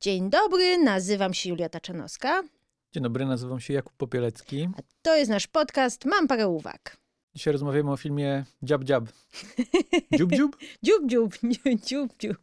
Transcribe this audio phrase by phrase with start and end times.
[0.00, 2.42] Dzień dobry, nazywam się Julia Taczanowska.
[2.92, 4.68] Dzień dobry, nazywam się Jakub Popielecki.
[4.78, 6.96] A to jest nasz podcast Mam parę uwag.
[7.34, 9.04] Dzisiaj rozmawiamy o filmie Dziab Dziab.
[10.18, 10.56] Dziub Dziub?
[10.82, 11.34] dziub Dziub,
[11.86, 12.38] Dziub Dziub.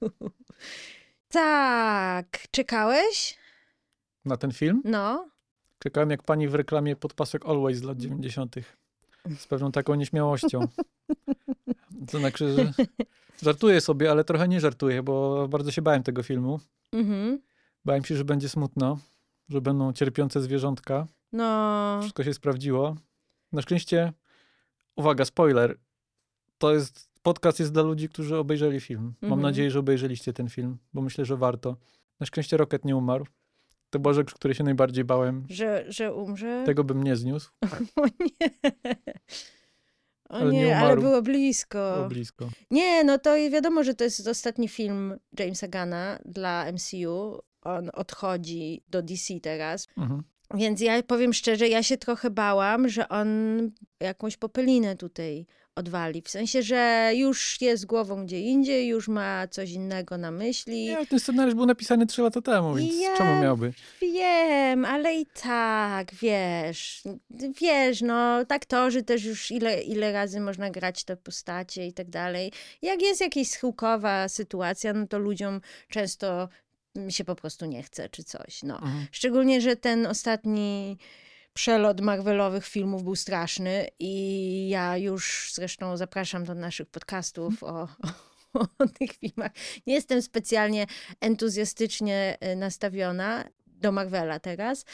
[1.30, 3.38] Tak, czekałeś?
[4.26, 4.82] Na ten film?
[4.86, 5.30] No.
[5.80, 8.55] Czekałem jak pani w reklamie podpasek Always z lat 90.
[9.39, 10.59] Z pewną taką nieśmiałością.
[12.12, 12.73] To znaczy, że
[13.44, 16.59] żartuję sobie, ale trochę nie żartuję, bo bardzo się bałem tego filmu.
[16.91, 17.41] Mhm.
[17.86, 19.00] Bałem się, że będzie smutno,
[19.50, 21.08] że będą cierpiące zwierzątka.
[21.31, 21.98] No.
[22.02, 22.95] Wszystko się sprawdziło.
[23.52, 24.13] Na szczęście,
[24.95, 25.78] uwaga, spoiler.
[26.58, 29.14] To jest, podcast jest dla ludzi, którzy obejrzeli film.
[29.22, 29.41] Mam Mhm.
[29.41, 31.75] nadzieję, że obejrzeliście ten film, bo myślę, że warto.
[32.20, 33.25] Na szczęście Rocket nie umarł.
[33.90, 35.46] To była rzecz, której się najbardziej bałem.
[35.50, 36.64] Że, że umrze?
[36.66, 37.52] Tego bym nie zniósł.
[37.95, 38.50] O nie.
[40.30, 41.94] O Ale nie, nie ale było blisko.
[41.95, 42.50] Było blisko.
[42.72, 47.40] Nie, no to wiadomo, że to jest ostatni film Jamesa Gana dla MCU.
[47.62, 49.88] On odchodzi do DC teraz.
[49.98, 50.23] Mhm.
[50.54, 53.28] Więc ja powiem szczerze, ja się trochę bałam, że on
[54.00, 55.45] jakąś popylinę tutaj
[55.78, 56.22] odwali.
[56.22, 60.86] W sensie, że już jest głową gdzie indziej, już ma coś innego na myśli.
[60.86, 63.73] Nie, ten scenariusz był napisany 3 lata temu, więc Ja czemu miałby?
[64.02, 67.03] Wiem, ale i tak, wiesz,
[67.61, 72.52] wiesz, no, aktorzy też już ile, ile razy można grać te postacie i tak dalej.
[72.81, 76.50] Jak jest jakaś schyłkowa sytuacja, no to ludziom często
[77.09, 78.75] się po prostu nie chce, czy coś, no.
[78.75, 79.08] Mhm.
[79.11, 80.98] Szczególnie, że ten ostatni
[81.61, 87.88] przelot Marvelowych filmów był straszny i ja już zresztą zapraszam do naszych podcastów o,
[88.53, 89.52] o, o tych filmach.
[89.88, 90.86] Nie jestem specjalnie
[91.22, 94.86] entuzjastycznie e, nastawiona do Marvela teraz.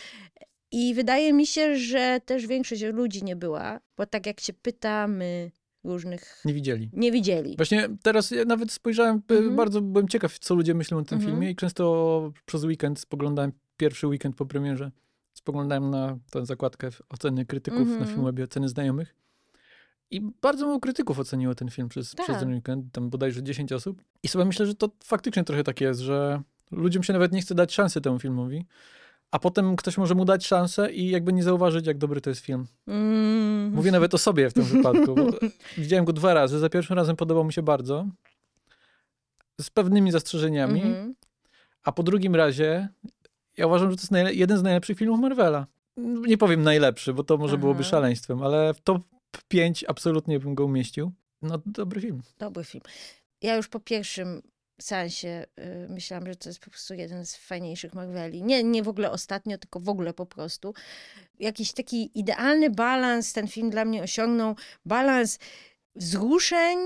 [0.71, 5.51] I wydaje mi się, że też większość ludzi nie była, bo tak jak się pytamy
[5.83, 6.89] różnych, Nie widzieli.
[6.93, 7.55] nie widzieli.
[7.57, 9.55] Właśnie teraz ja nawet spojrzałem, y, Mhm.
[9.55, 11.31] bardzo byłem ciekaw, co ludzie myślą o tym Mhm.
[11.33, 14.91] filmie i często przez weekend spoglądałem, pierwszy weekend po premierze,
[15.33, 18.07] spoglądałem na tę zakładkę oceny krytyków na Mhm.
[18.11, 19.15] Filmwebie, oceny znajomych
[20.11, 22.25] i bardzo mało krytyków oceniło ten film przez, Tak.
[22.25, 25.81] przez ten weekend, tam bodajże 10 osób i sobie myślę, że to faktycznie trochę tak
[25.81, 28.65] jest, że ludziom się nawet nie chce dać szansy temu filmowi,
[29.31, 32.41] a potem ktoś może mu dać szansę i jakby nie zauważyć, jak dobry to jest
[32.41, 32.67] film.
[32.87, 33.71] Mm.
[33.73, 35.15] Mówię nawet o sobie w tym wypadku.
[35.77, 36.59] Widziałem go dwa razy.
[36.59, 38.07] Za pierwszym razem podobał mi się bardzo.
[39.61, 40.81] Z pewnymi zastrzeżeniami.
[40.81, 41.15] Mhm.
[41.83, 42.87] A po drugim razie
[43.57, 45.67] ja uważam, że to jest jeden z najlepszych filmów Marvela.
[45.97, 47.61] Nie powiem najlepszy, bo to może Aha.
[47.61, 49.03] byłoby szaleństwem, ale w top
[49.47, 51.11] 5 absolutnie bym go umieścił.
[51.41, 52.21] No, dobry film.
[52.39, 52.83] Dobry film.
[53.41, 54.41] Ja już po pierwszym
[54.81, 58.43] seansie y, myślałam, że to jest po prostu jeden z fajniejszych Marveli.
[58.43, 60.73] Nie, nie w ogóle ostatnio, tylko w ogóle po prostu.
[61.39, 64.55] Jakiś taki idealny balans ten film dla mnie osiągnął.
[64.85, 65.39] Balans
[65.95, 66.77] wzruszeń,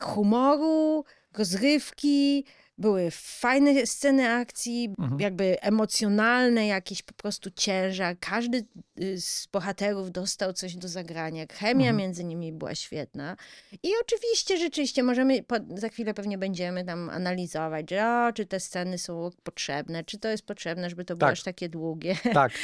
[0.00, 2.44] humoru, rozrywki.
[2.80, 5.20] Były fajne sceny akcji, Mhm.
[5.20, 8.16] jakby emocjonalne, jakiś po prostu ciężar.
[8.20, 8.64] Każdy
[9.02, 11.44] y, z bohaterów dostał coś do zagrania.
[11.52, 11.96] Chemia Mhm.
[11.96, 13.36] między nimi była świetna.
[13.82, 18.60] I oczywiście, rzeczywiście, możemy, po, za chwilę pewnie będziemy tam analizować, że o, czy te
[18.60, 21.32] sceny są potrzebne, czy to jest potrzebne, żeby to było Tak.
[21.32, 22.52] aż takie długie, Tak.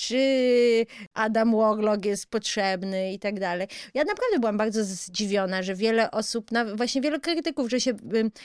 [0.00, 3.68] czy Adam Warlock jest potrzebny i tak dalej.
[3.94, 7.92] Ja naprawdę byłam bardzo zdziwiona, że wiele osób, właśnie wiele krytyków, że się,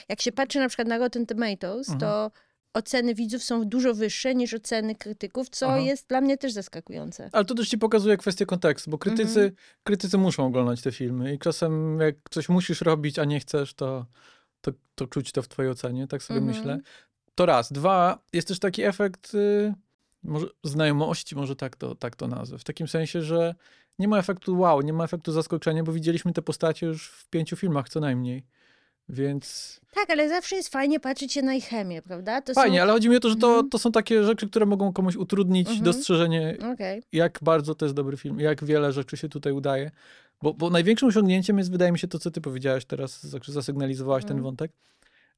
[0.08, 2.00] jak się patrzy na przykład na Rotten Tomatoes, Mhm.
[2.00, 2.30] to
[2.74, 5.78] oceny widzów są dużo wyższe niż oceny krytyków, co Aha.
[5.78, 7.28] jest dla mnie też zaskakujące.
[7.32, 9.54] Ale to też ci pokazuje kwestię kontekstu, bo krytycy, Mhm.
[9.82, 14.06] krytycy muszą oglądać te filmy i czasem jak coś musisz robić, a nie chcesz, to,
[14.60, 16.56] to, to czuć to w twojej ocenie, tak sobie Mhm.
[16.58, 16.78] myślę.
[17.34, 17.72] To raz.
[17.72, 19.74] Dwa, jest też taki efekt y,
[20.26, 22.58] może znajomości, może tak to, tak to nazwę.
[22.58, 23.54] W takim sensie, że
[23.98, 27.56] nie ma efektu wow, nie ma efektu zaskoczenia, bo widzieliśmy te postacie już w pięciu
[27.56, 28.44] filmach co najmniej.
[29.08, 32.40] Więc Tak, ale zawsze jest fajnie patrzeć się na ich chemię, prawda?
[32.42, 32.82] To fajnie, są...
[32.82, 33.68] ale chodzi mi o to, że to, Mhm.
[33.70, 35.84] to są takie rzeczy, które mogą komuś utrudnić Mhm.
[35.84, 37.02] dostrzeżenie Okej.
[37.12, 39.90] jak bardzo to jest dobry film, jak wiele rzeczy się tutaj udaje.
[40.42, 44.30] Bo, bo największym osiągnięciem jest, wydaje mi się, to, co ty powiedziałaś teraz, zasygnalizowałaś ten
[44.36, 44.44] Mhm.
[44.44, 44.72] wątek,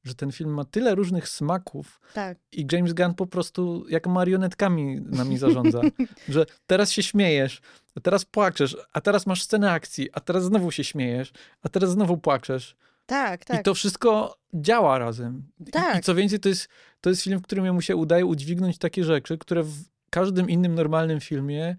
[0.03, 2.37] że ten film ma tyle różnych smaków Tak.
[2.51, 5.81] i James Gunn po prostu jak marionetkami nami zarządza,
[6.29, 7.61] że teraz się śmiejesz,
[7.95, 11.31] a teraz płaczesz, a teraz masz scenę akcji, a teraz znowu się śmiejesz,
[11.61, 12.75] a teraz znowu płaczesz.
[13.05, 13.59] Tak, tak.
[13.59, 15.43] I to wszystko działa razem.
[15.59, 15.99] I, Tak.
[15.99, 16.69] I co więcej, to jest,
[17.01, 19.73] to jest film, w którym mu się udaje udźwignąć takie rzeczy, które w
[20.09, 21.77] każdym innym normalnym filmie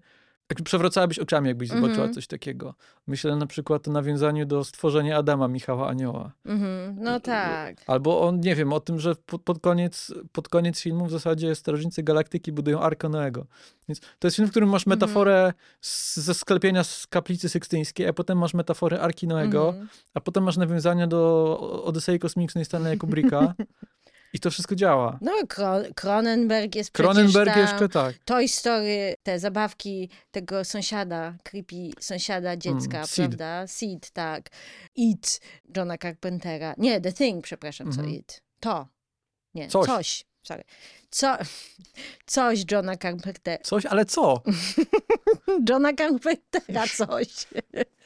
[0.51, 2.13] jakby przewracałabyś oczami, jakbyś zobaczyła Mhm.
[2.13, 2.75] coś takiego.
[3.07, 6.31] Myślę na przykład o nawiązaniu do stworzenia Adama Michała Anioła.
[6.45, 6.95] Mhm.
[6.99, 7.77] No tak.
[7.87, 11.55] Albo on, nie wiem, o tym, że pod, pod, koniec, pod koniec filmu w zasadzie
[11.55, 13.45] Strażnicy Galaktyki budują Arkę Noego.
[13.89, 14.99] Więc to jest film, w którym masz Mhm.
[14.99, 19.87] metaforę z, ze sklepienia z kaplicy sykstyńskiej, a potem masz metaforę Arki Noego, Mhm.
[20.13, 23.53] a potem masz nawiązania do Odysei Kosmicznej Stanleya Kubricka.
[24.33, 25.17] I to wszystko działa.
[25.21, 28.15] No, Kro- Cronenberg jest Cronenberg tam, jeszcze tak.
[28.25, 33.15] Toy Story, te zabawki tego sąsiada, creepy sąsiada dziecka, Mm, Sid.
[33.15, 33.67] prawda?
[33.67, 34.49] Seed, tak.
[34.95, 35.41] It
[35.77, 36.73] Johna Carpentera.
[36.77, 38.05] Nie, The Thing, przepraszam, Mhm.
[38.07, 38.41] co It.
[38.59, 38.87] To.
[39.53, 39.85] Nie, Coś.
[39.87, 40.25] coś.
[40.43, 40.63] Sorry.
[41.09, 41.37] Co,
[42.25, 43.63] coś Johna Carpentera.
[43.63, 44.41] Coś, ale co?
[45.69, 47.27] Johna Carpentera coś.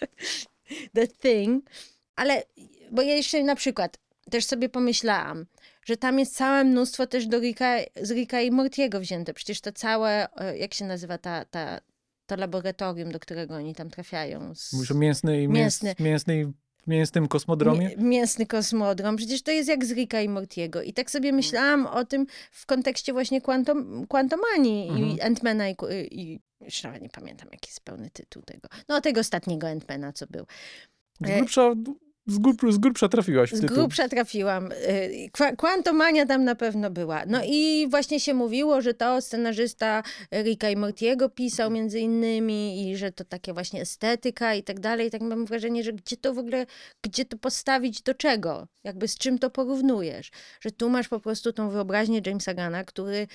[0.96, 1.70] The Thing.
[2.16, 2.44] Ale,
[2.92, 3.98] bo ja jeszcze na przykład
[4.32, 5.46] też sobie pomyślałam,
[5.86, 9.34] że tam jest całe mnóstwo też do Ricka, z Ricka i Mortiego wzięte.
[9.34, 11.80] Przecież to całe, e, jak się nazywa ta, ta,
[12.26, 14.56] to laboratorium, do którego oni tam trafiają.
[14.56, 14.74] Z...
[14.74, 15.96] Mówisz o mięsnej, Mięsny.
[16.00, 16.46] mięsnej,
[16.88, 17.88] mięsnym kosmodromie?
[17.90, 19.16] Mie- Mięsny kosmodrom.
[19.16, 20.82] Przecież to jest jak z Ricka i Mortiego.
[20.82, 25.34] I tak sobie myślałam o tym w kontekście właśnie Quantum, Quantumanii i Mhm.
[25.34, 25.76] Ant-Mana i,
[26.22, 28.68] i już nawet nie pamiętam, jaki jest pełny tytuł tego.
[28.90, 30.46] No, tego ostatniego Ant-Mana, co był.
[31.22, 31.74] Z E, grubsza,
[32.28, 33.78] z, grub, z grubsza trafiłaś w Z tytuł.
[33.78, 34.72] grubsza trafiłam.
[34.72, 37.24] Y, Kwa- Quantumania tam na pewno była.
[37.28, 40.04] No i właśnie się mówiło, że to scenarzysta
[40.44, 45.12] Ricka i Mortiego pisał między innymi i że to takie właśnie estetyka i tak dalej.
[45.12, 46.66] Tak mam wrażenie, że gdzie to w ogóle,
[47.04, 48.68] gdzie to postawić do czego?
[48.84, 50.32] Jakby z czym to porównujesz?
[50.62, 53.28] Że tu masz po prostu tą wyobraźnię Jamesa Gana, który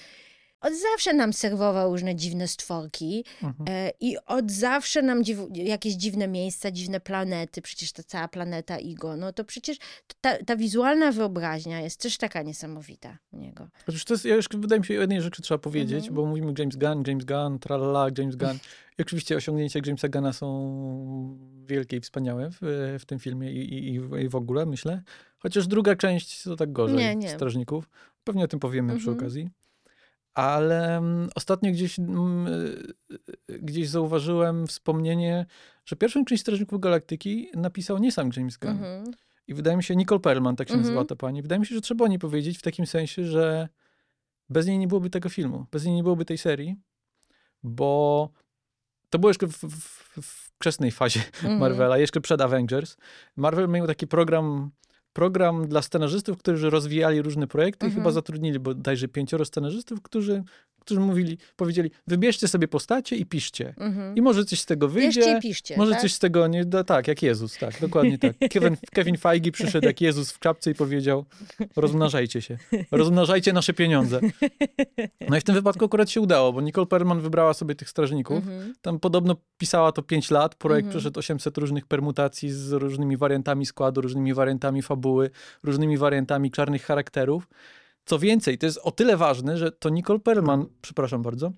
[0.61, 3.65] od zawsze nam serwował różne dziwne stworki Mhm.
[3.69, 8.79] e, i od zawsze nam dziw, jakieś dziwne miejsca, dziwne planety, przecież ta cała planeta
[8.79, 9.79] Igo, no to przecież
[10.21, 13.69] ta, ta wizualna wyobraźnia jest też taka niesamowita u niego.
[13.87, 16.15] Chociaż to jest, ja już wydaje mi się, o jednej rzeczy trzeba powiedzieć, Mhm.
[16.15, 18.59] bo mówimy James Gunn, James Gunn, tralala, James Gunn.
[18.99, 22.59] I oczywiście osiągnięcia Jamesa Gunna są wielkie i wspaniałe w,
[23.01, 25.03] w tym filmie i, i, i w- ogóle, myślę.
[25.39, 27.29] Chociaż druga część to tak gorzej Nie, nie.
[27.31, 27.89] Strażników.
[28.25, 29.19] Pewnie o tym powiemy przy Mhm.
[29.19, 29.51] okazji.
[30.35, 32.47] Ale mm, ostatnio gdzieś, mm,
[33.50, 35.47] y, gdzieś zauważyłem wspomnienie,
[35.85, 38.71] że pierwszą część Strażników Galaktyki napisał nie sam James Gunn.
[38.71, 39.05] Mhm.
[39.47, 40.87] I wydaje mi się, Nicole Perlman, tak się Mhm.
[40.87, 43.69] nazywa ta pani, wydaje mi się, że trzeba o niej powiedzieć w takim sensie, że
[44.49, 46.76] bez niej nie byłoby tego filmu, bez niej nie byłoby tej serii,
[47.62, 48.31] bo
[49.11, 51.59] to było jeszcze w, w, w wczesnej fazie Mhm.
[51.59, 52.97] Marvela, jeszcze przed Avengers.
[53.37, 54.71] Marvel miał taki program,
[55.12, 58.03] program dla scenarzystów, którzy rozwijali różne projekty i Mhm.
[58.03, 60.43] chyba zatrudnili bodajże pięcioro scenarzystów, którzy,
[60.90, 63.75] którzy mówili, powiedzieli, wybierzcie sobie postacie i piszcie.
[63.78, 64.16] Mhm.
[64.16, 65.20] I może coś z tego wyjdzie.
[65.20, 66.00] Bierzcie i piszcie, Może tak?
[66.00, 68.32] coś z tego nie da, tak, jak Jezus, tak, dokładnie tak.
[68.52, 71.25] Kevin, Kevin Feige przyszedł jak Jezus w czapce i powiedział:
[71.76, 72.58] rozmnażajcie się,
[72.90, 74.20] rozmnażajcie nasze pieniądze.
[75.28, 78.37] No i w tym wypadku akurat się udało, bo Nicole Perman wybrała sobie tych strażników.
[78.38, 78.75] Mhm.
[78.82, 80.54] Tam podobno pisała to 5 lat.
[80.54, 80.90] Projekt Mhm.
[80.90, 85.31] przeszedł 800 różnych permutacji z różnymi wariantami składu, różnymi wariantami fabuły,
[85.62, 87.48] różnymi wariantami czarnych charakterów.
[88.11, 91.53] Co więcej, to jest o tyle ważne, że to Nicole Perman, przepraszam bardzo,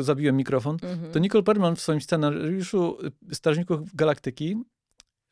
[0.00, 1.12] zabiłem mikrofon, Mhm.
[1.12, 2.98] to Nicole Perman w swoim scenariuszu
[3.30, 4.56] y, Strażników Galaktyki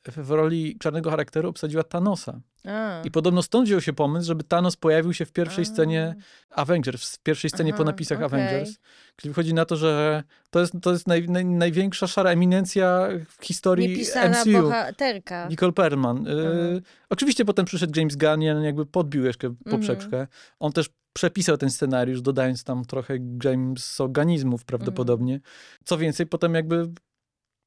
[0.06, 2.40] w roli czarnego charakteru obsadziła Thanosa.
[2.64, 3.02] A.
[3.04, 5.64] I podobno stąd wziął się pomysł, żeby Thanos pojawił się w pierwszej A.
[5.66, 6.14] scenie
[6.50, 8.26] Avengers, w pierwszej scenie po Aha, napisach okej.
[8.42, 8.78] Avengers.
[9.16, 13.08] Czyli wychodzi na to, że to jest, to jest naj, naj, największa szara eminencja
[13.38, 14.52] w historii Niepisana MCU.
[14.62, 15.48] bohaterka.
[15.48, 16.26] Nicole Perman.
[16.26, 16.80] Y, Mhm.
[17.10, 19.76] Oczywiście potem przyszedł James Gunn i on jakby podbił jeszcze Mhm.
[19.76, 20.26] poprzeczkę.
[20.58, 25.34] On też przepisał ten scenariusz, dodając tam trochę Jamesoganizmów prawdopodobnie.
[25.34, 25.52] Mhm.
[25.84, 26.88] Co więcej, potem jakby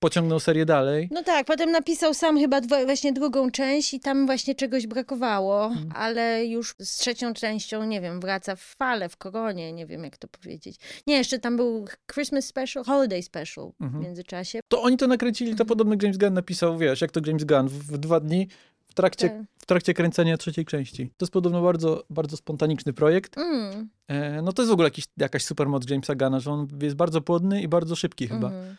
[0.03, 1.07] pociągnął serię dalej.
[1.11, 5.91] No tak, potem napisał sam chyba właśnie drugą część i tam właśnie czegoś brakowało, Mhm.
[5.95, 10.17] ale już z trzecią częścią, nie wiem, wraca w fale, w koronie, nie wiem jak
[10.17, 10.75] to powiedzieć.
[11.07, 14.01] Nie, jeszcze tam był Christmas Special, Holiday Special Mhm.
[14.03, 14.59] w międzyczasie.
[14.67, 15.67] To oni to nakręcili, to Mhm.
[15.67, 18.47] podobno James Gunn napisał, wiesz, jak to James Gunn, w, w dwa dni
[18.87, 19.37] w trakcie, Tak.
[19.57, 21.07] w trakcie kręcenia trzeciej części.
[21.17, 23.37] To jest podobno bardzo, bardzo spontaniczny projekt.
[23.37, 26.95] Mm, E, no to jest w ogóle jakiś, jakaś supermoc Jamesa Gunna, że on jest
[26.95, 28.47] bardzo płodny i bardzo szybki chyba.
[28.47, 28.75] mhm.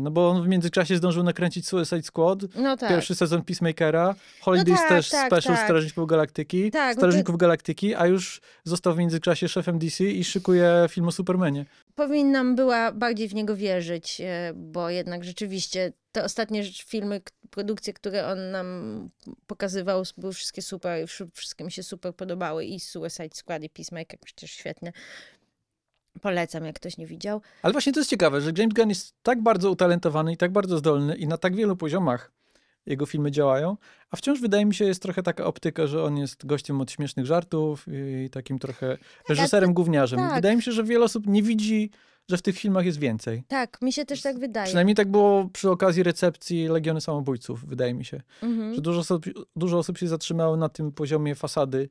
[0.00, 2.90] No bo on w międzyczasie zdążył nakręcić Suicide Squad, No tak.
[2.90, 5.64] pierwszy sezon Peacemakera, Holidays tak, też tak, special tak.
[5.64, 11.08] Strażników Galaktyki, Tak, Strażników Galaktyki, a już został w międzyczasie szefem DC i szykuje film
[11.08, 11.64] o Supermanie.
[11.94, 18.26] Powinnam była bardziej w niego wierzyć, e, bo jednak rzeczywiście te ostatnie filmy, produkcje, które
[18.28, 19.08] on nam
[19.46, 24.20] pokazywał, były wszystkie super, wszy- wszystkie mi się super podobały i Suicide Squad i Peacemaker
[24.24, 24.92] przecież świetne.
[26.20, 27.40] Polecam, jak ktoś nie widział.
[27.62, 30.78] Ale właśnie to jest ciekawe, że James Gunn jest tak bardzo utalentowany i tak bardzo
[30.78, 32.32] zdolny i na tak wielu poziomach
[32.86, 33.76] jego filmy działają,
[34.10, 37.26] a wciąż wydaje mi się jest trochę taka optyka, że on jest gościem od śmiesznych
[37.26, 37.86] żartów
[38.24, 38.98] i takim trochę
[39.28, 40.18] reżyserem gówniarzem.
[40.18, 40.34] tak.
[40.34, 41.90] Wydaje mi się, że wiele osób nie widzi,
[42.28, 43.42] że w tych filmach jest więcej.
[43.48, 44.66] Tak, mi się też tak wydaje.
[44.66, 48.20] Przynajmniej tak było przy okazji recepcji Legiony Samobójców, wydaje mi się.
[48.42, 48.74] Mhm.
[48.74, 49.26] Że dużo osób,
[49.56, 51.88] dużo osób się zatrzymało na tym poziomie fasady,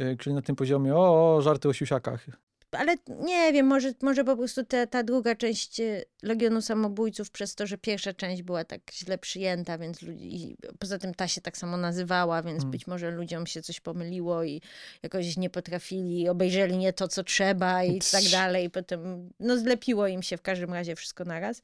[0.00, 2.26] y, czyli na tym poziomie o, o żarty o siusiakach.
[2.72, 7.54] Ale nie wiem, może, może po prostu ta, ta druga część e, Legionu Samobójców przez
[7.54, 11.56] to, że pierwsza część była tak źle przyjęta, więc ludzi, poza tym ta się tak
[11.56, 12.70] samo nazywała, więc Mm.
[12.70, 14.60] być może ludziom się coś pomyliło i
[15.02, 18.64] jakoś nie potrafili, obejrzeli nie to, co trzeba i tak dalej.
[18.66, 21.62] I potem no, zlepiło im się w każdym razie wszystko naraz.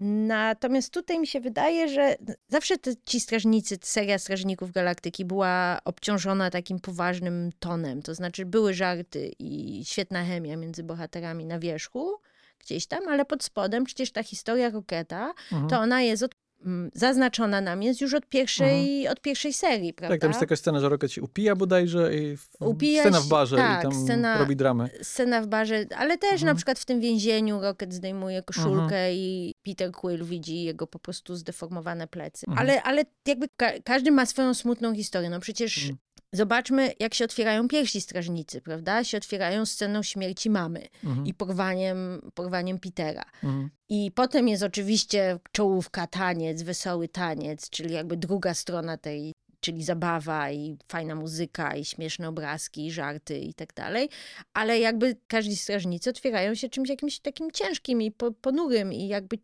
[0.00, 2.16] Natomiast tutaj mi się wydaje, że
[2.48, 8.02] zawsze te, ci strażnicy, seria Strażników Galaktyki była obciążona takim poważnym tonem.
[8.02, 12.16] To znaczy były żarty i świetna chemia między bohaterami na wierzchu,
[12.58, 15.70] gdzieś tam, ale pod spodem przecież ta historia Roketa, Mhm.
[15.70, 16.32] to ona jest od,
[16.66, 20.14] mm, zaznaczona nam jest już od pierwszej, od pierwszej serii, prawda?
[20.14, 23.28] Tak, tam jest taka scena, że Rocket się upija bodajże i w, Upija scena w
[23.28, 24.88] barze tak, i tam scena- robi dramę.
[25.02, 26.56] Scena w barze, ale też na Mhm.
[26.56, 32.06] przykład w tym więzieniu Rocket zdejmuje koszulkę i Peter Quill widzi jego po prostu zdeformowane
[32.08, 32.46] plecy.
[32.48, 32.66] Mhm.
[32.68, 35.30] Ale, ale jakby ka każdy ma swoją smutną historię.
[35.30, 35.98] No przecież Mhm.
[36.32, 39.04] Zobaczmy, jak się otwierają pierwsi strażnicy, prawda?
[39.04, 41.26] Się otwierają sceną śmierci mamy Mhm.
[41.26, 43.24] i porwaniem, porwaniem Petera.
[43.44, 43.70] Mhm.
[43.88, 50.50] I potem jest oczywiście czołówka, taniec, wesoły taniec, czyli jakby druga strona tej, czyli zabawa
[50.50, 54.08] i fajna muzyka i śmieszne obrazki, i żarty i tak dalej.
[54.52, 59.38] Ale jakby każdi strażnicy otwierają się czymś jakimś takim ciężkim i po, ponurym i jakby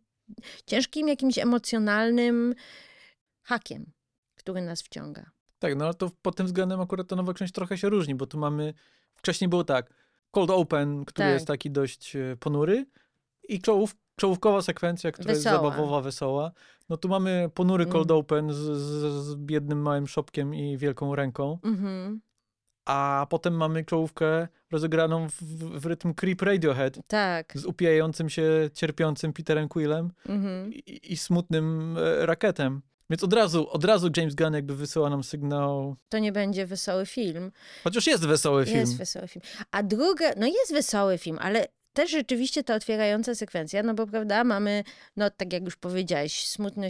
[0.65, 2.55] ciężkim jakimś emocjonalnym
[3.41, 3.91] hakiem,
[4.35, 5.34] który nas wciąga.
[5.69, 8.25] Tak, no ale to pod tym względem akurat ta nowa część trochę się różni, bo
[8.25, 8.73] tu mamy,
[9.15, 9.89] wcześniej było tak,
[10.31, 11.33] Cold Open, który Tak.
[11.33, 12.85] jest taki dość e, ponury
[13.49, 15.53] i czołów, czołówkowa sekwencja, która Wesoła.
[15.53, 16.51] jest zabawowa, wesoła.
[16.89, 18.19] No tu mamy ponury Cold Mm.
[18.19, 22.21] Open z, z, z biednym małym szopkiem i wielką ręką, Mhm.
[22.85, 25.41] a potem mamy czołówkę rozegraną w,
[25.79, 27.53] w, rytm Creep Radiohead Tak.
[27.57, 30.73] z upijającym się, cierpiącym Peterem Quillem Mhm.
[30.73, 32.81] i, i smutnym e, Raketem.
[33.09, 37.05] Więc od razu, od razu James Gunn jakby wysyła nam sygnał, To nie będzie wesoły
[37.05, 37.51] film.
[37.83, 38.77] chociaż jest wesoły film.
[38.79, 39.43] Jest wesoły film.
[39.71, 44.43] A druga, no jest wesoły film, ale też rzeczywiście ta otwierająca sekwencja, no bo prawda,
[44.43, 44.83] mamy,
[45.17, 46.83] no tak jak już powiedziałeś, smutno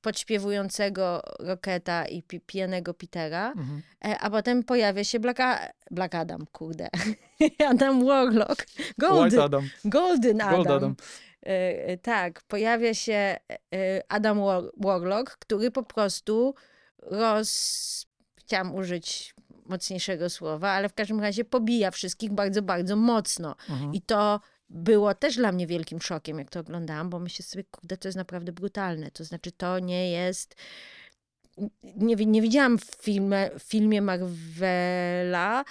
[0.00, 3.82] podśpiewującego Roketa i pi- pijanego Petera, Mhm.
[4.04, 6.88] e, a potem pojawia się Black, A- Black Adam, kurde,
[7.70, 8.66] Adam Warlock,
[8.98, 9.68] Golden, Adam.
[9.84, 10.54] Golden Adam.
[10.56, 10.96] Gold Adam.
[11.46, 13.38] E, e, tak, pojawia się e,
[14.08, 16.54] Adam War- Warlock, który po prostu
[16.98, 18.06] roz...
[18.36, 19.34] Chciałam użyć
[19.66, 23.56] mocniejszego słowa, ale w każdym razie pobija wszystkich bardzo, bardzo mocno.
[23.70, 23.94] Mhm.
[23.94, 27.96] I to było też dla mnie wielkim szokiem, jak to oglądałam, bo myślę sobie, kurde,
[27.96, 29.10] to jest naprawdę brutalne.
[29.10, 30.54] To znaczy, to nie jest...
[31.82, 35.64] Nie, nie widziałam w filmie, w filmie Marvela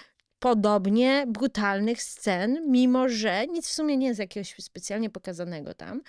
[0.44, 6.02] podobnie brutalnych scen, mimo że nic w sumie nie jest jakiegoś specjalnie pokazanego tam.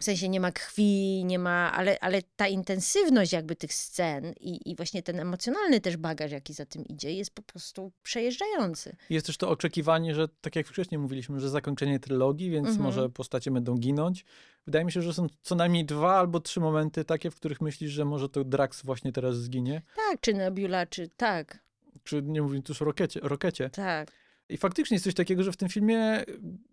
[0.00, 4.70] W sensie nie ma krwi, nie ma, ale, ale ta intensywność jakby tych scen i,
[4.70, 8.96] i właśnie ten emocjonalny też bagaż, jaki za tym idzie, jest po prostu przejeżdżający.
[9.10, 12.84] Jest też to oczekiwanie, że tak jak wcześniej mówiliśmy, że zakończenie trylogii, więc Mhm.
[12.84, 14.24] może postacie będą ginąć.
[14.66, 17.90] Wydaje mi się, że są co najmniej dwa albo trzy momenty takie, w których myślisz,
[17.90, 19.82] że może to Drax właśnie teraz zginie.
[19.96, 21.58] Tak, czy Nebula, czy tak,
[22.04, 23.20] Czy nie mówiąc już o Rokecie.
[23.22, 23.70] Rokecie.
[23.70, 24.10] tak.
[24.48, 26.24] I faktycznie jest coś takiego, że w tym filmie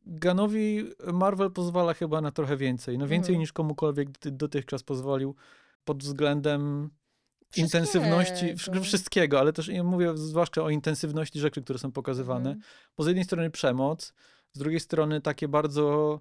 [0.06, 2.98] Ganowi Marvel pozwala chyba na trochę więcej.
[2.98, 3.40] No więcej Mhm.
[3.40, 5.36] niż komukolwiek dotychczas pozwolił
[5.84, 6.90] pod względem
[7.58, 8.80] intensywności Wszystkiego.
[8.80, 12.50] wsz- wszystkiego, ale też mówię zwłaszcza o intensywności rzeczy, które są pokazywane.
[12.50, 12.60] Mhm.
[12.98, 14.14] Bo z jednej strony przemoc,
[14.54, 16.20] z drugiej strony takie bardzo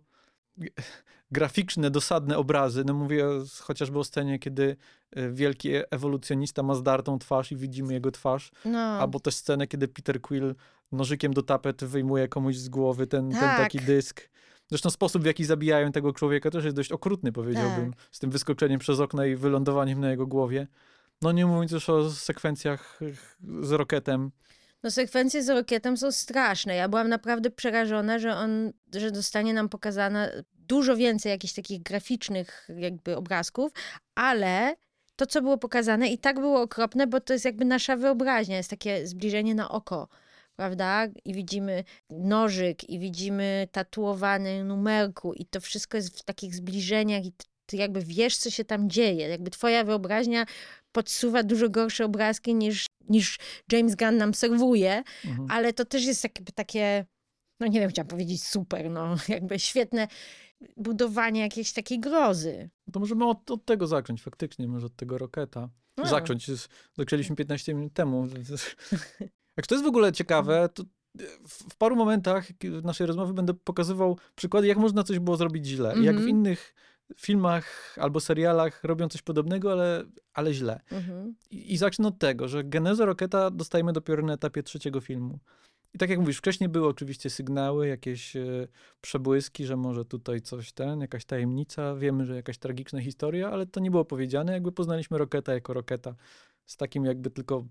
[1.30, 2.85] graficzne, dosadne obrazy.
[2.85, 3.25] No mówię
[3.61, 4.76] chociażby o scenie, kiedy
[5.12, 8.50] e, wielki ewolucjonista ma zdartą twarz i widzimy jego twarz.
[8.64, 10.54] No, Albo też scenę, kiedy Peter Quill
[10.92, 13.58] nożykiem do tapet wyjmuje komuś z głowy ten, ten Tak.
[13.58, 14.28] taki dysk.
[14.68, 17.92] Zresztą sposób, w jaki zabijają tego człowieka też jest dość okrutny, powiedziałbym.
[17.92, 18.02] Tak.
[18.11, 20.66] Z tym wyskoczeniem przez okno i wylądowaniem na jego głowie.
[21.23, 24.30] No nie mówiąc już o sekwencjach e, z Roketem.
[24.82, 26.75] No sekwencje z Rokietem są straszne.
[26.75, 32.68] Ja byłam naprawdę przerażona, że on, że zostanie nam pokazana dużo więcej jakichś takich graficznych
[32.76, 33.73] jakby obrazków,
[34.14, 34.76] ale
[35.16, 38.70] to, co było pokazane i tak było okropne, bo to jest jakby nasza wyobraźnia, jest
[38.70, 40.08] takie zbliżenie na oko,
[40.56, 41.06] prawda?
[41.25, 47.32] I widzimy nożyk, i widzimy tatuowany numerku i to wszystko jest w takich zbliżeniach i
[47.66, 49.28] ty jakby wiesz, co się tam dzieje.
[49.28, 50.47] Jakby twoja wyobraźnia
[50.92, 53.38] podsuwa dużo gorsze obrazki niż, niż
[53.73, 55.49] James Gunn nam serwuje, Mhm.
[55.50, 57.07] ale to też jest jakby takie,
[57.61, 60.09] no nie wiem, chciałam powiedzieć super, no jakby świetne
[60.76, 62.71] budowanie jakiejś takiej grozy.
[62.92, 65.68] To możemy od, od tego zacząć, faktycznie, może od tego Roketa.
[65.97, 66.07] No.
[66.07, 66.47] Zacząć,
[66.99, 68.26] zaczęliśmy 15 minut temu.
[69.57, 70.83] Jak to jest w ogóle ciekawe, to
[71.49, 72.49] w, paru momentach
[72.83, 75.88] naszej rozmowy będę pokazywał przykłady, jak można coś było zrobić źle.
[75.88, 76.28] Jak w Mhm.
[76.28, 76.75] innych
[77.17, 80.81] filmach albo serialach robią coś podobnego, ale, ale źle.
[80.93, 81.35] Mhm.
[81.50, 85.38] I, I zacznę od tego, że genezę Roketa dostajemy dopiero na etapie trzeciego filmu.
[85.95, 88.69] I tak jak mówisz, wcześniej były oczywiście sygnały, jakieś e,
[89.00, 93.81] przebłyski, że może tutaj coś ten, jakaś tajemnica, wiemy, że jakaś tragiczna historia, ale to
[93.81, 94.53] nie było powiedziane.
[94.53, 96.15] Jakby poznaliśmy Roketa jako Roketa
[96.67, 97.65] z takim jakby tylko,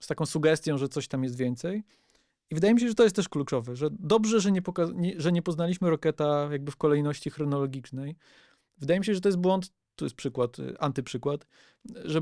[0.00, 1.82] z taką sugestią, że coś tam jest więcej.
[2.50, 4.62] I wydaje mi się, że to jest też kluczowe, że dobrze, że nie,
[4.94, 8.16] nie, że nie poznaliśmy Roketa jakby w kolejności chronologicznej.
[8.78, 11.46] Wydaje mi się, że to jest błąd, tu jest przykład, y, antyprzykład,
[12.04, 12.20] że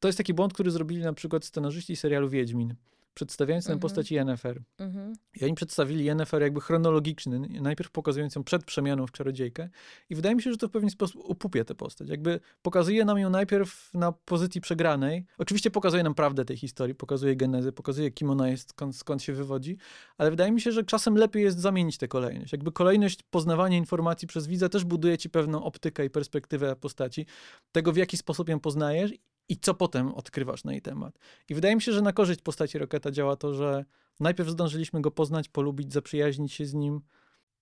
[0.00, 2.74] to jest taki błąd, który zrobili na przykład scenarzyści serialu Wiedźmin,
[3.14, 3.80] przedstawiając tę Mhm.
[3.80, 4.62] postać Yennefer.
[4.78, 5.12] Mhm.
[5.40, 9.68] I oni przedstawili Yennefer jakby chronologiczny, najpierw pokazując ją przed przemianą w czarodziejkę.
[10.10, 12.08] I wydaje mi się, że to w pewien sposób upupia tę postać.
[12.08, 15.26] Jakby pokazuje nam ją najpierw na pozycji przegranej.
[15.38, 19.32] Oczywiście pokazuje nam prawdę tej historii, pokazuje genezę, pokazuje kim ona jest, skąd, skąd się
[19.32, 19.76] wywodzi,
[20.18, 22.52] ale wydaje mi się, że czasem lepiej jest zamienić tę kolejność.
[22.52, 27.26] Jakby kolejność poznawania informacji przez widza też buduje ci pewną optykę i perspektywę postaci,
[27.72, 29.12] tego w jaki sposób ją poznajesz
[29.48, 31.18] i co potem odkrywasz na jej temat.
[31.48, 33.84] I wydaje mi się, że na korzyść postaci Roketa działa to, że
[34.20, 37.00] najpierw zdążyliśmy go poznać, polubić, zaprzyjaźnić się z nim,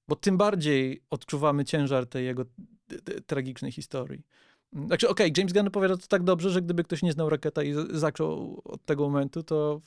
[0.09, 2.45] bo tym bardziej odczuwamy ciężar tej jego
[3.27, 4.23] tragicznej historii.
[4.73, 7.75] Znaczy, okej, James Gunn opowiada to tak dobrze, że gdyby ktoś nie znał Roketa i
[7.91, 9.81] zaczął od tego momentu, to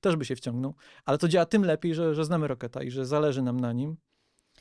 [0.00, 0.74] też by się wciągnął.
[1.04, 3.96] Ale to działa tym lepiej, że, że znamy Roketa i że zależy nam na nim.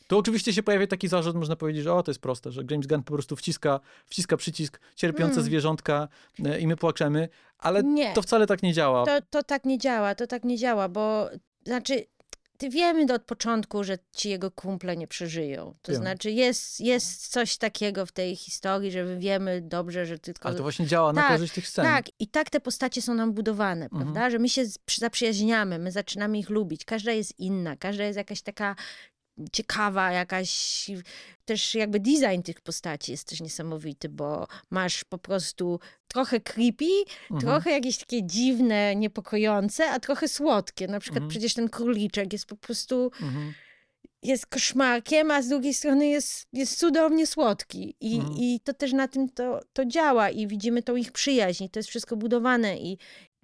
[0.07, 2.87] Tu oczywiście się pojawia taki zarzut, można powiedzieć, że o, to jest proste, że James
[2.87, 5.45] Gunn po prostu wciska, wciska przycisk, cierpiące Mm.
[5.45, 6.07] zwierzątka
[6.45, 8.13] e, i my płaczemy, ale Nie.
[8.13, 9.05] to wcale tak nie działa.
[9.05, 11.29] To, to tak nie działa, to tak nie działa, bo
[11.65, 12.05] znaczy,
[12.57, 15.75] ty wiemy od początku, że ci jego kumple nie przeżyją.
[15.81, 16.03] To Wiemy.
[16.03, 20.47] znaczy, jest, jest coś takiego w tej historii, że my wiemy dobrze, że tylko.
[20.47, 21.85] Ale to właśnie działa na Tak, korzyść tych scen.
[21.85, 24.01] Tak, i tak te postacie są nam budowane, Mhm.
[24.03, 24.29] prawda?
[24.29, 24.63] Że my się
[24.97, 26.85] zaprzyjaźniamy, my zaczynamy ich lubić.
[26.85, 28.75] Każda jest inna, każda jest jakaś taka
[29.51, 30.85] ciekawa, jakaś
[31.45, 36.85] też jakby design tych postaci jest też niesamowity, bo masz po prostu trochę creepy,
[37.31, 37.41] Mhm.
[37.41, 40.87] trochę jakieś takie dziwne, niepokojące, a trochę słodkie.
[40.87, 41.29] Na przykład Mhm.
[41.29, 43.53] przecież ten króliczek jest po prostu Mhm.
[44.23, 47.95] jest koszmarkiem, a z drugiej strony jest, jest cudownie słodki.
[48.01, 48.35] I, Mhm.
[48.37, 51.79] i to też na tym to, to działa i widzimy tą ich przyjaźń i to
[51.79, 52.97] jest wszystko budowane i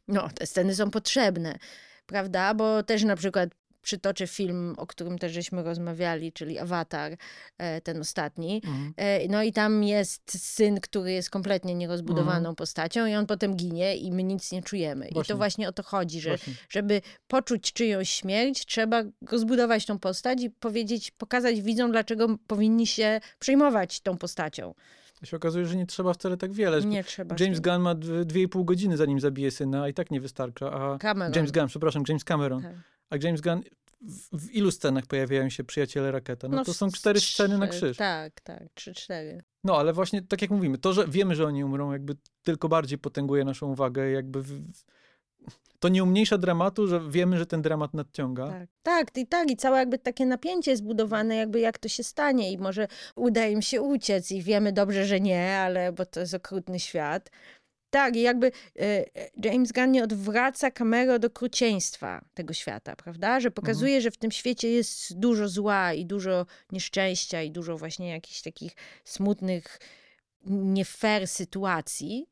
[0.08, 1.58] no, te sceny są potrzebne,
[2.06, 2.54] prawda?
[2.54, 3.50] Bo też na przykład
[3.84, 7.18] przytoczę film, o którym też żeśmy rozmawiali, czyli Avatar,
[7.58, 8.62] e, ten ostatni.
[8.66, 8.94] Mhm.
[8.98, 12.56] E, No i tam jest syn, który jest kompletnie nierozbudowaną Mhm.
[12.56, 15.08] postacią i on potem ginie i my nic nie czujemy.
[15.08, 15.34] I Właśnie.
[15.34, 16.54] to właśnie o to chodzi, że Właśnie.
[16.70, 23.20] żeby poczuć czyjąś śmierć, trzeba rozbudować tą postać i powiedzieć, pokazać widzom, dlaczego powinni się
[23.40, 24.74] przejmować tą postacią.
[25.20, 26.82] To się okazuje, że nie trzeba wcale tak wiele.
[26.82, 27.36] Nie trzeba.
[27.40, 30.72] James Gunn ma dwie dwie i pół godziny, zanim zabije syna, i tak nie wystarcza.
[30.72, 31.34] A Cameron.
[31.36, 32.62] James Gunn, przepraszam, James Cameron.
[32.62, 32.74] Tak.
[33.14, 33.62] A James Gunn,
[34.02, 36.48] w, w ilu scenach pojawiają się przyjaciele Raketa?
[36.48, 37.98] No, to w są cztery trzy- sceny na krzyż.
[37.98, 39.42] Tak, tak, trzy, cztery.
[39.64, 42.98] No, ale właśnie tak jak mówimy, to, że wiemy, że oni umrą, jakby tylko bardziej
[42.98, 44.84] potęguje naszą uwagę, jakby w, w,
[45.80, 48.48] to nie umniejsza dramatu, że wiemy, że ten dramat nadciąga.
[48.48, 52.04] Tak, tak, i tak, i całe jakby takie napięcie jest budowane, jakby jak to się
[52.04, 56.20] stanie i może uda im się uciec i wiemy dobrze, że nie, ale bo to
[56.20, 57.30] jest okrutny świat.
[57.94, 59.06] Tak, i jakby e,
[59.44, 63.40] James Gunn nie odwraca kamerę do okrucieństwa tego świata, prawda?
[63.40, 68.10] Że pokazuje, że w tym świecie jest dużo zła i dużo nieszczęścia i dużo właśnie
[68.10, 69.80] jakichś takich smutnych,
[70.46, 72.30] nie fair sytuacji,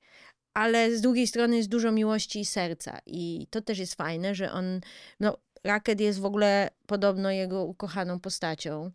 [0.54, 3.00] ale z drugiej strony jest dużo miłości i serca.
[3.06, 4.82] I to też jest fajne, że on,
[5.20, 8.92] no, Racket jest w ogóle podobno jego ukochaną postacią.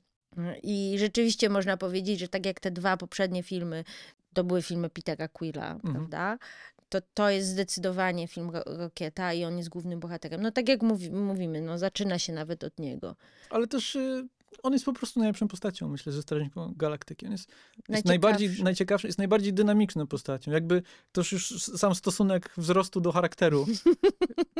[0.62, 3.84] I rzeczywiście można powiedzieć, że tak jak te dwa poprzednie filmy,
[4.36, 6.38] to były filmy Petera Quilla, prawda?
[6.88, 10.42] To, to jest zdecydowanie film Ro- Rokieta i on jest głównym bohaterem.
[10.42, 13.16] No tak jak mówi, mówimy, no zaczyna się nawet od niego.
[13.50, 14.26] Ale też y,
[14.62, 17.26] on jest po prostu najlepszą postacią, myślę, ze Strażniką Galaktyki.
[17.26, 17.52] On jest,
[17.88, 20.50] jest najbardziej, najciekawszy, jest najbardziej dynamiczną postacią.
[20.50, 23.66] Jakby też już sam stosunek wzrostu do charakteru.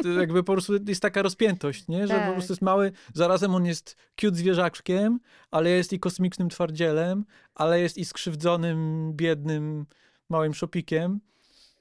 [0.03, 2.07] To jakby po prostu jest taka rozpiętość, nie?
[2.07, 2.33] Że po Tak.
[2.33, 7.99] prostu jest mały, zarazem on jest cute zwierzaczkiem, ale jest i kosmicznym twardzielem, ale jest
[7.99, 9.87] i skrzywdzonym, biednym,
[10.29, 11.21] małym szopikiem.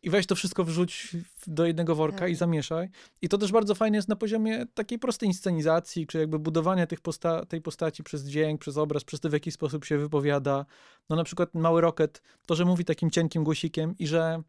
[0.05, 1.09] I weź to wszystko wrzuć
[1.47, 2.29] do jednego worka Tak.
[2.29, 2.89] i zamieszaj.
[3.21, 7.01] I to też bardzo fajne jest na poziomie takiej prostej inscenizacji, czy jakby budowania tych
[7.01, 10.65] posta tej postaci przez dźwięk, przez obraz, przez to, w jaki sposób się wypowiada.
[11.09, 14.41] No na przykład Mały Rocket, to, że mówi takim cienkim głosikiem i że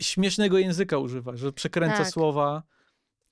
[0.00, 2.08] śmiesznego języka używa, że przekręca Tak.
[2.08, 2.62] słowa.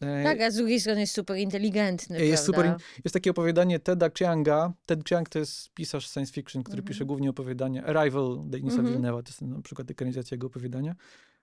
[0.00, 2.60] E, Tak, a z drugiej strony jest super inteligentny, jest super.
[2.64, 2.84] prawda?
[3.04, 4.72] Jest takie opowiadanie Teda Chianga.
[4.86, 6.88] Ted Chiang to jest pisarz science fiction, który Mhm.
[6.88, 7.84] pisze głównie opowiadania.
[7.84, 8.96] Arrival Denisa Mhm.
[8.96, 10.94] Villeneuve'a, to jest na przykład ekranizacja jego opowiadania.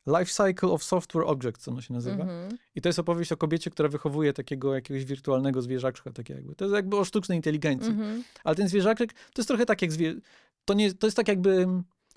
[0.08, 2.24] Life Cycle of Software Objects, ono się nazywa.
[2.24, 2.58] Mhm.
[2.76, 6.56] I to jest opowieść o kobiecie, która wychowuje takiego jakiegoś wirtualnego zwierzaczka, takie jakby.
[6.56, 7.92] To jest jakby o sztucznej inteligencji.
[7.92, 8.24] Mhm.
[8.44, 10.16] Ale ten zwierzaczek to jest trochę tak jak zwie...
[10.66, 11.68] to, nie, to jest tak jakby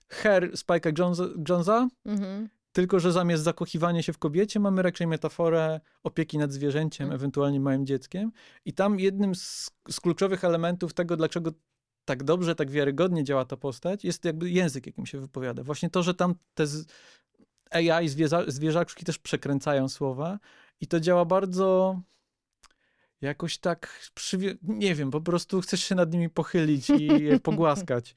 [0.08, 2.48] hair Spike'a Jonesa, Jonesa, Mhm.
[2.72, 7.14] tylko że zamiast zakochiwania się w kobiecie mamy raczej metaforę opieki nad zwierzęciem, Mm.
[7.16, 8.32] ewentualnie małym dzieckiem.
[8.64, 11.52] I tam jednym z, z kluczowych elementów tego, dlaczego
[12.04, 15.62] tak dobrze, tak wiarygodnie działa ta postać, jest jakby język, jakim się wypowiada.
[15.62, 16.64] Właśnie to, że tam te
[17.70, 20.38] AI, zwierza, zwierzaczki też przekręcają słowa
[20.80, 22.00] i to działa bardzo
[23.20, 24.54] jakoś tak, przywie...
[24.62, 28.14] nie wiem, po prostu chcesz się nad nimi pochylić i je pogłaskać.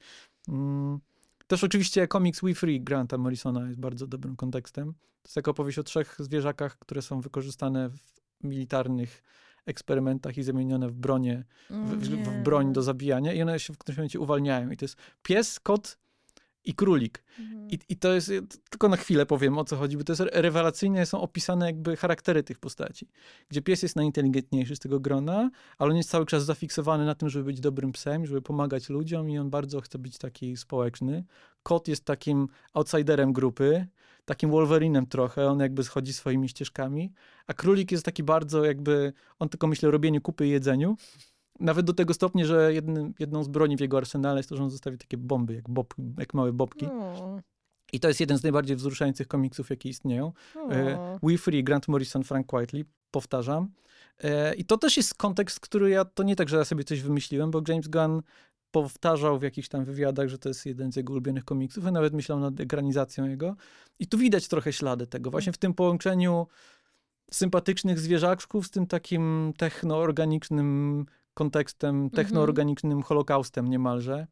[0.48, 1.00] Mm.
[1.46, 4.92] Też oczywiście komiks We Free Granta Morrisona jest bardzo dobrym kontekstem.
[4.92, 7.98] To jest taka opowieść o trzech zwierzakach, które są wykorzystane w
[8.44, 9.22] militarnych
[9.66, 13.78] eksperymentach i zamienione w bronię, w, w, w broń do zabijania i one się w
[13.78, 14.70] którymś momencie uwalniają.
[14.70, 15.98] I to jest pies, kot
[16.64, 17.24] i królik.
[17.38, 17.70] Mhm.
[17.70, 18.32] I, I to jest,
[18.70, 22.42] tylko na chwilę powiem o co chodzi, bo to jest rewelacyjnie, są opisane jakby charaktery
[22.42, 23.08] tych postaci.
[23.48, 27.28] Gdzie pies jest najinteligentniejszy z tego grona, ale on jest cały czas zafiksowany na tym,
[27.28, 31.24] żeby być dobrym psem, żeby pomagać ludziom i on bardzo chce być taki społeczny.
[31.62, 33.86] Kot jest takim outsiderem grupy,
[34.24, 37.12] takim Wolverinem trochę, on jakby schodzi swoimi ścieżkami,
[37.46, 40.96] a królik jest taki bardzo jakby, on tylko myśli o robieniu kupy i jedzeniu.
[41.60, 44.62] Nawet do tego stopnia, że jednym, jedną z broni w jego arsenale jest to, że
[44.62, 46.86] on zostawi takie bomby, jak, bob, jak małe bobki.
[46.86, 47.40] O,
[47.92, 50.32] I to jest jeden z najbardziej wzruszających komiksów, jakie istnieją.
[50.56, 51.18] O.
[51.22, 53.68] We Free, Grant Morrison, Frank Whiteley, powtarzam.
[54.18, 57.00] E, I to też jest kontekst, który ja, to nie tak, że ja sobie coś
[57.00, 58.22] wymyśliłem, bo James Gunn
[58.70, 62.14] powtarzał w jakichś tam wywiadach, że to jest jeden z jego ulubionych komiksów, a nawet
[62.14, 63.56] myślał nad ekranizacją jego.
[63.98, 66.46] I tu widać trochę ślady tego, właśnie w tym połączeniu
[67.30, 74.26] sympatycznych zwierzaczków z tym takim technoorganicznym kontekstem, technoorganicznym holokaustem niemalże.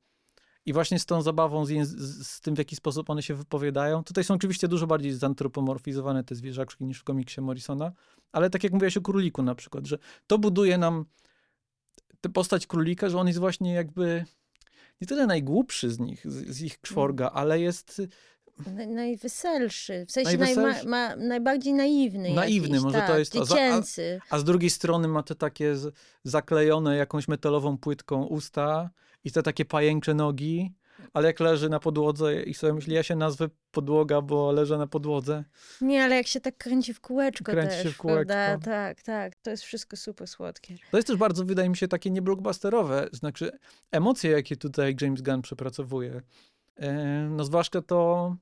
[0.66, 1.88] I właśnie z tą zabawą, z,
[2.26, 4.04] z, tym, w jaki sposób one się wypowiadają.
[4.04, 7.92] Tutaj są oczywiście dużo bardziej zantropomorfizowane te zwierzaczki niż w komiksie Morrisona,
[8.32, 11.04] ale tak jak mówiłaś o króliku na przykład, że to buduje nam
[12.20, 14.24] tę postać królika, że on jest właśnie jakby
[15.00, 18.02] nie tyle najgłupszy z nich, z, z ich czworga, ale jest
[18.86, 20.86] najweselszy, w sensie Najweselszy?
[20.86, 22.34] najma, ma, najbardziej naiwny.
[22.34, 23.40] Naiwny, jakiś, może to tak, jest to.
[23.42, 24.20] A- Dziecięcy.
[24.30, 25.94] A z drugiej strony ma te takie z,
[26.24, 28.90] zaklejone jakąś metalową płytką usta
[29.24, 30.72] i te takie pajęcze nogi,
[31.12, 34.86] ale jak leży na podłodze i sobie myśli, ja się nazwę podłoga, bo leżę na
[34.86, 35.44] podłodze.
[35.80, 38.26] Nie, ale jak się tak kręci w kółeczko Kręci też, się w kółeczko.
[38.34, 38.58] prawda?
[38.70, 39.34] Tak, tak.
[39.42, 40.74] To jest wszystko super słodkie.
[40.90, 43.50] To jest też bardzo, wydaje mi się, takie nieblockbusterowe, znaczy
[43.90, 46.22] emocje, jakie tutaj James Gunn przepracowuje.
[46.76, 46.92] E,
[47.30, 48.36] No zwłaszcza to,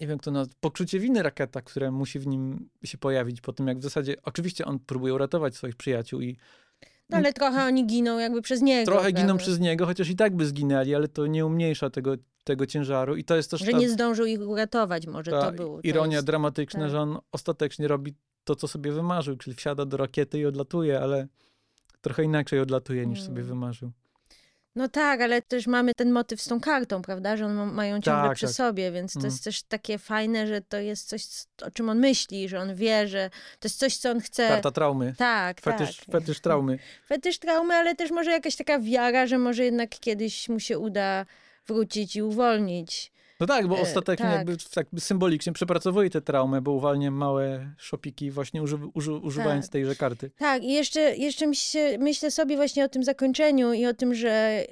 [0.00, 3.66] nie wiem kto nazwać, poczucie winy Raketa, które musi w nim się pojawić po tym,
[3.66, 6.36] jak w zasadzie, oczywiście on próbuje uratować swoich przyjaciół i
[7.10, 8.92] No, ale trochę oni giną jakby przez niego.
[8.92, 12.66] trochę giną przez niego, chociaż i tak by zginęli, ale to nie umniejsza tego, tego
[12.66, 15.76] ciężaru i to jest też Że ta, nie zdążył ich uratować, może to było.
[15.82, 16.90] to ironia jest- dramatyczna, tak.
[16.90, 21.28] że on ostatecznie robi to, co sobie wymarzył, czyli wsiada do rakiety i odlatuje, ale
[22.00, 23.46] trochę inaczej odlatuje niż sobie Mm.
[23.48, 23.92] wymarzył.
[24.78, 27.36] No tak, ale też mamy ten motyw z tą kartą, prawda?
[27.36, 28.54] Że on ma, mają ciągle Tak, przy tak.
[28.54, 29.30] sobie, więc to Mm.
[29.30, 31.24] jest też takie fajne, że to jest coś,
[31.62, 34.48] o czym on myśli, że on wie, że to jest coś, co on chce.
[34.48, 35.14] Karta traumy.
[35.18, 36.06] Tak, Fetysz, tak.
[36.06, 36.78] fetysz traumy.
[37.08, 41.26] Fetysz traumy, ale też może jakaś taka wiara, że może jednak kiedyś mu się uda
[41.66, 43.12] wrócić i uwolnić.
[43.40, 44.34] No tak, bo E, ostatecznie tak.
[44.36, 49.72] jakby, jakby symbolicznie przepracowuje tę traumę, bo uwalnia małe szopiki właśnie uży, uży, używając Tak.
[49.72, 50.30] tejże karty.
[50.38, 51.46] Tak, i jeszcze, jeszcze
[51.98, 54.64] myślę sobie właśnie o tym zakończeniu i o tym, że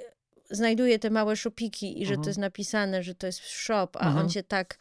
[0.50, 2.24] znajduje te małe szopiki i że Mhm.
[2.24, 4.18] to jest napisane, że to jest shop, a Mhm.
[4.24, 4.78] on się tak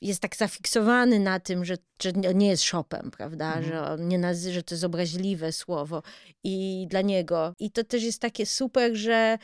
[0.00, 3.46] jest tak zafiksowany na tym, że, że nie jest shopem, prawda?
[3.46, 3.64] Mhm.
[3.64, 6.02] Że on nie nazy- że to jest obraźliwe słowo
[6.44, 7.54] i dla niego.
[7.58, 9.38] I to też jest takie super, że,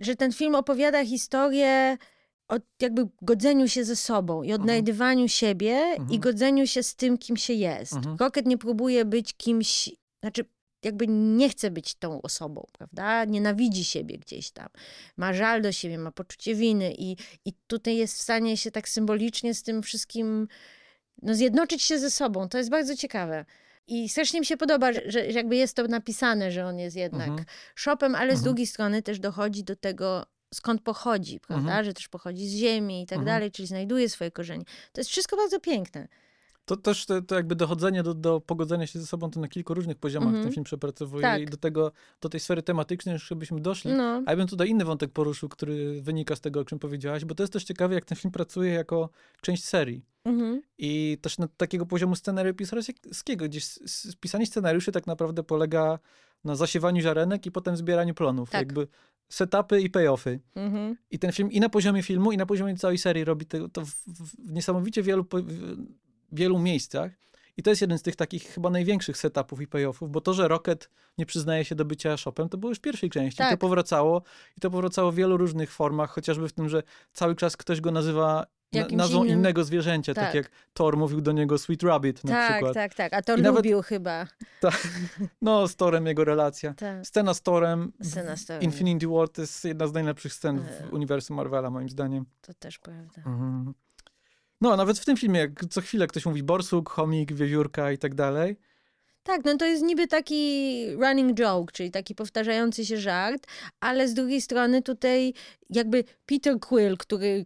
[0.00, 1.96] że ten film opowiada historię
[2.48, 6.20] o jakby godzeniu się ze sobą i odnajdywaniu siebie i Mhm.
[6.20, 7.92] godzeniu się z tym, kim się jest.
[7.92, 8.16] Mhm.
[8.16, 10.44] Rocket nie próbuje być kimś, znaczy
[10.84, 13.24] jakby nie chce być tą osobą, prawda?
[13.24, 14.68] Nienawidzi siebie gdzieś tam.
[15.16, 18.88] Ma żal do siebie, ma poczucie winy i, i tutaj jest w stanie się tak
[18.88, 20.48] symbolicznie z tym wszystkim
[21.22, 22.48] no, zjednoczyć się ze sobą.
[22.48, 23.44] To jest bardzo ciekawe.
[23.88, 27.28] I strasznie mi się podoba, że, że jakby jest to napisane, że on jest jednak
[27.28, 27.46] Mhm.
[27.74, 28.44] shopem, ale z Mhm.
[28.44, 30.26] drugiej strony też dochodzi do tego,
[30.56, 31.66] skąd pochodzi, prawda?
[31.68, 31.84] Mhm.
[31.84, 33.26] Że też pochodzi z ziemi i tak Mhm.
[33.36, 34.64] dalej, czyli znajduje swoje korzenie.
[34.92, 36.08] To jest wszystko bardzo piękne.
[36.64, 39.74] To też to, to jakby dochodzenie do, do pogodzenia się ze sobą to na kilku
[39.74, 40.44] różnych poziomach Mhm.
[40.44, 41.40] ten film przepracowuje Tak.
[41.42, 43.92] i do tego, do tej sfery tematycznej już żebyśmy doszli.
[43.92, 44.22] No.
[44.26, 47.34] A ja bym tutaj inny wątek poruszył, który wynika z tego, o czym powiedziałaś, bo
[47.34, 49.08] to jest też ciekawe, jak ten film pracuje jako
[49.40, 50.04] część serii.
[50.24, 50.62] Mhm.
[50.78, 53.78] I też na takiego poziomu scenariupisarskiego, gdzieś
[54.20, 55.98] pisanie scenariuszy tak naprawdę polega
[56.44, 58.50] na zasiewaniu ziarenek i potem zbieraniu plonów.
[58.50, 58.60] Tak.
[58.60, 58.88] Jakby
[59.28, 60.40] setupy i payoffy.
[60.54, 60.96] Mhm.
[61.10, 63.84] I ten film i na poziomie filmu, i na poziomie całej serii robi to, to
[63.84, 65.46] w, w niesamowicie wielu, w
[66.32, 67.12] wielu miejscach.
[67.56, 70.48] I to jest jeden z tych takich chyba największych setupów i payoffów, bo to, że
[70.48, 73.38] Rocket nie przyznaje się do bycia shopem, to było już w pierwszej części.
[73.38, 73.50] Tak.
[73.50, 74.22] To powracało
[74.56, 77.90] i to powracało w wielu różnych formach, chociażby w tym, że cały czas ktoś go
[77.90, 80.24] nazywa Jakimś nazwą innym- innego zwierzęcia, tak.
[80.24, 80.34] Tak.
[80.34, 82.74] jak Thor mówił do niego Sweet Rabbit na Tak, przykład.
[82.74, 83.12] tak, tak.
[83.14, 84.26] A to I nawet- lubił chyba.
[85.42, 86.74] No, z Thorem jego relacja.
[86.74, 87.06] Tak.
[87.06, 88.62] Scena z Thorem w Scena z Thorem.
[88.62, 90.62] Infinity War to jest jedna z najlepszych scen E.
[90.88, 92.24] w uniwersum Marvela, moim zdaniem.
[92.40, 93.22] To też prawda.
[93.26, 93.74] Mhm.
[94.60, 97.98] No, a nawet w tym filmie, jak co chwilę ktoś mówi borsuk, chomik, wiewiórka i
[97.98, 98.56] tak dalej.
[99.22, 103.46] Tak, no to jest niby taki running joke, czyli taki powtarzający się żart,
[103.80, 105.34] ale z drugiej strony tutaj
[105.70, 107.44] jakby Peter Quill, który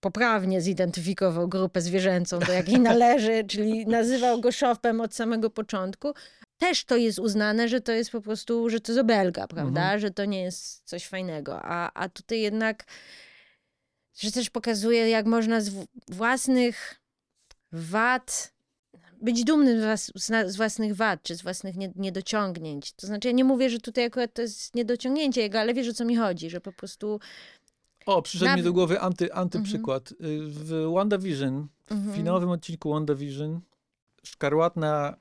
[0.00, 6.12] poprawnie zidentyfikował grupę zwierzęcą, do jakiej należy, czyli nazywał go szopem od samego początku,
[6.58, 9.80] też to jest uznane, że to jest po prostu, że to jest obelga, prawda?
[9.80, 10.00] Mhm.
[10.00, 11.60] Że to nie jest coś fajnego.
[11.62, 12.84] A, a tutaj jednak,
[14.16, 15.70] że też pokazuje, jak można z
[16.08, 17.00] własnych
[17.72, 18.52] wad
[19.22, 20.12] być dumnym z, was,
[20.52, 22.92] z, własnych wad, czy z własnych nie, niedociągnięć.
[22.92, 25.92] To znaczy, ja nie mówię, że tutaj akurat to jest niedociągnięcie jego, ale wiesz, o
[25.94, 27.20] co mi chodzi, że po prostu...
[28.06, 29.40] O, przyszedł Na- mi do głowy anty, Mhm.
[29.42, 30.10] antyprzykład.
[30.12, 32.16] Y, W WandaVision, w Mhm.
[32.16, 33.60] finałowym odcinku WandaVision,
[34.24, 35.16] szkarłatna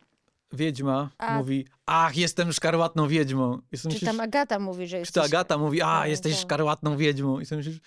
[0.54, 3.54] wiedźma A- mówi, ach, jestem szkarłatną wiedźmą.
[3.54, 5.14] Sobie Czy myślisz, tam Agata mówi, że czy jest...
[5.14, 7.40] to Agata mówi, a, jesteś szkarłatną wiedźmą.
[7.40, 7.80] I sobie myślisz,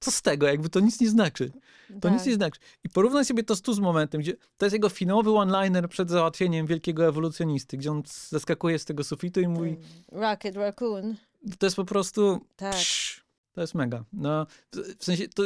[0.00, 1.52] co z tego, jakby to nic nie znaczy.
[1.94, 2.12] To Tak.
[2.12, 2.60] nic nie znaczy.
[2.84, 6.10] I porównaj sobie to z tu z momentem, gdzie to jest jego finałowy one-liner przed
[6.10, 9.76] załatwieniem wielkiego ewolucjonisty, gdzie on zeskakuje z tego sufitu i mówi,
[10.12, 11.16] Rocket Raccoon.
[11.58, 12.40] to jest po prostu...
[12.56, 12.72] Tak.
[12.72, 14.04] Psz, to jest mega.
[14.12, 15.42] No, w- sensie, to,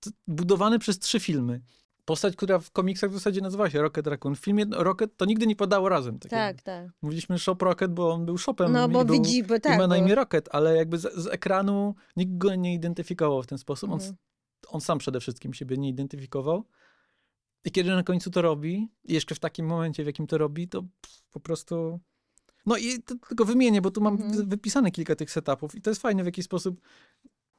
[0.00, 1.60] to budowany przez trzy filmy.
[2.08, 4.34] Postać, która w komiksach w zasadzie nazywa się Rocket Raccoon.
[4.34, 6.18] W filmie Rocket to nigdy nie padało razem.
[6.18, 6.30] Tak.
[6.30, 6.86] Tak, tak.
[7.02, 8.72] Mówiliśmy Shop Rocket, bo on był shopem.
[8.72, 9.78] No i bo widzi, bo i tak.
[9.78, 13.58] ma na imię Rocket, ale jakby z, z ekranu nikt go nie identyfikował w ten
[13.58, 13.90] sposób.
[13.90, 14.16] On, Mhm.
[14.68, 16.64] on sam przede wszystkim siebie nie identyfikował.
[17.64, 20.68] I kiedy na końcu to robi, i jeszcze w takim momencie, w jakim to robi,
[20.68, 22.00] to pff, po prostu...
[22.66, 24.32] No i to, tylko wymienię, bo tu mam Mhm.
[24.32, 26.80] wy- wypisane kilka tych setupów i to jest fajne w jaki sposób...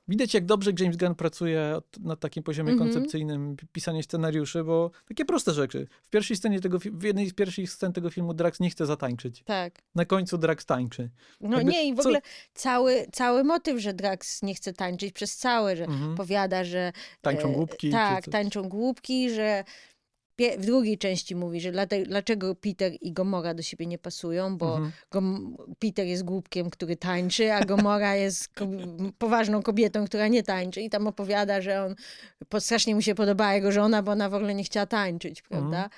[0.10, 2.90] Widać, jak dobrze James Gunn pracuje na takim poziomie Mhm.
[2.92, 5.88] koncepcyjnym, p- pisanie scenariuszy, bo takie proste rzeczy.
[6.04, 9.44] W pierwszej scenie tego, w jednej z pierwszych scen tego filmu Drax nie chce zatańczyć.
[9.46, 9.82] Tak.
[9.96, 11.10] Na końcu Drax tańczy.
[11.42, 12.22] No Jakby nie, i w co- ogóle
[12.54, 16.16] cały, cały motyw, że Drax nie chce tańczyć przez całe, że Mhm.
[16.16, 16.92] powiada, że
[17.22, 17.88] Tańczą e, głupki.
[17.88, 19.64] czy Tak, tańczą głupki, że
[20.58, 21.72] w drugiej części mówi, że
[22.06, 24.92] dlaczego Peter i Gomora do siebie nie pasują, bo Mhm.
[25.12, 28.66] Gom- Peter jest głupkiem, który tańczy, a Gomora jest ko-
[29.18, 31.96] poważną kobietą, która nie tańczy i tam opowiada, że on
[32.60, 35.68] strasznie mu się podobała jego żona, bo ona w ogóle nie chciała tańczyć, prawda?
[35.84, 35.90] Mhm.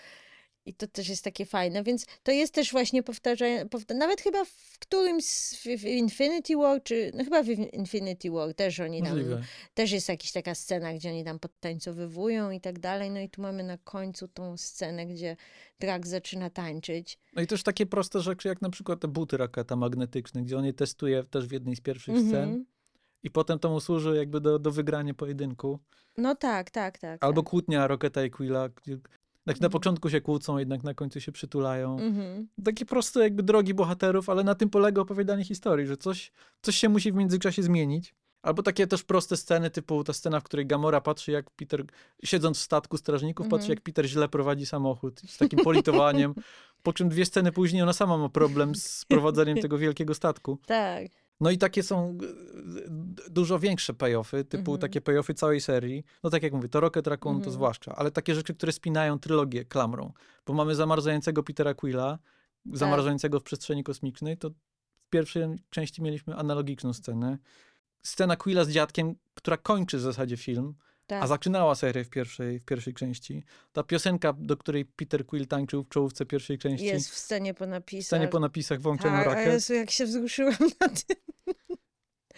[0.65, 4.45] I to też jest takie fajne, więc to jest też właśnie powtarzanie, powta- nawet chyba
[4.45, 9.09] w którymś w, w Infinity War, czy no chyba w Infinity War też oni tam
[9.11, 9.41] Możliwe.
[9.73, 13.09] też jest jakaś taka scena, gdzie oni tam podtańcowywują i tak dalej.
[13.11, 15.35] No i tu mamy na końcu tą scenę, gdzie
[15.79, 17.19] Drax zaczyna tańczyć.
[17.35, 20.65] No i też takie proste rzeczy, jak na przykład te buty raketa magnetyczne, gdzie on
[20.65, 22.65] je testuje też w jednej z pierwszych scen Mhm.
[23.23, 25.79] i potem to mu służy jakby do, do wygrania pojedynku.
[26.17, 27.23] No tak, tak, tak.
[27.23, 27.49] Albo tak.
[27.49, 28.69] kłótnia Rocketa i Quilla,
[29.45, 29.71] tak na Mhm.
[29.71, 31.99] początku się kłócą, jednak na końcu się przytulają.
[31.99, 32.47] Mhm.
[32.65, 36.89] Takie proste jakby drogi bohaterów, ale na tym polega opowiadanie historii, że coś, coś się
[36.89, 38.15] musi w międzyczasie zmienić.
[38.41, 41.85] Albo takie też proste sceny, typu ta scena, w której Gamora patrzy, jak Peter,
[42.23, 43.75] siedząc w statku strażników, patrzy, Mhm.
[43.77, 46.33] jak Peter źle prowadzi samochód z takim politowaniem.
[46.83, 50.57] po czym dwie sceny później ona sama ma problem z prowadzeniem tego wielkiego statku.
[50.65, 51.07] Tak.
[51.41, 52.17] No i takie są
[53.29, 54.77] dużo większe payoffy, typu Mhm.
[54.79, 56.03] takie payoffy całej serii.
[56.23, 57.53] No tak jak mówię, to Rocket Raccoon to Mhm.
[57.53, 60.13] zwłaszcza, ale takie rzeczy, które spinają trylogię klamrą.
[60.45, 62.19] Bo mamy zamarzającego Petera Quilla,
[62.65, 62.77] Tak.
[62.77, 67.37] zamarzającego w przestrzeni kosmicznej, to w pierwszej części mieliśmy analogiczną scenę.
[68.05, 70.73] Scena Quilla z dziadkiem, która kończy w zasadzie film,
[71.07, 71.23] tak.
[71.23, 73.43] a zaczynała serię w pierwszej, w pierwszej części.
[73.71, 77.65] Ta piosenka, do której Peter Quill tańczył w czołówce pierwszej części, Jest w scenie po
[77.65, 78.05] w napisach.
[78.07, 79.45] scenie po napisach Wącią tak, a Rocket.
[79.45, 81.15] Jezu, jak się wzruszyłam na tym.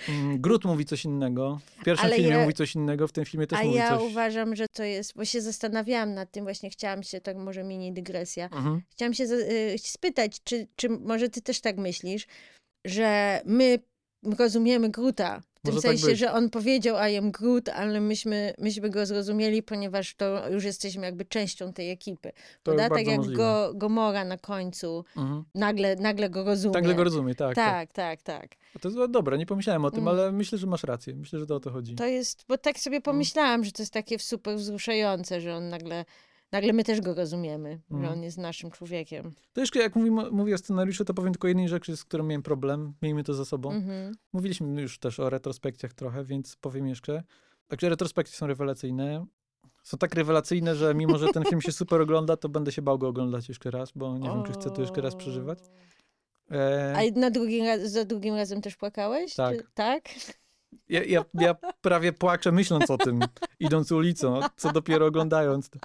[0.09, 1.59] Mm, Groot mówi coś innego.
[1.81, 3.97] W pierwszym Ale filmie ja- mówi coś innego, w tym filmie też A mówi ja
[3.97, 4.11] coś.
[4.11, 7.93] uważam, że to jest, bo się zastanawiałam nad tym, właśnie chciałam się, tak może mini
[7.93, 8.81] dygresja, Mhm.
[8.91, 12.27] Chciałam się y, spytać, czy, czy może ty też tak myślisz,
[12.85, 13.79] że my
[14.39, 15.39] rozumiemy Gruta.
[15.39, 16.17] W tym Może tak sensie, być.
[16.19, 21.05] że on powiedział I am Groot, ale myśmy, myśmy go zrozumieli, ponieważ to już jesteśmy
[21.05, 22.31] jakby częścią tej ekipy.
[22.63, 23.37] To Tak jak możliwe.
[23.37, 25.43] go, Gomora na końcu Mhm.
[25.55, 26.73] nagle, nagle go rozumie.
[26.73, 27.55] Tak, że go rozumie, tak.
[27.55, 27.91] tak.
[27.93, 28.55] tak, tak, tak.
[28.81, 30.07] To jest dobre, nie pomyślałem o tym, Mm.
[30.19, 31.15] ale myślę, że masz rację.
[31.15, 31.95] Myślę, że to o to chodzi.
[31.95, 36.05] To jest, bo tak sobie pomyślałam, że to jest takie super wzruszające, że on nagle,
[36.53, 38.13] nagle my też go rozumiemy, że Mhm.
[38.13, 39.31] on jest naszym człowiekiem.
[39.53, 42.43] To jeszcze jak mówimy, mówię o scenariuszu, to powiem tylko jednej rzeczy, z którą miałem
[42.43, 42.93] problem.
[43.01, 43.71] Miejmy to za sobą.
[43.71, 44.15] Mhm.
[44.33, 47.23] Mówiliśmy już też o retrospekcjach trochę, więc powiem jeszcze.
[47.67, 49.25] Także retrospekcje są rewelacyjne.
[49.83, 52.99] są tak rewelacyjne, że mimo, że ten film się super ogląda, to będę się bał
[52.99, 55.59] go oglądać jeszcze raz, bo nie wiem, czy chcę to jeszcze raz przeżywać.
[56.51, 59.35] E, A na drugim raz, za drugim razem też płakałeś?
[59.35, 59.57] Tak.
[59.57, 60.03] Czy, tak?
[60.89, 63.19] ja, ja, ja prawie płaczę myśląc o tym,
[63.59, 65.79] idąc ulicą, co dopiero oglądając to.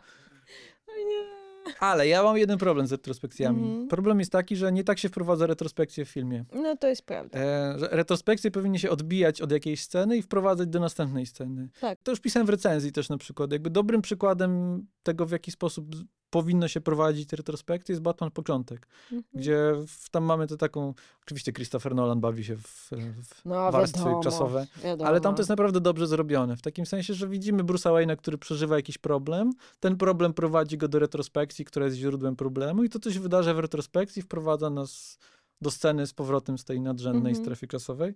[1.81, 3.63] Ale ja mam jeden problem z retrospekcjami.
[3.63, 3.89] Mhm.
[3.89, 6.45] Problem jest taki, że nie tak się wprowadza retrospekcję w filmie.
[6.53, 7.39] No to jest prawda.
[7.39, 11.69] E, że retrospekcje powinny się odbijać od jakiejś sceny i wprowadzać do następnej sceny.
[11.81, 11.99] Tak.
[12.03, 13.53] To już pisałem w recenzji też na przykład.
[13.53, 15.87] Jakby dobrym przykładem tego, w jaki sposób
[16.31, 19.23] powinno się prowadzić retrospekcje jest Batman Początek, Mhm.
[19.35, 22.91] gdzie w, tam mamy to taką, oczywiście Christopher Nolan bawi się w,
[23.25, 25.09] w No, warstwy wiadomo, czasowe, Wiadomo.
[25.11, 26.57] ale tam to jest naprawdę dobrze zrobione.
[26.57, 29.53] W takim sensie, że widzimy Bruce'a Wayne'a, który przeżywa jakiś problem.
[29.81, 33.55] Ten problem prowadzi go do retrospekcji, która jest źródłem problemu i to, co się wydarza
[33.55, 35.19] w retrospekcji, wprowadza nas
[35.61, 37.45] do sceny z powrotem z tej nadrzędnej Mhm.
[37.45, 38.15] strefy czasowej.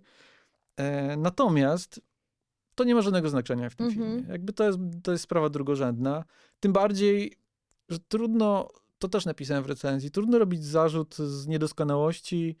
[0.77, 2.01] E, natomiast
[2.75, 4.07] to nie ma żadnego znaczenia w tym Mhm.
[4.11, 4.31] filmie.
[4.31, 6.23] Jakby to jest, to jest sprawa drugorzędna.
[6.59, 7.33] Tym bardziej,
[7.89, 8.67] że trudno,
[8.99, 12.55] to też napisałem w recenzji, trudno robić zarzut z niedoskonałości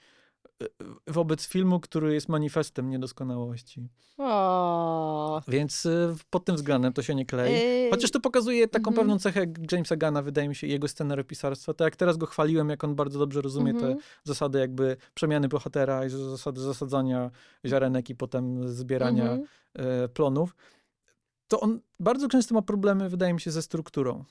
[0.63, 0.65] e,
[1.07, 3.89] wobec filmu, który jest manifestem niedoskonałości.
[4.17, 5.41] O.
[5.47, 7.53] Więc y, pod tym względem to się nie klei.
[7.91, 8.95] Chociaż to pokazuje taką mhm.
[8.95, 11.73] pewną cechę Jamesa Gana, wydaje mi się, i jego scenariopisarstwa.
[11.73, 13.95] Tak jak teraz go chwaliłem, jak on bardzo dobrze rozumie mhm.
[13.95, 17.31] te zasady jakby przemiany bohatera i zasady zasadzania
[17.65, 19.47] ziarenek i potem zbierania Mhm.
[19.73, 20.55] e, plonów,
[21.47, 24.23] to on bardzo często ma problemy, wydaje mi się, ze strukturą.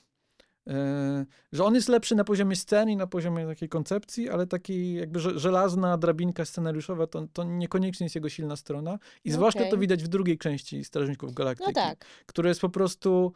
[0.69, 4.93] E, że on jest lepszy na poziomie sceny i na poziomie takiej koncepcji, ale takiej
[4.93, 8.99] jakby że- żelazna drabinka scenariuszowa to, to niekoniecznie jest jego silna strona.
[9.23, 9.79] I zwłaszcza to Okej.
[9.79, 12.05] widać w drugiej części Strażników Galaktyki No tak.
[12.25, 13.33] które jest po prostu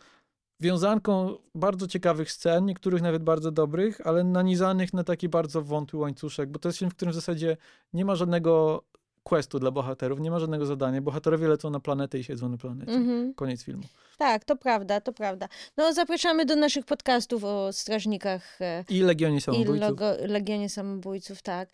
[0.62, 6.50] wiązanką bardzo ciekawych scen, niektórych nawet bardzo dobrych, ale nanizanych na taki bardzo wątły łańcuszek,
[6.52, 7.58] bo to jest film, w którym w zasadzie
[7.94, 8.84] nie ma żadnego
[9.30, 11.02] questu dla bohaterów, nie ma żadnego zadania.
[11.02, 12.92] Bohaterowie lecą na planetę i siedzą na planecie.
[12.92, 13.34] Mhm.
[13.34, 13.84] Koniec filmu.
[14.18, 15.48] Tak, to prawda, to prawda.
[15.78, 19.80] No zapraszamy do naszych podcastów o strażnikach e, I Legionie i Samobójców.
[19.82, 21.70] logo, Legionie Samobójców, tak.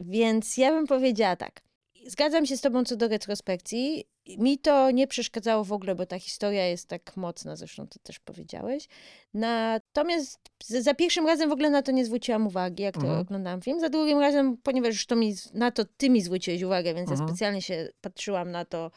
[0.00, 1.60] Więc ja bym powiedziała tak.
[2.06, 4.04] Zgadzam się z tobą co do retrospekcji.
[4.38, 8.18] Mi to nie przeszkadzało w ogóle, bo ta historia jest tak mocna, zresztą to też
[8.18, 8.88] powiedziałeś.
[9.34, 13.20] Natomiast za pierwszym razem w ogóle na to nie zwróciłam uwagi, jak to Mhm.
[13.20, 13.80] oglądałam film.
[13.80, 17.20] Za drugim razem, ponieważ już to mi, na to ty mi zwróciłeś uwagę, więc Mhm.
[17.28, 18.90] ja specjalnie się patrzyłam na to,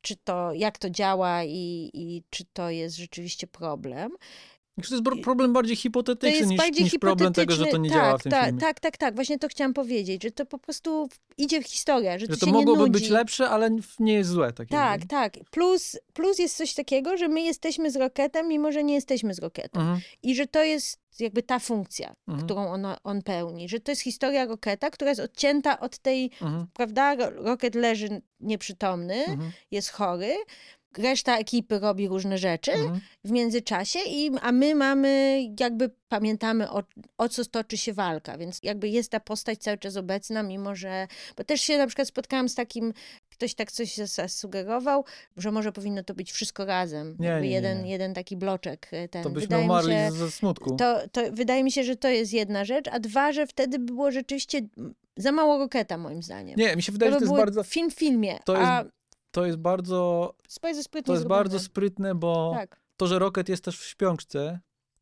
[0.00, 4.10] czy to, jak to działa i, i czy to jest rzeczywiście problem.
[4.82, 7.98] To jest problem bardziej hipotetyczny jest niż, bardziej niż problem tego, że to nie tak,
[7.98, 8.60] działa w tym tak, filmie.
[8.60, 9.14] Tak, tak, tak.
[9.14, 11.08] Właśnie to chciałam powiedzieć, że to po prostu
[11.38, 14.52] idzie w historię, że, Że to to mogłoby być lepsze, ale nie jest złe.
[14.52, 15.06] Tak, Tak, jakby.
[15.06, 15.32] tak.
[15.50, 19.38] Plus, plus jest coś takiego, że my jesteśmy z Rocketem, mimo że nie jesteśmy z
[19.38, 19.82] Rocketem.
[19.82, 23.68] Mhm, I że to jest jakby ta funkcja, mhm, którą ona, on pełni.
[23.68, 28.22] Że to jest historia Rocketa, która jest odcięta od tej, mhm, prawda, Ro- Rocket leży
[28.40, 30.34] nieprzytomny, mhm, jest chory,
[30.98, 33.00] reszta ekipy robi różne rzeczy mhm.
[33.24, 36.82] w międzyczasie, i, a my mamy, jakby pamiętamy o,
[37.18, 41.08] o co toczy się walka, więc jakby jest ta postać cały czas obecna, mimo że,
[41.36, 42.92] bo też się na przykład spotkałam z takim,
[43.30, 45.04] ktoś tak coś zasugerował,
[45.36, 47.90] że może powinno to być wszystko razem, Nie, nie, jeden, nie.
[47.90, 49.22] jeden taki bloczek e, ten.
[49.22, 50.76] To byśmy Wydaje umarli się, ze smutku.
[50.76, 53.84] to, to wydaje mi się, że to jest jedna rzecz, a dwa, że wtedy by
[53.84, 54.60] było rzeczywiście
[55.16, 56.56] za mało Roketa moim zdaniem.
[56.58, 58.84] Nie, mi się wydaje, to że to jest bardzo, film w filmie, to jest a
[59.34, 61.28] to jest bardzo, sprytnie to jest zrobione.
[61.28, 62.80] bardzo sprytne, bo Tak.
[62.96, 64.60] to, że Rocket jest też w śpiączce,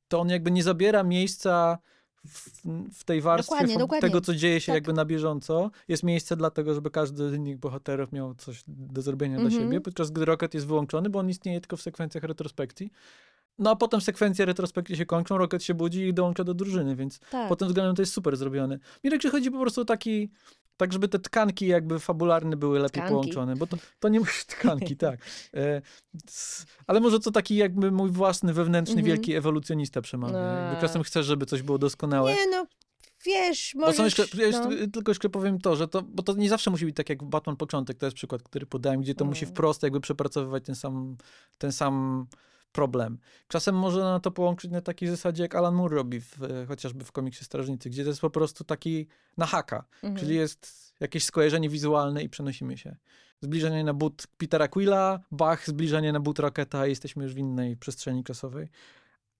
[0.08, 1.78] to on jakby nie zabiera miejsca
[2.26, 2.50] w,
[2.98, 4.08] w tej warstwie Dokładnie, dokładnie.
[4.08, 4.74] tego, co dzieje się Tak.
[4.74, 5.70] jakby na bieżąco.
[5.88, 9.62] Jest miejsce dlatego, żeby każdy z nich bohaterów miał coś do zrobienia dla Mhm.
[9.62, 12.90] siebie, podczas gdy Rocket jest wyłączony, bo on istnieje tylko w sekwencjach retrospekcji.
[13.58, 17.18] No a potem sekwencje retrospekcji się kończą, Rocket się budzi i dołącza do drużyny, więc
[17.18, 17.48] Tak.
[17.48, 18.78] pod tym względem to jest super zrobione.
[19.04, 20.30] Mi raczej chodzi po prostu o taki,
[20.76, 23.10] tak żeby te tkanki jakby fabularne były lepiej Tkanki.
[23.12, 25.20] połączone, bo to, to nie musi tkanki, tak.
[25.54, 25.82] E,
[26.86, 29.06] ale może to taki jakby mój własny, wewnętrzny, Mhm.
[29.16, 30.38] wielki ewolucjonista przemawia.
[30.38, 30.80] A.
[30.80, 32.30] czasem chcę, żeby coś było doskonałe.
[32.34, 32.66] Nie no,
[33.26, 33.96] wiesz, Bo możesz...
[33.96, 34.86] są jeszcze, jeszcze, no.
[34.92, 37.56] tylko jeszcze powiem to, że to, bo to nie zawsze musi być tak jak Batman
[37.56, 39.54] Początek, to jest przykład, który podałem, gdzie to musi Mm.
[39.54, 41.16] wprost jakby przepracowywać ten sam,
[41.58, 42.26] ten sam
[42.72, 43.18] problem.
[43.48, 47.12] Czasem można na to połączyć na takiej zasadzie, jak Alan Moore robi w, chociażby w
[47.12, 49.06] komiksie Strażnicy, gdzie to jest po prostu taki
[49.36, 50.16] na haka, Mhm.
[50.20, 52.96] czyli jest jakieś skojarzenie wizualne i przenosimy się.
[53.40, 57.76] Zbliżenie na but Petera Quilla, Bach, zbliżenie na but Rocketa i jesteśmy już w innej
[57.76, 58.68] przestrzeni czasowej.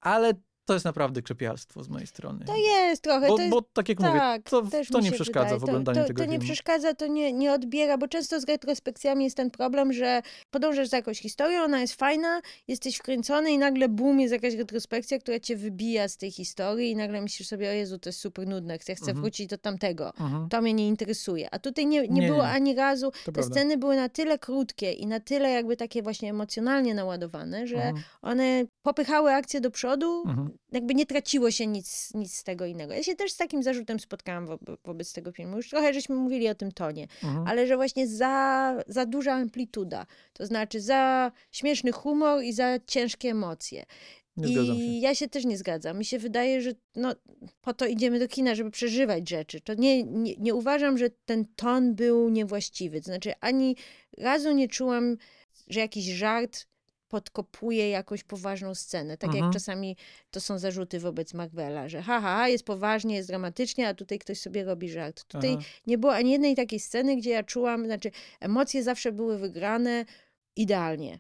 [0.01, 0.33] Ale
[0.65, 2.45] to jest naprawdę krzepialstwo z mojej strony.
[2.45, 3.29] To jest trochę.
[3.29, 3.51] Bo, to jest...
[3.55, 5.61] bo tak jak tak, mówię, to, też to nie przeszkadza wydaje.
[5.61, 6.45] w oglądaniu to, to, tego to nie filmu.
[6.45, 10.97] przeszkadza, to nie, nie odbiera, bo często z retrospekcjami jest ten problem, że podążasz za
[10.97, 15.57] jakąś historią, ona jest fajna, jesteś wkręcony i nagle boom, jest jakaś retrospekcja, która cię
[15.57, 18.95] wybija z tej historii i nagle myślisz sobie, o Jezu, to jest super nudne, chcę,
[18.95, 19.21] chcę Mhm.
[19.21, 20.09] wrócić do tamtego.
[20.21, 20.49] Mhm.
[20.49, 21.49] To mnie nie interesuje.
[21.55, 22.49] A tutaj nie, nie, Nie, było nie.
[22.49, 23.51] ani razu, To te prawda.
[23.55, 28.03] sceny były na tyle krótkie i na tyle jakby takie właśnie emocjonalnie naładowane, że Mhm.
[28.23, 30.52] one popychały akcję do przodu, Mhm.
[30.73, 32.95] Jakby nie traciło się nic, nic z tego innego.
[32.95, 35.57] Ja się też z takim zarzutem spotkałam wo wobec tego filmu.
[35.57, 37.47] Już trochę żeśmy mówili o tym tonie, Mhm.
[37.47, 43.31] ale że właśnie za, za duża amplituda, to znaczy za śmieszny humor i za ciężkie
[43.31, 43.85] emocje.
[44.37, 44.83] Nie zgadzam się.
[44.83, 45.99] I ja się też nie zgadzam.
[45.99, 47.15] Mi się wydaje, że no,
[47.61, 49.61] po to idziemy do kina, żeby przeżywać rzeczy.
[49.61, 53.01] To nie, nie, nie uważam, że ten ton był niewłaściwy.
[53.01, 53.77] To znaczy, ani
[54.19, 55.17] razu nie czułam,
[55.69, 56.67] że jakiś żart
[57.17, 59.17] podkopuje jakąś poważną scenę.
[59.17, 59.45] Tak Mhm.
[59.45, 59.97] jak czasami
[60.31, 64.65] to są zarzuty wobec Marvela, że haha, jest poważnie, jest dramatycznie, a tutaj ktoś sobie
[64.65, 65.25] robi żart.
[65.25, 65.69] Tutaj Aha.
[65.87, 68.11] nie było ani jednej takiej sceny, gdzie ja czułam, znaczy
[68.41, 70.05] emocje zawsze były wygrane
[70.57, 71.19] idealnie.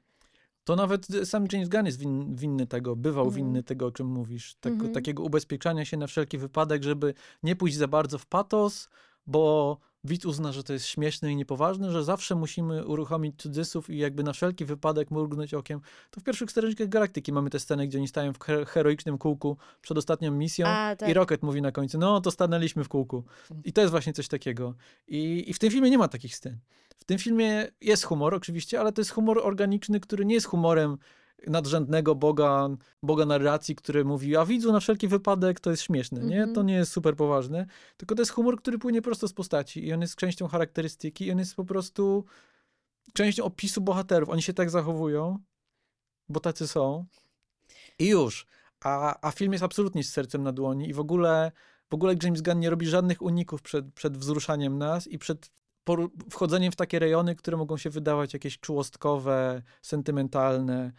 [0.64, 3.44] To nawet sam James Gunn jest win, winny tego, bywał Mhm.
[3.44, 4.54] winny tego, o czym mówisz.
[4.60, 4.72] Tak.
[4.94, 8.88] Takiego ubezpieczania się na wszelki wypadek, żeby nie pójść za bardzo w patos,
[9.26, 13.98] bo widz uzna, że to jest śmieszne i niepoważne, że zawsze musimy uruchomić cudzysłów i
[13.98, 15.80] jakby na wszelki wypadek mrugnąć okiem.
[16.10, 19.56] To w pierwszych strażnikach Galaktyki mamy tę scenę, gdzie oni stają w he- heroicznym kółku
[19.82, 21.08] przed ostatnią misją A, tak.
[21.08, 23.24] i Rocket mówi na końcu, no to stanęliśmy w kółku.
[23.64, 24.74] I to jest właśnie coś takiego.
[25.08, 26.58] I, I w tym filmie nie ma takich scen.
[26.98, 30.98] W tym filmie jest humor oczywiście, ale to jest humor organiczny, który nie jest humorem
[31.46, 32.68] nadrzędnego boga,
[33.02, 36.36] boga narracji, który mówi, a widzu na wszelki wypadek to jest śmieszne, nie?
[36.36, 36.54] Mhm.
[36.54, 37.66] To nie jest super poważne,
[37.96, 41.32] tylko to jest humor, który płynie prosto z postaci i on jest częścią charakterystyki i
[41.32, 42.24] on jest po prostu
[43.12, 44.28] częścią opisu bohaterów.
[44.28, 45.38] Oni się tak zachowują,
[46.28, 47.04] bo tacy są
[47.98, 48.46] i już.
[48.84, 51.52] A, a film jest absolutnie z sercem na dłoni i w ogóle,
[51.90, 55.50] w ogóle James Gunn nie robi żadnych uników przed, przed wzruszaniem nas i przed
[56.30, 60.92] wchodzeniem w takie rejony, które mogą się wydawać jakieś czułostkowe, sentymentalne.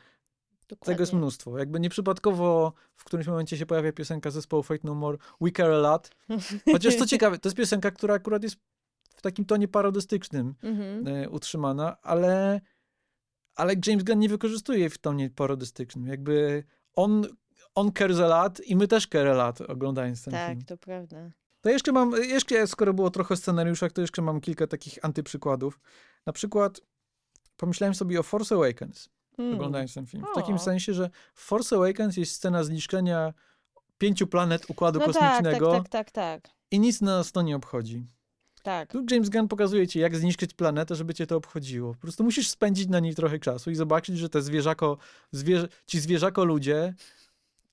[0.68, 1.18] Tego jest Dokładnie.
[1.18, 1.58] mnóstwo.
[1.58, 5.78] Jakby nieprzypadkowo w którymś momencie się pojawia piosenka zespołu Fate No More, We Care A
[5.78, 6.10] Lot.
[6.72, 8.56] Chociaż co ciekawe, to jest piosenka, która akurat jest
[9.16, 11.08] w takim tonie parodystycznym Mhm.
[11.08, 12.62] e, utrzymana, ale,
[13.56, 16.08] ale James Gunn nie wykorzystuje w tonie parodystycznym.
[16.08, 16.64] Jakby
[16.96, 17.28] on,
[17.76, 20.66] on cares a lot i my też care a lot oglądając ten Tak, film.
[20.66, 21.32] to prawda.
[21.62, 25.80] To jeszcze mam, jeszcze skoro było trochę o scenariuszach, to jeszcze mam kilka takich antyprzykładów.
[26.26, 26.82] Na przykład
[27.58, 29.56] pomyślałem sobie o Force Awakens, Mm.
[29.56, 30.26] oglądając ten film.
[30.32, 30.60] W takim O.
[30.60, 33.34] sensie, że w Force Awakens jest scena zniszczenia
[33.98, 36.54] pięciu planet Układu No tak, Kosmicznego tak, tak, tak, tak.
[36.72, 38.06] i nic nas to nie obchodzi.
[38.64, 38.92] tak.
[38.92, 41.94] Tu James Gunn pokazuje ci, jak zniszczyć planetę, żeby cię to obchodziło.
[41.94, 44.98] Po prostu musisz spędzić na niej trochę czasu i zobaczyć, że te zwierzako,
[45.32, 46.94] zwierzę, ci zwierzako ludzie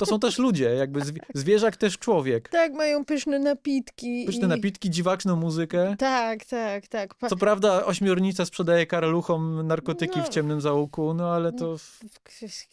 [0.01, 2.48] to są też ludzie, jakby zwi- zwierzak też człowiek.
[2.48, 4.24] Tak, mają pyszne napitki.
[4.26, 4.48] Pyszne i...
[4.48, 5.96] napitki, dziwaczną muzykę.
[5.98, 7.14] Tak, tak, tak.
[7.14, 7.28] Pa...
[7.28, 10.24] Co prawda ośmiornica sprzedaje karaluchom narkotyki No.
[10.24, 11.76] w ciemnym zaułku, no ale to,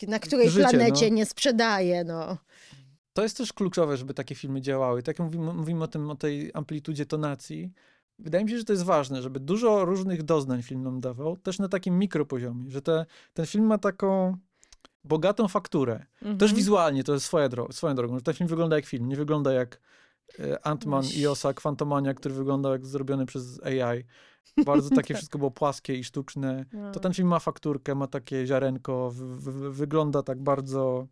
[0.07, 1.15] Na której Życie, planecie no.
[1.15, 2.37] nie sprzedaje, no.
[3.13, 5.03] to jest też kluczowe, żeby takie filmy działały.
[5.03, 7.71] Tak jak mówimy, mówimy o tym, o tej amplitudzie tonacji.
[8.19, 11.59] Wydaje mi się, że to jest ważne, żeby dużo różnych doznań film nam dawał, też
[11.59, 14.37] na takim mikropoziomie, że te, ten film ma taką
[15.07, 16.05] bogatą fakturę.
[16.19, 16.55] Też Mhm.
[16.55, 19.79] wizualnie to jest swoja dro- swoją drogą, ten film wygląda jak film, nie wygląda jak
[20.39, 24.03] e, Ant-Man i Osa Quantumania, który wyglądał jak zrobiony przez AI.
[24.65, 25.17] Bardzo takie Tak.
[25.17, 26.65] wszystko było płaskie i sztuczne.
[26.73, 26.91] No.
[26.91, 29.11] To ten film ma fakturkę, ma takie ziarenko,
[29.71, 31.07] wygląda tak bardzo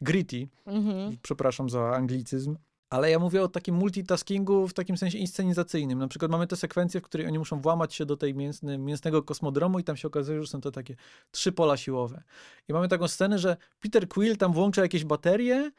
[0.00, 1.16] gritty, Mhm.
[1.22, 2.56] przepraszam za anglicyzm.
[2.92, 5.98] Ale ja mówię o takim multitaskingu w takim sensie inscenizacyjnym.
[5.98, 9.22] Na przykład mamy tę sekwencję, w której oni muszą włamać się do tej mięsny, mięsnego
[9.22, 10.96] kosmodromu i tam się okazuje, że są to takie
[11.30, 12.22] trzy pola siłowe.
[12.68, 15.72] I mamy taką scenę, że Peter Quill tam włącza jakieś baterie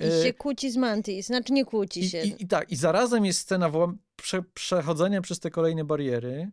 [0.00, 1.26] I się e, kłóci z Mantis.
[1.26, 2.22] Znaczy nie kłóci i, się.
[2.22, 3.70] i, i tak, i zarazem jest scena
[4.16, 6.50] prze, przechodzenia przez te kolejne bariery,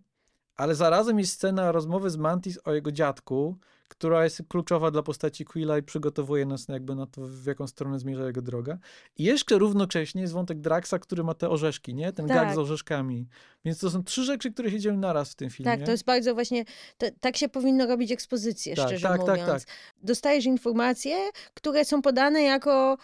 [0.56, 5.46] ale zarazem jest scena rozmowy z Mantis o jego dziadku, która jest kluczowa dla postaci
[5.46, 8.78] Quilla i przygotowuje nas jakby na to, w jaką stronę zmierza jego droga.
[9.18, 12.14] I jeszcze równocześnie jest wątek Draxa, który ma te orzeszki, nie?
[12.14, 12.56] Ten gag Tak.
[12.56, 13.28] z orzeszkami.
[13.66, 15.72] Więc to są trzy rzeczy, które się dzieją naraz w tym filmie.
[15.78, 16.66] Tak, to jest bardzo właśnie,
[16.98, 19.66] to, tak się powinno robić ekspozycję, Tak, szczerze tak, tak, mówiąc.
[19.66, 19.74] tak.
[20.04, 21.18] Dostajesz informacje,
[21.54, 22.98] które są podane jako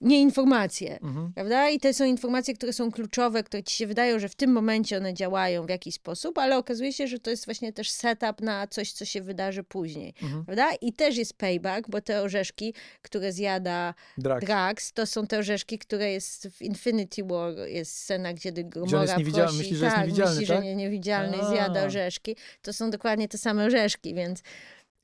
[0.00, 1.00] nieinformacje.
[1.00, 1.32] Mhm.
[1.32, 1.70] Prawda?
[1.70, 4.96] I to są informacje, które są kluczowe, które ci się wydają, że w tym momencie
[4.96, 8.66] one działają w jakiś sposób, ale okazuje się, że to jest właśnie też setup na
[8.66, 10.14] coś, co się wydarzy później.
[10.22, 10.44] Mhm.
[10.44, 10.74] Prawda?
[10.80, 14.46] I też jest payback, bo te orzeszki, które zjada Drax.
[14.46, 19.18] Drax, to są te orzeszki, które jest w Infinity War, jest scena, gdzie Gomora jest
[19.18, 20.56] niewidzialny, prosi, myśli, że jest tak, niewidzialny, myśli, tak?
[20.56, 21.50] że nie, niewidzialny, A.
[21.50, 22.36] zjada orzeszki.
[22.62, 24.42] To są dokładnie te same orzeszki, więc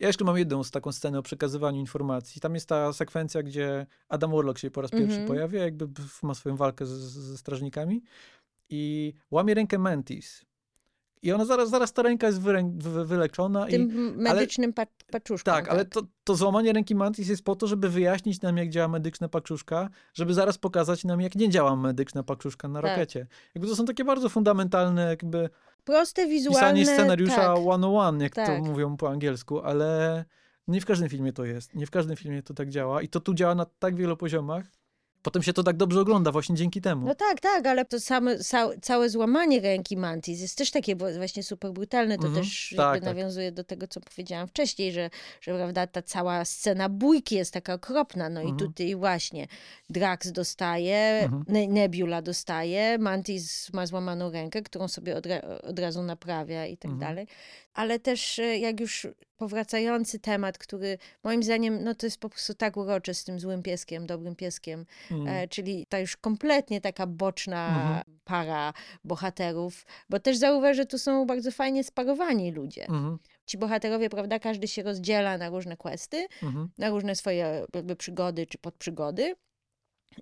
[0.03, 2.41] Ja jeszcze mam jedną z taką scenę o przekazywaniu informacji.
[2.41, 5.27] Tam jest ta sekwencja, gdzie Adam Warlock się po raz pierwszy Mhm.
[5.29, 5.89] pojawia, jakby
[6.23, 8.03] ma swoją walkę ze strażnikami
[8.71, 10.45] i łamie rękę Mantis.
[11.23, 13.69] I ona zaraz, zaraz ta ręka jest wyrę, wy, wyleczona.
[13.69, 15.53] i, Tym medycznym pa- paczuszką.
[15.53, 18.89] tak, ale to, to złamanie ręki Mantis jest po to, żeby wyjaśnić nam, jak działa
[18.89, 22.91] medyczna paczuszka, żeby zaraz pokazać nam, jak nie działa medyczna paczuszka na Tak.
[22.91, 23.27] rakiecie.
[23.55, 25.49] Jakby to są takie bardzo fundamentalne, jakby
[25.85, 26.81] Proste, wizualne.
[26.81, 27.59] pisanie scenariusza tak.
[27.59, 28.63] 101, jak to Tak.
[28.63, 30.25] mówią po angielsku, ale
[30.69, 31.75] nie w każdym filmie to jest.
[31.75, 34.65] Nie w każdym filmie to tak działa i to tu działa na tak wielu poziomach.
[35.23, 37.07] Potem się to tak dobrze ogląda właśnie dzięki temu.
[37.07, 41.43] No tak, tak, ale to same, ca, całe złamanie ręki Mantis jest też takie właśnie
[41.43, 42.19] super brutalne.
[42.19, 42.45] To Mhm.
[42.45, 43.03] też Tak, tak.
[43.03, 45.11] nawiązuje do tego, co powiedziałam wcześniej, że,
[45.41, 48.29] że prawda, ta cała scena bójki jest taka okropna.
[48.29, 48.59] No i Mhm.
[48.71, 49.47] tutaj właśnie
[49.91, 51.45] Drax dostaje, Mhm.
[51.49, 55.27] ne Nebula dostaje, Mantis ma złamaną rękę, którą sobie od,
[55.63, 57.27] od razu naprawia i tak dalej.
[57.75, 59.07] Ale też e, jak już
[59.37, 63.63] powracający temat, który moim zdaniem, no to jest po prostu tak uroczy z tym złym
[63.63, 65.29] pieskiem, dobrym pieskiem, Mm.
[65.29, 68.19] E, czyli ta już kompletnie taka boczna Mhm.
[68.25, 68.73] para
[69.05, 72.83] bohaterów, bo też zauważ, że tu są bardzo fajnie sparowani ludzie.
[72.89, 73.19] Mhm.
[73.47, 76.69] Ci bohaterowie, prawda, każdy się rozdziela na różne questy, Mhm.
[76.79, 79.35] na różne swoje jakby przygody czy podprzygody.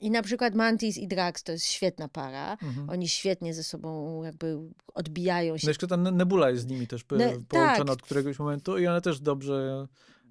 [0.00, 2.52] I na przykład Mantis i Drax to jest świetna para.
[2.52, 2.90] Mhm.
[2.90, 4.58] Oni świetnie ze sobą jakby
[4.94, 5.66] odbijają się.
[5.66, 7.90] No jeszcze ta Ne- Nebula jest z nimi też Ne- połączona tak.
[7.90, 9.86] od któregoś momentu i ona też dobrze,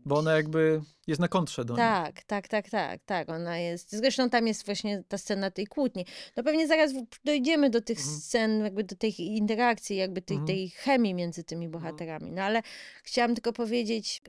[0.05, 1.77] bo ona jakby jest na kontrze do nich.
[1.77, 3.29] Tak, tak, tak, tak, tak.
[3.29, 3.91] Ona jest.
[3.91, 6.05] Zresztą tam jest właśnie ta scena tej kłótni.
[6.37, 6.91] No pewnie zaraz
[7.25, 8.17] dojdziemy do tych Mhm.
[8.17, 10.47] scen, jakby do tej interakcji, jakby tej, Mhm.
[10.47, 12.31] tej chemii między tymi bohaterami.
[12.31, 12.61] No ale
[13.03, 14.21] chciałam tylko powiedzieć,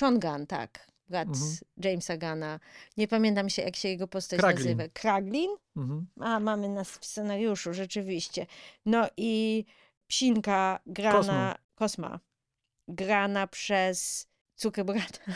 [0.00, 1.56] Gunn, tak, brat Mhm.
[1.76, 2.60] Jamesa Gana.
[2.96, 4.64] Nie pamiętam się, jak się jego postać Kraglin.
[4.64, 4.82] nazywa.
[4.92, 5.50] Kraglin?
[5.76, 6.06] Mhm.
[6.20, 8.46] A, mamy nas w scenariuszu, rzeczywiście.
[8.86, 9.64] No i
[10.06, 11.54] psinka grana, Kosma.
[11.74, 12.20] Kosma,
[12.88, 14.26] grana przez
[14.56, 15.20] cukrobrata.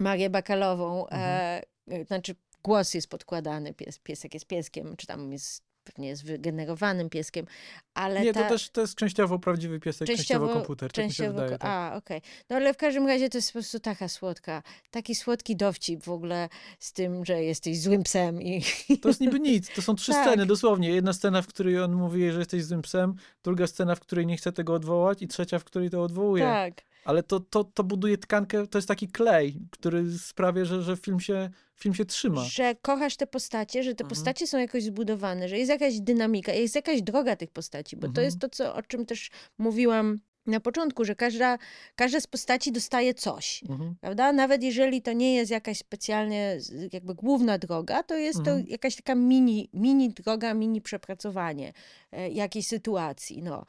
[0.00, 1.08] Marię Bakalową.
[1.08, 6.24] E, e, znaczy, głos jest podkładany, pies, piesek jest pieskiem, czy tam jest, pewnie jest
[6.24, 7.46] wygenerowanym pieskiem,
[7.94, 8.42] ale Nie, ta...
[8.42, 11.50] to też to jest częściowo prawdziwy piesek, częściowo, komputer, tak mi się częściowo wydaje.
[11.52, 11.70] ko- Tak.
[11.92, 12.22] A, okej.
[12.50, 16.08] No ale w każdym razie to jest po prostu taka słodka, taki słodki dowcip w
[16.08, 18.62] ogóle z tym, że jesteś złym psem i...
[19.02, 20.26] To jest niby nic, to są trzy Tak.
[20.26, 20.90] sceny dosłownie.
[20.90, 23.14] Jedna scena, w której on mówi, że jesteś złym psem,
[23.44, 26.42] druga scena, w której nie chce tego odwołać i trzecia, w której to odwołuje.
[26.44, 26.74] tak.
[27.04, 31.20] Ale to, to, to buduje tkankę, to jest taki klej, który sprawia, że, że film,
[31.20, 32.44] się, film się trzyma.
[32.44, 34.08] Że kochasz te postacie, że te Mhm.
[34.08, 38.08] postacie są jakoś zbudowane, że jest jakaś dynamika, jest jakaś droga tych postaci, bo to
[38.08, 38.24] Mhm.
[38.24, 41.58] jest to, co, o czym też mówiłam na początku, że każda,
[41.94, 43.62] każda z postaci dostaje coś.
[43.68, 43.94] Mhm.
[44.00, 44.32] Prawda?
[44.32, 46.58] Nawet jeżeli to nie jest jakaś specjalnie
[46.92, 48.64] jakby główna droga, to jest Mhm.
[48.64, 51.72] to jakaś taka mini, mini droga, mini przepracowanie
[52.12, 53.42] e, jakiejś sytuacji.
[53.42, 53.64] No.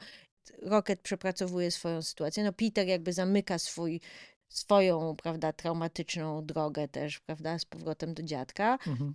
[0.62, 2.44] Rocket przepracowuje swoją sytuację.
[2.44, 4.00] No Peter jakby zamyka swój,
[4.48, 8.78] swoją, prawda, traumatyczną drogę też, prawda, z powrotem do dziadka.
[8.86, 9.14] Mhm.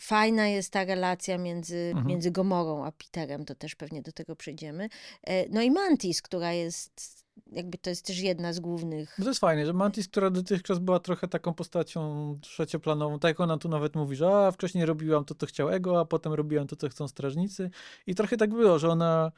[0.00, 2.06] Fajna jest ta relacja między, Mhm.
[2.06, 4.88] między Gomorą a Peterem, to też pewnie do tego przejdziemy.
[5.22, 9.30] E, No i Mantis, która jest, jakby to jest też jedna z głównych No to
[9.30, 13.68] jest fajne, że Mantis, która dotychczas była trochę taką postacią trzecioplanową, tak jak ona tu
[13.68, 16.88] nawet mówi, że a, wcześniej robiłam to, co chciał Ego, a potem robiłam to, co
[16.88, 17.70] chcą strażnicy.
[18.06, 19.32] I trochę tak było, że ona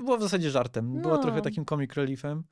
[0.00, 1.22] była w zasadzie żartem, była No.
[1.22, 2.44] trochę takim comic reliefem.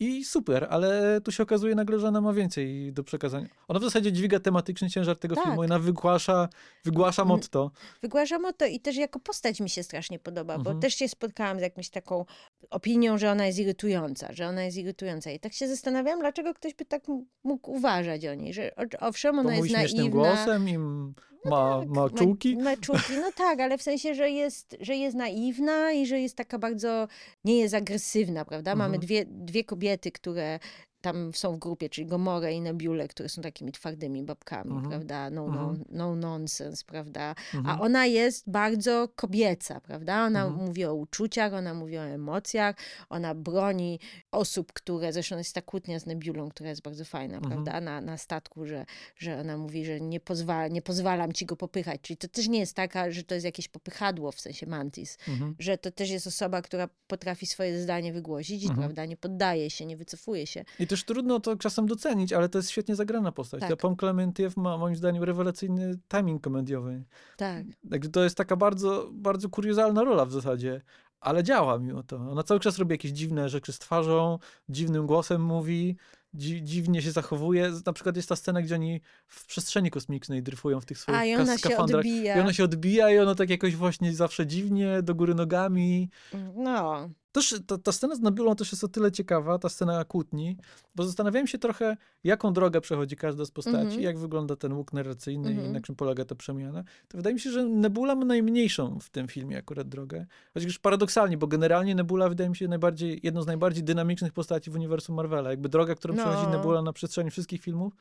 [0.00, 3.46] I super, ale tu się okazuje nagle, że ona ma więcej do przekazania.
[3.68, 5.44] Ona w zasadzie dźwiga tematyczny ciężar tego Tak.
[5.44, 6.48] filmu, ona wygłasza,
[6.84, 7.28] wygłasza Mm.
[7.36, 7.70] motto.
[8.02, 10.80] Wygłaszam o to i też jako postać mi się strasznie podoba, bo Mhm.
[10.80, 12.24] też się spotkałam z jakąś taką
[12.70, 15.30] opinią, że ona jest irytująca, że ona jest irytująca.
[15.30, 17.02] I tak się zastanawiam, dlaczego ktoś by tak
[17.44, 18.70] mógł uważać o niej, że
[19.00, 20.10] owszem, Bo ona mówi jest naiwna.
[20.10, 21.14] głosem i m-
[21.44, 22.56] ma, tak, ma czułki.
[22.56, 26.20] Ma, ma czułki, no tak, ale w sensie, że jest, że jest naiwna i że
[26.20, 27.08] jest taka bardzo,
[27.44, 28.74] nie jest agresywna, prawda?
[28.74, 29.00] Mamy Mhm.
[29.00, 30.58] dwie, dwie kobiety, które
[31.02, 34.88] tam są w grupie, czyli Gomorę i Nebulę, które są takimi twardymi babkami, Mhm.
[34.88, 35.30] prawda?
[35.30, 35.84] No, no, Mhm.
[35.90, 37.34] no nonsense, prawda?
[37.54, 37.66] Mhm.
[37.66, 40.24] A ona jest bardzo kobieca, prawda?
[40.26, 40.66] Ona Mhm.
[40.66, 42.76] mówi o uczuciach, ona mówi o emocjach,
[43.08, 43.98] ona broni
[44.32, 47.52] osób, które, zresztą jest ta kłótnia z Nebulą, która jest bardzo fajna, Mhm.
[47.52, 47.80] prawda?
[47.80, 48.86] Na, na statku, że,
[49.16, 52.00] że ona mówi, że nie, pozwala, nie pozwalam ci go popychać.
[52.00, 55.54] Czyli to też nie jest taka, że to jest jakieś popychadło, w sensie mantis, Mhm.
[55.58, 58.78] że to też jest osoba, która potrafi swoje zdanie wygłosić, Mhm.
[58.80, 59.04] prawda?
[59.04, 60.64] Nie poddaje się, nie wycofuje się.
[60.78, 63.60] I też trudno to czasem docenić, ale to jest świetnie zagrana postać.
[63.60, 63.70] Tak.
[63.70, 67.04] Ta Pom Clementiev ma moim zdaniem rewelacyjny timing komediowy.
[67.36, 67.66] Tak.
[67.90, 70.82] Także to jest taka bardzo, bardzo kuriozalna rola w zasadzie,
[71.20, 72.16] ale działa mimo to.
[72.16, 74.38] Ona cały czas robi jakieś dziwne rzeczy z twarzą,
[74.68, 75.96] dziwnym głosem mówi,
[76.34, 77.72] dzi dziwnie się zachowuje.
[77.86, 81.24] Na przykład jest ta scena, gdzie oni w przestrzeni kosmicznej dryfują w tych swoich A
[81.24, 82.36] i ona się odbija.
[82.36, 86.10] I ona się odbija i ona tak jakoś właśnie zawsze dziwnie, do góry nogami.
[86.54, 90.56] No, też ta, ta scena z Nebulą też jest o tyle ciekawa, ta scena kłótni,
[90.94, 94.00] bo zastanawiałem się trochę, jaką drogę przechodzi każda z postaci, Mhm.
[94.00, 95.72] jak wygląda ten łuk narracyjny i Mhm.
[95.72, 96.84] na czym polega ta przemiana.
[97.08, 100.26] To wydaje mi się, że Nebula ma najmniejszą w tym filmie akurat drogę.
[100.54, 104.74] Chociaż paradoksalnie, bo generalnie Nebula wydaje mi się najbardziej, jedną z najbardziej dynamicznych postaci w
[104.74, 105.50] uniwersum Marvela.
[105.50, 106.22] Jakby droga, którą No.
[106.24, 107.92] przechodzi Nebula na przestrzeni wszystkich filmów,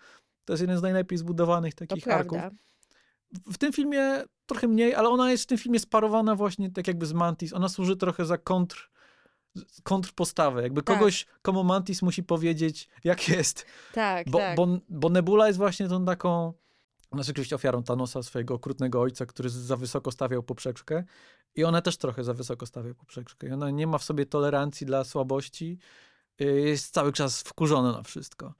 [0.45, 2.37] to jest jeden z najlepiej zbudowanych takich arków.
[3.53, 7.05] W tym filmie trochę mniej, ale ona jest w tym filmie sparowana właśnie tak jakby
[7.05, 7.53] z Mantis.
[7.53, 8.89] Ona służy trochę za kontr,
[9.83, 10.61] kontrpostawę.
[10.63, 10.97] Jakby Tak.
[10.97, 13.65] kogoś, komu Mantis musi powiedzieć, jak jest.
[13.93, 14.55] Tak, Bo, tak.
[14.55, 16.53] bo, bo Nebula jest właśnie tą taką,
[17.15, 21.03] jest oczywiście ofiarą Thanosa, swojego okrutnego ojca, który za wysoko stawiał poprzeczkę.
[21.55, 23.47] I ona też trochę za wysoko stawia poprzeczkę.
[23.47, 25.77] I ona nie ma w sobie tolerancji dla słabości.
[26.41, 28.53] y, Jest cały czas wkurzona na wszystko.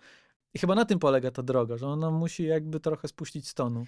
[0.54, 3.86] I chyba na tym polega ta droga, że ona musi jakby trochę spuścić z tonu.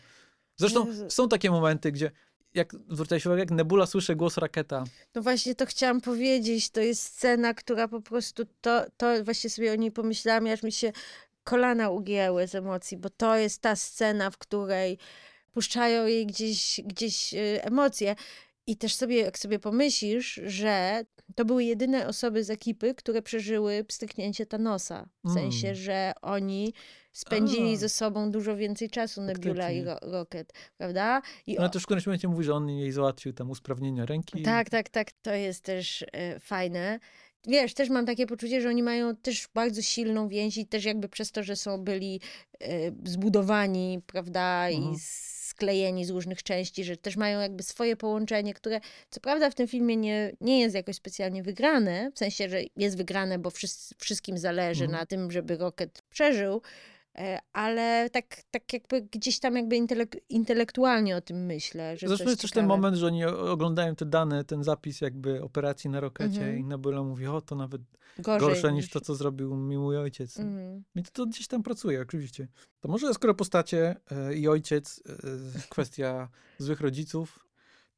[0.55, 1.05] Zresztą Jezu.
[1.09, 2.11] są takie momenty, gdzie
[2.53, 4.83] jak zwróciłeś uwagę, jak Nebula słyszy głos Raketa.
[5.15, 6.69] No właśnie to chciałam powiedzieć.
[6.69, 10.71] To jest scena, która po prostu to, to właśnie sobie o niej pomyślałam, aż mi
[10.71, 10.91] się
[11.43, 14.97] kolana ugięły z emocji, bo to jest ta scena, w której
[15.51, 18.15] puszczają jej gdzieś, gdzieś y, emocje.
[18.67, 21.03] I też sobie, jak sobie pomyślisz, że
[21.35, 25.09] to były jedyne osoby z ekipy, które przeżyły pstryknięcie Thanosa.
[25.23, 25.79] W sensie, Mm.
[25.79, 26.73] że oni
[27.13, 27.77] spędzili A.
[27.77, 31.21] ze sobą dużo więcej czasu, Nebula i Ro- Rocket, prawda?
[31.47, 34.41] I Ona o- też w którymś momencie mówi, że on jej załatwił tam usprawnienia ręki.
[34.41, 35.11] tak, tak, tak.
[35.21, 36.99] To jest też e, fajne.
[37.47, 41.09] Wiesz, też mam takie poczucie, że oni mają też bardzo silną więź i też jakby
[41.09, 42.21] przez to, że są byli
[42.61, 42.67] e,
[43.03, 44.93] zbudowani, prawda, Mhm.
[44.93, 44.97] i
[45.63, 49.67] sklejeni z różnych części, że też mają jakby swoje połączenie, które co prawda w tym
[49.67, 54.37] filmie nie, nie jest jakoś specjalnie wygrane, w sensie, że jest wygrane, bo wszyscy, wszystkim
[54.37, 54.99] zależy Mhm.
[54.99, 56.61] na tym, żeby Rocket przeżył,
[57.53, 62.41] ale tak, tak jakby gdzieś tam jakby intelek- intelektualnie o tym myślę, że Zresztą jest
[62.41, 66.57] też ten moment, że oni oglądają te dane, ten zapis jakby operacji na Rokecie Mhm.
[66.59, 67.81] i Nebula mówi, o to nawet
[68.19, 70.39] Gorzej gorsze niż to, co zrobił mi mój ojciec.
[70.39, 70.83] Mhm.
[70.95, 72.47] I to, to gdzieś tam pracuje, oczywiście.
[72.79, 77.39] To może skoro postacie e, i ojciec, e, kwestia złych rodziców,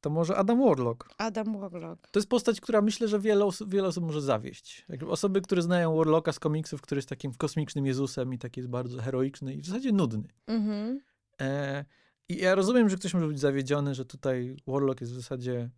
[0.00, 1.08] to może Adam Warlock.
[1.18, 2.10] Adam Warlock.
[2.10, 4.86] To jest postać, która myślę, że wiele, osób, wiele osób może zawieść.
[5.08, 9.02] Osoby, które znają Warlocka z komiksów, który jest takim kosmicznym Jezusem i taki jest bardzo
[9.02, 10.28] heroiczny i w zasadzie nudny.
[10.46, 11.00] Mhm.
[11.40, 11.84] E,
[12.28, 15.70] I ja rozumiem, że ktoś może być zawiedziony, że tutaj Warlock jest w zasadzie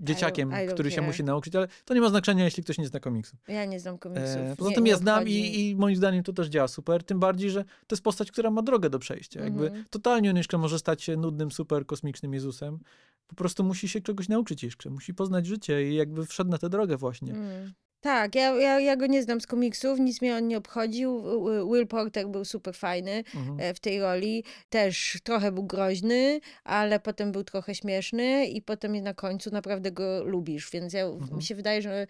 [0.00, 1.04] dzieciakiem, I don't który się care.
[1.04, 3.36] musi nauczyć, ale to nie ma znaczenia, jeśli ktoś nie zna komiksu.
[3.48, 4.36] Ja nie znam komiksów.
[4.36, 7.04] E, poza nie, tym nie ja znam i, i moim zdaniem to też działa super,
[7.04, 9.44] tym bardziej, że to jest postać, która ma drogę do przejścia.
[9.44, 9.84] Jakby Mhm.
[9.90, 12.78] totalnie on jeszcze może stać się nudnym, super kosmicznym Jezusem.
[13.26, 16.68] Po prostu musi się czegoś nauczyć jeszcze, musi poznać życie i jakby wszedł na tę
[16.68, 17.32] drogę właśnie.
[17.32, 17.72] Mm.
[18.00, 21.22] Tak, ja, ja, ja go nie znam z komiksów, nic mnie on nie obchodził.
[21.22, 23.60] Wi- Will Porter był super fajny Mhm.
[23.60, 24.44] e, w tej roli.
[24.68, 30.24] Też trochę był groźny, ale potem był trochę śmieszny i potem na końcu naprawdę go
[30.24, 30.70] lubisz.
[30.70, 31.36] Więc ja, Mhm.
[31.36, 32.06] mi się wydaje, że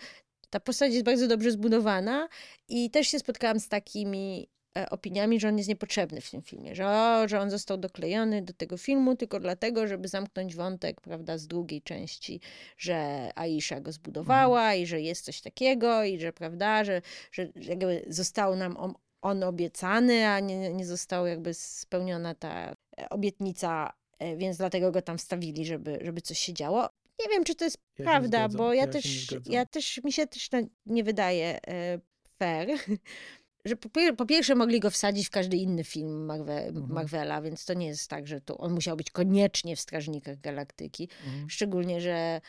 [0.50, 2.28] ta postać jest bardzo dobrze zbudowana
[2.68, 4.48] i też się spotkałam z takimi
[4.90, 8.52] opiniami, że on jest niepotrzebny w tym filmie, że, o, że on został doklejony do
[8.52, 12.40] tego filmu tylko dlatego, żeby zamknąć wątek, prawda, z drugiej części,
[12.78, 17.02] że Aisha go zbudowała i że jest coś takiego i że, prawda, że,
[17.32, 23.08] że jakby został nam on, on obiecany, a nie, nie została jakby spełniona ta e,
[23.08, 26.88] obietnica, e, więc dlatego go tam wstawili, żeby, żeby coś się działo.
[27.20, 30.26] Nie wiem, czy to jest Ja prawda, bo ja, ja też, ja też, mi się
[30.26, 30.48] też
[30.86, 32.00] nie wydaje e,
[32.38, 32.68] fair,
[33.64, 36.92] że po, po pierwsze mogli go wsadzić w każdy inny film Marve, Mhm.
[36.92, 41.08] Marvela, więc to nie jest tak, że to on musiał być koniecznie w Strażnikach Galaktyki.
[41.26, 41.50] Mhm.
[41.50, 42.40] Szczególnie, że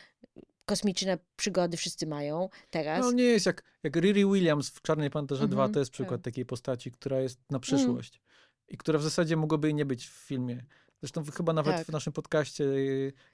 [0.64, 3.00] kosmiczne przygody wszyscy mają teraz.
[3.04, 6.20] No nie jest jak, jak Riri Williams w Czarnej Panterze 2, Mhm, to jest przykład
[6.20, 6.24] tak.
[6.24, 8.20] takiej postaci, która jest na przyszłość
[8.68, 10.64] i która w zasadzie mogłaby nie być w filmie.
[11.04, 11.86] Zresztą chyba nawet Tak.
[11.86, 12.64] w naszym podcaście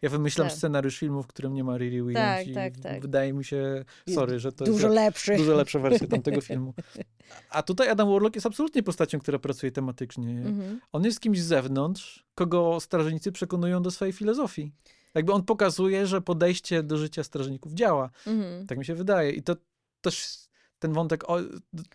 [0.03, 0.57] ja wymyślam Tak.
[0.57, 3.03] scenariusz filmu, w którym nie ma Riri Williams Tak, i tak, tak.
[3.03, 5.37] wydaje mi się, sorry, że to Dużo jest lepszy.
[5.37, 6.75] dużo lepsza wersja tamtego filmu.
[7.51, 10.31] A tutaj Adam Warlock jest absolutnie postacią, która pracuje tematycznie.
[10.31, 10.81] Mhm.
[10.93, 14.73] On jest kimś z zewnątrz, kogo strażnicy przekonują do swojej filozofii.
[15.15, 18.11] Jakby on pokazuje, że podejście do życia strażników działa.
[18.27, 18.67] Mhm.
[18.67, 19.31] Tak mi się wydaje.
[19.31, 19.57] I to
[20.01, 20.39] też
[20.79, 21.39] ten wątek o,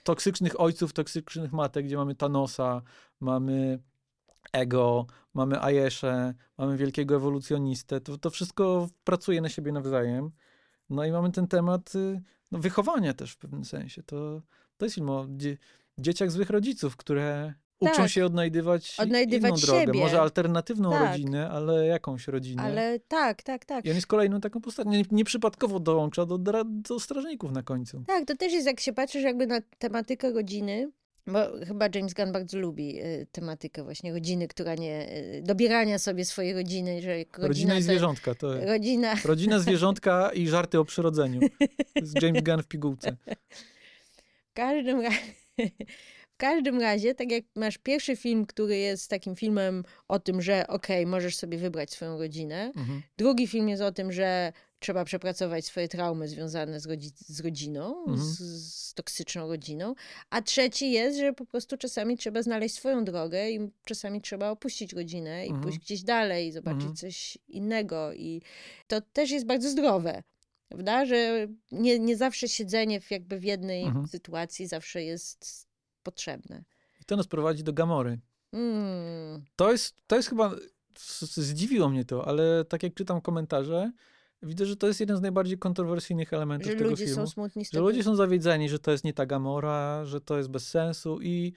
[0.03, 2.81] toksycznych ojców, toksycznych matek, gdzie mamy Thanosa,
[3.19, 3.79] mamy
[4.53, 10.31] Ego, mamy Ajeszę, mamy wielkiego ewolucjonistę, to, to wszystko pracuje na siebie nawzajem.
[10.89, 12.21] No i mamy ten temat y,
[12.51, 14.03] no, wychowania też w pewnym sensie.
[14.03, 14.41] To,
[14.77, 15.57] to jest film o dzie,
[15.97, 18.09] dzieciach złych rodziców, które uczą Tak.
[18.09, 19.81] się odnajdywać, Odnajdywać inną drogę.
[19.85, 19.99] siebie.
[19.99, 21.11] Może alternatywną Tak.
[21.11, 22.63] rodzinę, ale jakąś rodzinę.
[22.63, 23.85] Ale tak, tak, tak.
[23.85, 24.89] I on jest kolejną taką postacią.
[24.89, 28.03] Nie, nieprzypadkowo dołącza do, do strażników na końcu.
[28.07, 30.91] Tak, to też jest, jak się patrzysz jakby na tematykę rodziny,
[31.27, 35.17] Bo chyba James Gunn bardzo lubi y, tematykę właśnie rodziny, która nie...
[35.17, 37.47] Y, dobierania sobie swojej rodziny, że rodzina...
[37.47, 38.35] Rodzina i zwierzątka.
[38.35, 39.15] To Rodzina...
[39.25, 41.39] rodzina, zwierzątka i żarty o przyrodzeniu.
[42.01, 43.17] Z James Gunn w pigułce.
[44.51, 45.09] W każdym, ra...
[46.35, 50.67] w każdym razie, tak jak masz pierwszy film, który jest takim filmem o tym, że
[50.67, 52.71] okej, możesz sobie wybrać swoją rodzinę.
[52.75, 53.01] Mhm.
[53.17, 54.53] Drugi film jest o tym, że
[54.85, 58.17] trzeba przepracować swoje traumy związane z, rodzi- z rodziną, Mhm.
[58.17, 58.39] z,
[58.73, 59.95] z toksyczną rodziną.
[60.29, 64.93] A trzeci jest, że po prostu czasami trzeba znaleźć swoją drogę i czasami trzeba opuścić
[64.93, 65.63] rodzinę i Mhm.
[65.63, 66.95] pójść gdzieś dalej, zobaczyć Mhm.
[66.95, 68.13] coś innego.
[68.13, 68.41] I
[68.87, 70.23] to też jest bardzo zdrowe.
[70.69, 71.05] Prawda?
[71.05, 74.07] Że nie, nie zawsze siedzenie w jakby w jednej Mhm.
[74.07, 75.67] sytuacji zawsze jest
[76.03, 76.63] potrzebne.
[77.01, 78.19] I to nas prowadzi do Gamory.
[78.53, 79.43] Mm.
[79.55, 80.55] To jest, to jest chyba,
[81.19, 83.91] zdziwiło mnie to, ale tak jak czytam komentarze,
[84.45, 87.21] widzę, że to jest jeden z najbardziej kontrowersyjnych elementów Że tego ludzie filmu.
[87.25, 87.83] są smutni z Że tego.
[87.87, 91.53] ludzie są zawiedzeni, że to jest nie ta Gamora, że to jest bez sensu i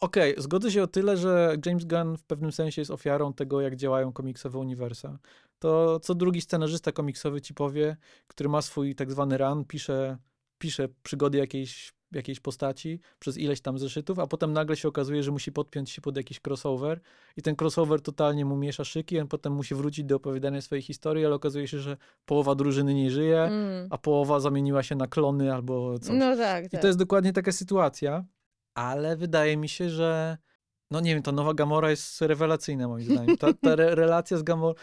[0.00, 3.76] okej, zgodzę się o tyle, że James Gunn w pewnym sensie jest ofiarą tego, jak
[3.76, 5.18] działają komiksowe uniwersa.
[5.58, 7.96] To co drugi scenarzysta komiksowy ci powie,
[8.26, 10.18] który ma swój tak zwany run, pisze,
[10.58, 15.30] pisze przygody jakiejś, jakiejś postaci przez ileś tam zeszytów, a potem nagle się okazuje, że
[15.30, 17.00] musi podpiąć się pod jakiś crossover
[17.36, 21.26] i ten crossover totalnie mu miesza szyki, on potem musi wrócić do opowiadania swojej historii,
[21.26, 21.96] ale okazuje się, że
[22.26, 23.86] połowa drużyny nie żyje, Mm.
[23.90, 26.16] a połowa zamieniła się na klony albo coś.
[26.18, 26.80] No tak, I tak.
[26.80, 28.24] to jest dokładnie taka sytuacja,
[28.74, 30.38] ale wydaje mi się, że
[30.90, 33.36] no nie wiem, ta nowa Gamora jest rewelacyjna moim zdaniem.
[33.36, 34.74] Ta, ta re relacja z Gamorą,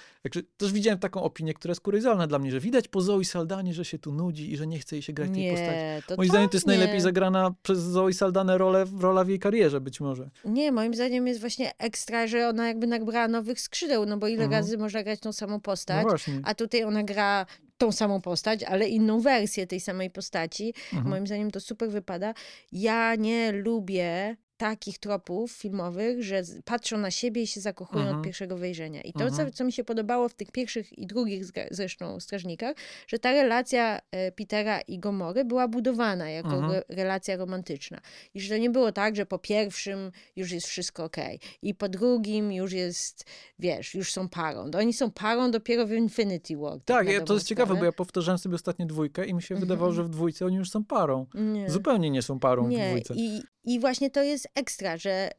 [0.57, 3.85] też widziałem taką opinię, która jest kuriozalna dla mnie, że widać po Zoe Saldanie, że
[3.85, 5.71] się tu nudzi i że nie chce jej się grać tej postaci.
[6.09, 6.73] Nie, Moim zdaniem to jest nie.
[6.77, 10.29] najlepiej zagrana przez Zoe Saldanę rolę, rola w jej karierze być może.
[10.45, 14.43] Nie, moim zdaniem jest właśnie ekstra, że ona jakby nabrała nowych skrzydeł, no bo ile
[14.43, 14.61] Mhm.
[14.63, 16.41] razy można grać tą samą No postać, właśnie.
[16.43, 17.45] a tutaj ona gra
[17.77, 20.73] tą samą postać, ale inną wersję tej samej postaci.
[20.93, 21.09] Mhm.
[21.09, 22.33] Moim zdaniem to super wypada.
[22.71, 28.17] Ja nie lubię takich tropów filmowych, że patrzą na siebie i się zakochują Mhm.
[28.19, 29.01] od pierwszego wejrzenia.
[29.01, 29.51] I to, Mhm.
[29.51, 32.75] co, co mi się podobało w tych pierwszych i drugich zresztą Strażnikach,
[33.07, 36.71] że ta relacja e, Petera i Gomory była budowana jako Mhm.
[36.71, 37.99] re, relacja romantyczna.
[38.33, 41.89] I że to nie było tak, że po pierwszym już jest wszystko okej i po
[41.89, 43.25] drugim już jest,
[43.59, 44.71] wiesz, już są parą.
[44.79, 46.79] Oni są parą dopiero w Infinity War.
[46.85, 49.67] Tak, ja, to jest ciekawe, bo ja powtarzałem sobie ostatnio dwójkę i mi się Mhm.
[49.69, 51.25] wydawało, że w dwójce oni już są parą.
[51.33, 51.69] Nie.
[51.69, 53.13] Zupełnie nie są parą w Nie, dwójce.
[53.17, 55.31] i, i właśnie to jest ekstra, że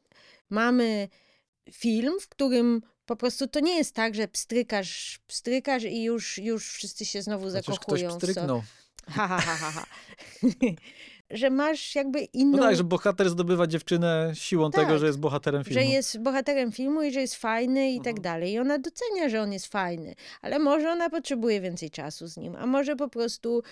[0.51, 1.09] mamy
[1.72, 6.70] film, w którym po prostu to nie jest tak, że pstrykasz, pstrykasz i już, już
[6.72, 8.20] wszyscy się znowu Chociaż ktoś zakochują sobie.
[8.33, 8.62] pstryknął.
[9.09, 9.87] Ha, ha, ha, ha, ha.
[11.31, 12.57] że masz jakby inną...
[12.59, 15.81] No tak, że bohater zdobywa dziewczynę siłą tego, Tak, że jest bohaterem filmu.
[15.81, 18.22] że jest bohaterem filmu i że jest fajny i tak Mhm.
[18.22, 18.53] dalej.
[18.53, 22.57] I ona docenia, że on jest fajny, ale może ona potrzebuje więcej czasu z nim,
[22.57, 23.62] a może po prostu,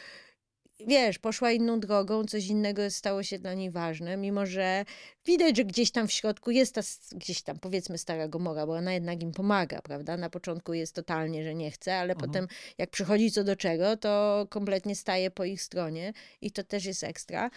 [0.80, 4.84] wiesz, poszła inną drogą, coś innego stało się dla niej ważne, mimo że
[5.26, 6.80] widać, że gdzieś tam w środku jest ta,
[7.12, 10.16] gdzieś tam powiedzmy stara Gomora, bo ona jednak im pomaga, prawda?
[10.16, 12.30] Na początku jest totalnie, że nie chce, ale Mhm.
[12.30, 12.46] potem
[12.78, 17.04] jak przychodzi co do czego, to kompletnie staje po ich stronie i to też jest
[17.04, 17.50] ekstra.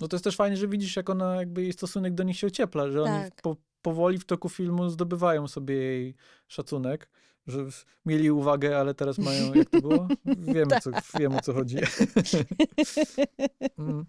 [0.00, 2.46] No to jest też fajnie, że widzisz, jak ona jakby jej stosunek do nich się
[2.46, 3.42] ociepla, że oni Tak.
[3.42, 6.14] po, powoli w toku filmu zdobywają sobie jej
[6.48, 7.08] szacunek,
[7.48, 7.64] że
[8.06, 10.08] mieli uwagę, ale teraz mają, jak to było?
[10.26, 11.76] Wiemy, co, wiem o co chodzi.
[13.78, 14.04] Mm.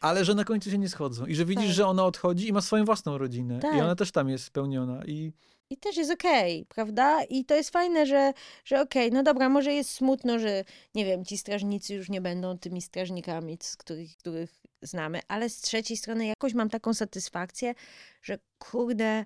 [0.00, 1.74] ale że na końcu się nie schodzą i że widzisz, Tak.
[1.74, 3.74] że ona odchodzi i ma swoją własną rodzinę i Tak.
[3.74, 5.32] ona też tam jest spełniona i
[5.70, 7.24] I też jest okej, prawda?
[7.24, 8.32] I to jest fajne, że,
[8.64, 10.64] że okej, no dobra, może jest smutno, że
[10.94, 15.60] nie wiem, ci strażnicy już nie będą tymi strażnikami, z których, których znamy, ale z
[15.60, 17.74] trzeciej strony jakoś mam taką satysfakcję,
[18.22, 19.24] że kurde,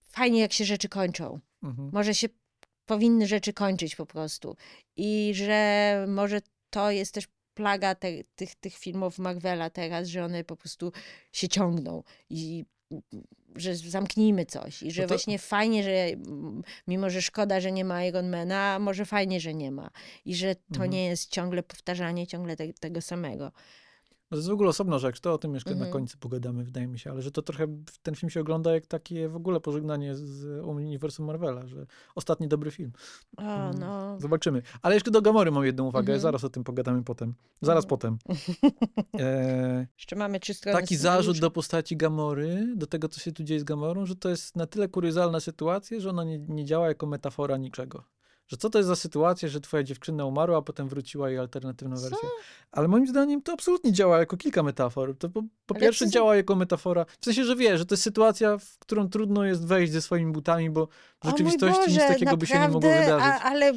[0.00, 1.40] fajnie jak się rzeczy kończą.
[1.62, 1.90] mhm.
[1.92, 2.28] Może się
[2.90, 4.56] powinny rzeczy kończyć po prostu.
[4.96, 7.24] I że może to jest też
[7.54, 10.92] plaga te, tych, tych filmów Marvela teraz, że one po prostu
[11.32, 12.64] się ciągną i
[13.56, 14.82] że zamknijmy coś.
[14.82, 16.06] I że No to- właśnie fajnie, że
[16.88, 19.90] mimo, że szkoda, że nie ma Ironmana, może fajnie, że nie ma.
[20.24, 20.90] I że to Mhm.
[20.90, 23.52] nie jest ciągle powtarzanie ciągle te, tego samego.
[24.30, 25.88] To jest w ogóle osobna rzecz, to o tym jeszcze Mhm.
[25.88, 27.66] na końcu pogadamy, wydaje mi się, ale że to trochę
[28.02, 32.70] ten film się ogląda jak takie w ogóle pożegnanie z uniwersum Marvela, że ostatni dobry
[32.70, 32.92] film.
[33.36, 33.78] O, Mm.
[33.80, 34.20] no.
[34.20, 34.62] Zobaczymy.
[34.82, 36.20] Ale jeszcze do Gamory mam jedną uwagę, Mhm.
[36.20, 37.34] zaraz o tym pogadamy potem.
[37.62, 37.88] Zaraz Mhm.
[37.88, 38.18] potem.
[39.20, 43.44] E, Jeszcze mamy trzy strony taki zarzut do postaci Gamory, do tego, co się tu
[43.44, 46.88] dzieje z Gamorą, że to jest na tyle kuriozalna sytuacja, że ona nie, nie działa
[46.88, 48.04] jako metafora niczego.
[48.50, 51.96] Że co to jest za sytuacja, że twoja dziewczyna umarła, a potem wróciła jej alternatywna
[51.96, 52.02] Co?
[52.02, 52.28] wersja.
[52.72, 55.16] Ale moim zdaniem to absolutnie działa jako kilka metafor.
[55.18, 58.02] To po, po pierwsze za- działa jako metafora, w sensie, że wie, że to jest
[58.02, 60.88] sytuacja, w którą trudno jest wejść ze swoimi butami, bo
[61.24, 63.40] w rzeczywistości nic Boże, takiego by się nie mogło naprawdę, wydarzyć.
[63.42, 63.72] A, ale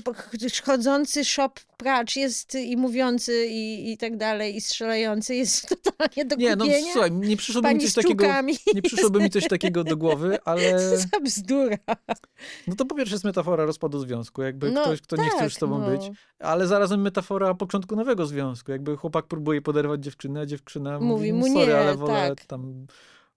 [0.65, 6.35] chodzący shop pracz jest i mówiący i, i tak dalej, i strzelający jest totalnie do
[6.35, 6.91] Nie, no kupienia.
[6.93, 8.25] słuchaj, nie przyszłoby mi coś takiego,
[8.75, 11.77] nie przyszłoby mi coś takiego do głowy, ale Co za bzdura.
[12.67, 15.53] no to po pierwsze jest metafora rozpadu związku, jakby No, ktoś, kto nie chce już
[15.53, 15.89] z tak, tobą no.
[15.89, 21.33] być, ale zarazem metafora początku nowego związku, jakby chłopak próbuje poderwać dziewczynę, a dziewczyna Mówi
[21.33, 22.45] mówi, mu sorry, nie, ale wolę tak.
[22.45, 22.87] tam,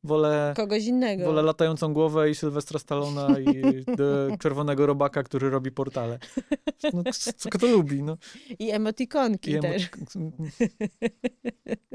[0.05, 1.25] wolę, Kogoś innego.
[1.25, 3.85] wolę latającą głowę i Sylwestra Stallona i
[4.43, 6.19] czerwonego robaka, który robi portale.
[6.93, 7.03] No,
[7.37, 8.17] co kto lubi, no.
[8.59, 9.91] I emotikonki I emo- też.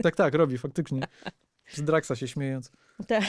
[0.04, 1.02] Tak, tak, robi, faktycznie.
[1.70, 2.72] Z Draxa się śmiejąc.
[3.08, 3.24] Tak.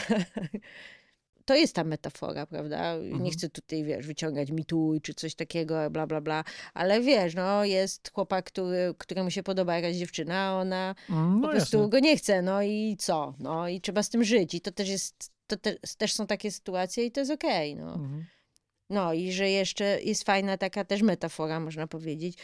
[1.45, 2.95] To jest ta metafora, prawda?
[2.95, 3.23] Mhm.
[3.23, 6.45] Nie chcę tutaj, wiesz, wyciągać mitu czy coś takiego, bla, bla, bla.
[6.75, 11.47] Ale wiesz, no, jest chłopak, który, któremu się podoba jakaś dziewczyna, a ona Mm, po
[11.47, 11.91] No prostu jasne.
[11.91, 13.35] go nie chce, no i co?
[13.39, 14.55] No i trzeba z tym żyć.
[14.55, 17.95] I to też jest, to te, też są takie sytuacje i to jest okej, no.
[17.95, 18.25] Mhm.
[18.91, 22.39] No i że jeszcze jest fajna taka też metafora, można powiedzieć,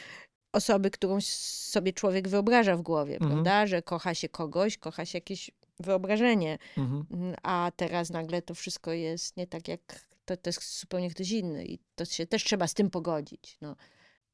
[0.53, 3.31] osoby, którą sobie człowiek wyobraża w głowie, Mhm.
[3.33, 3.67] prawda?
[3.67, 7.07] Że kocha się kogoś, kocha się jakieś wyobrażenie, Mhm.
[7.12, 9.81] Mm, a teraz nagle to wszystko jest nie tak jak,
[10.24, 13.76] to, to jest zupełnie ktoś inny i to się też trzeba z tym pogodzić, no.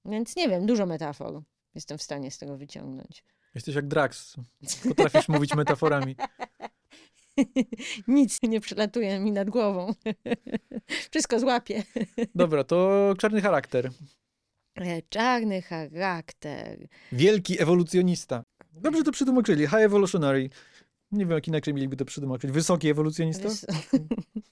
[0.04, 1.42] Więc nie wiem, dużo metafor
[1.74, 3.24] jestem w stanie z tego wyciągnąć.
[3.54, 4.36] Jesteś jak Drax.
[4.88, 6.16] Potrafisz mówić metaforami.
[8.08, 9.92] Nic nie przelatuje mi nad głową.
[11.10, 11.82] Wszystko złapię.
[12.34, 13.90] Dobra, to czarny charakter.
[14.74, 16.78] E, Czarny charakter.
[17.12, 18.44] Wielki ewolucjonista.
[18.72, 19.66] Dobrze to przetłumaczyli.
[19.66, 20.50] High evolutionary.
[21.14, 22.50] Nie wiem, jak inaczej mieliby to przetłumaczyć.
[22.50, 23.48] Wysoki ewolucjonista?
[23.48, 23.66] Wys-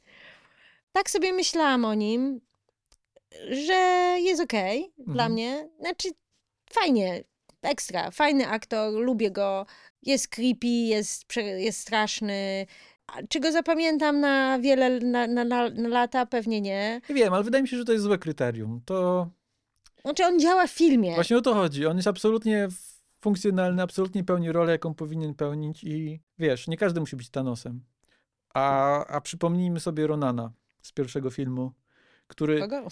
[0.93, 2.41] tak sobie myślałam o nim,
[3.51, 3.73] że
[4.21, 5.33] jest okej dla Mhm.
[5.33, 5.69] mnie.
[5.81, 6.09] Znaczy,
[6.71, 7.25] fajnie,
[7.63, 8.11] ekstra.
[8.11, 9.67] Fajny aktor, lubię go.
[10.03, 11.25] Jest creepy, jest,
[11.59, 12.67] jest straszny.
[13.29, 16.27] Czy go zapamiętam na wiele, na, na, na, na lata?
[16.27, 17.01] Pewnie nie.
[17.09, 18.81] Nie wiem, ale wydaje mi się, że to jest złe kryterium.
[18.85, 19.29] To
[20.03, 21.15] Znaczy, on działa w filmie.
[21.15, 21.87] właśnie o to chodzi.
[21.87, 22.69] On jest absolutnie
[23.23, 27.85] funkcjonalny, absolutnie pełni rolę, jaką powinien pełnić i wiesz, nie każdy musi być Thanosem.
[28.55, 30.53] A, a przypomnijmy sobie Ronana
[30.83, 31.73] z pierwszego filmu,
[32.27, 32.61] który...
[32.61, 32.83] Kogo?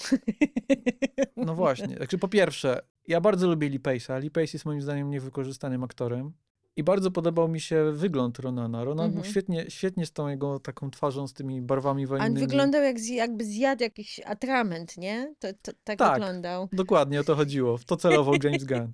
[1.36, 1.96] No właśnie.
[1.96, 4.20] Także po pierwsze, ja bardzo lubię Lee Pace'a.
[4.20, 6.32] Lee Pace jest moim zdaniem niewykorzystanym aktorem.
[6.76, 8.84] I bardzo podobał mi się wygląd Ronana.
[8.84, 9.30] Ronan był Mhm.
[9.32, 12.40] świetnie, świetnie z tą jego taką twarzą, z tymi barwami On wojennymi.
[12.46, 15.34] wyglądał jak, zj- jakby zjadł jakiś atrament, nie?
[15.38, 16.12] To, to, tak, Tak.
[16.20, 16.68] wyglądał.
[16.72, 17.78] Dokładnie o to chodziło.
[17.78, 18.92] W to celował James Gunn.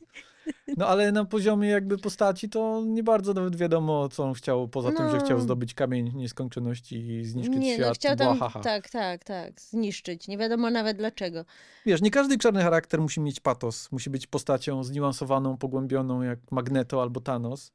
[0.76, 4.92] No ale na poziomie jakby postaci to nie bardzo nawet wiadomo, co on chciał, poza
[4.92, 5.24] tym, że No.
[5.24, 7.86] chciał zdobyć kamień nieskończoności i zniszczyć Nie, świat.
[7.88, 10.28] no chciał tam, tak, tak, tak, zniszczyć.
[10.28, 11.44] Nie wiadomo nawet dlaczego.
[11.86, 13.92] Wiesz, nie każdy czarny charakter musi mieć patos.
[13.92, 17.72] Musi być postacią zniuansowaną, pogłębioną jak Magneto albo Thanos.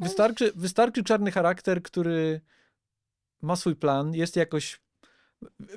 [0.00, 2.40] Wystarczy, wystarczy czarny charakter, który
[3.42, 4.80] ma swój plan, jest jakoś...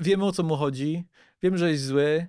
[0.01, 1.05] Wiemy o co mu chodzi,
[1.43, 2.27] wiem, że jest zły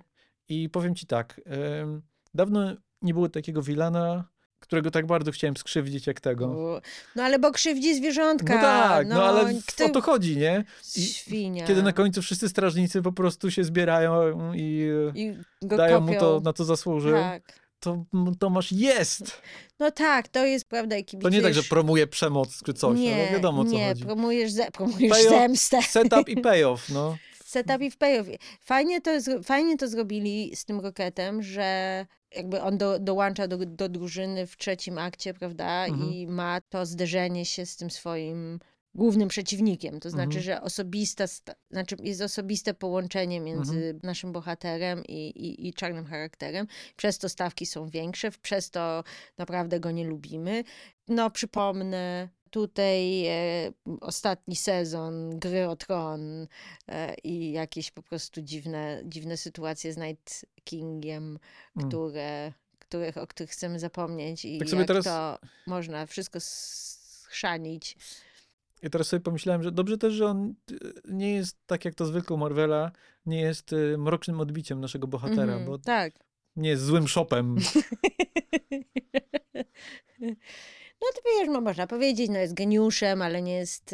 [0.49, 2.01] i powiem ci tak, em,
[2.33, 4.23] dawno nie było takiego wilana,
[4.59, 6.81] którego tak bardzo chciałem skrzywdzić jak tego.
[7.15, 8.55] No ale bo krzywdzi zwierzątka.
[8.55, 10.63] No tak, no, ale w- kto- o to chodzi, nie?
[10.95, 11.67] i Świnia.
[11.67, 16.13] Kiedy na końcu wszyscy strażnicy po prostu się zbierają i I dają kopią.
[16.13, 17.59] mu to, na co zasłużył, Tak.
[17.79, 18.05] to
[18.39, 19.41] Tomasz jest.
[19.79, 20.97] No tak, to jest prawda.
[20.97, 24.05] i To nie tak, że promuje przemoc czy coś, nie, ale wiadomo co nie, chodzi.
[24.05, 25.81] promujesz, ze, promujesz Payoff- zemstę.
[25.81, 27.17] Setup i payoff, no.
[27.45, 28.27] Setup i w payoff.
[28.61, 29.11] Fajnie to,
[29.43, 34.57] fajnie to zrobili z tym Rocketem, że jakby on do, dołącza do, do drużyny w
[34.57, 35.85] trzecim akcie, prawda?
[35.85, 36.11] Mhm.
[36.13, 38.59] I ma to zderzenie się z tym swoim
[38.95, 39.99] głównym przeciwnikiem.
[39.99, 40.43] To znaczy, Mhm.
[40.43, 43.99] że osobista, sta- znaczy jest osobiste połączenie między Mhm.
[44.03, 46.67] naszym bohaterem i, i, i czarnym charakterem.
[46.95, 49.03] Przez to stawki są większe, przez to
[49.37, 50.63] naprawdę go nie lubimy.
[51.07, 52.29] No, przypomnę.
[52.59, 56.47] Tutaj e, ostatni sezon Gry o Tron
[56.87, 61.39] e, i jakieś po prostu dziwne, dziwne sytuacje z Night Kingiem,
[61.77, 61.89] Mm.
[61.89, 67.97] które, których, o których chcemy zapomnieć i Tak jak teraz- to można wszystko schrzanić.
[68.81, 70.75] I teraz sobie pomyślałem, że dobrze też, że on y,
[71.05, 72.91] nie jest tak jak to zwykle Marvela,
[73.25, 76.13] nie jest y, mrocznym odbiciem naszego bohatera, Mhm, bo Tak.
[76.55, 77.55] nie jest złym shopem.
[81.05, 83.93] No to wiesz, no można powiedzieć, no jest geniuszem, ale nie jest...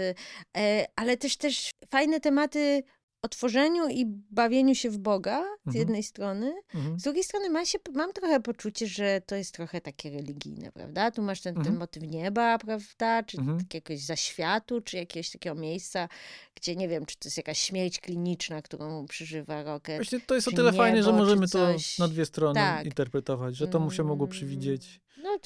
[0.57, 2.84] e, Ale też też fajne tematy
[3.24, 5.76] o tworzeniu i bawieniu się w Boga z Mhm.
[5.80, 6.99] jednej strony, Mhm.
[6.99, 11.12] z drugiej strony ma się, mam trochę poczucie, że to jest trochę takie religijne, prawda?
[11.12, 11.78] Tu masz ten, ten Mhm.
[11.78, 13.24] motyw nieba, prawda?
[13.24, 13.57] Czy Mhm.
[13.74, 16.09] jakiegoś zaświatu, czy jakiegoś takiego miejsca,
[16.55, 19.95] gdzie nie wiem, czy to jest jakaś śmierć kliniczna, którą przeżywa Rocket.
[19.97, 22.86] Właśnie to jest o tyle że niebo, czy możemy to na dwie strony Tak.
[22.86, 25.01] interpretować, że to mu się mogło Mm, przewidzieć.
[25.24, 25.38] No,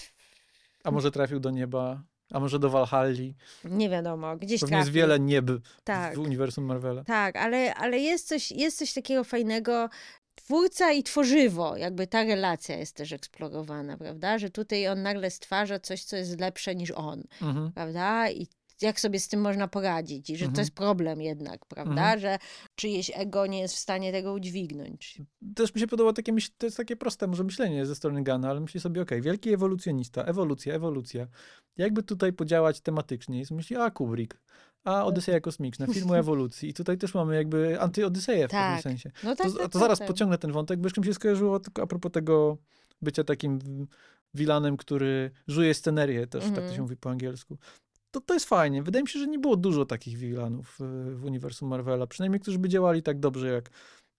[0.85, 3.35] A może trafił do nieba, a może do Walhalli.
[3.65, 5.01] nie wiadomo, gdzieś Pewnie jest trafił.
[5.01, 5.45] wiele nieb
[5.83, 6.15] Tak.
[6.15, 7.03] w uniwersum Marvela.
[7.03, 9.89] Tak, ale, ale jest, coś, jest coś takiego fajnego.
[10.35, 14.37] Twórca i tworzywo, jakby ta relacja jest też eksplorowana, prawda?
[14.39, 17.71] Że tutaj on nagle stwarza coś, co jest lepsze niż on, Mhm.
[17.71, 18.29] prawda?
[18.29, 18.47] I
[18.81, 20.55] jak sobie z tym można poradzić, i że Mhm.
[20.55, 21.91] to jest problem jednak, prawda?
[22.01, 22.19] Mhm.
[22.19, 22.37] Że
[22.75, 25.21] czyjeś ego nie jest w stanie tego udźwignąć.
[25.55, 28.59] Też mi się podoba takie, to jest takie proste może myślenie ze strony Gana, ale
[28.59, 31.27] myśli sobie, okej, wielki ewolucjonista, ewolucja, ewolucja.
[31.77, 33.41] Jakby tutaj podziałać tematycznie?
[33.41, 34.37] I myśli, a Kubrick,
[34.83, 36.69] a Odyseja Kosmiczna, film o ewolucji.
[36.69, 38.61] I tutaj też mamy jakby antyodyseję w Tak.
[38.75, 39.11] pewnym sensie.
[39.23, 41.59] No tak, To, tak, to zaraz tak, pociągnę ten wątek, bo jeszcze mi się skojarzyło
[41.59, 42.57] tylko a propos tego
[43.01, 43.59] bycia takim
[44.33, 46.75] wilanem, który żuje scenerię, też tak to Mhm.
[46.75, 47.57] się mówi po angielsku.
[48.15, 48.83] To, to jest fajnie.
[48.83, 52.07] Wydaje mi się, że nie było dużo takich wilanów w, w uniwersum Marvela.
[52.07, 53.69] Przynajmniej, którzy by działali tak dobrze jak,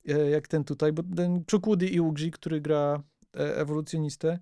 [0.09, 3.03] e, jak ten tutaj, bo ten Chukwudi Iwuji, który gra
[3.37, 4.39] e, ewolucjonistę,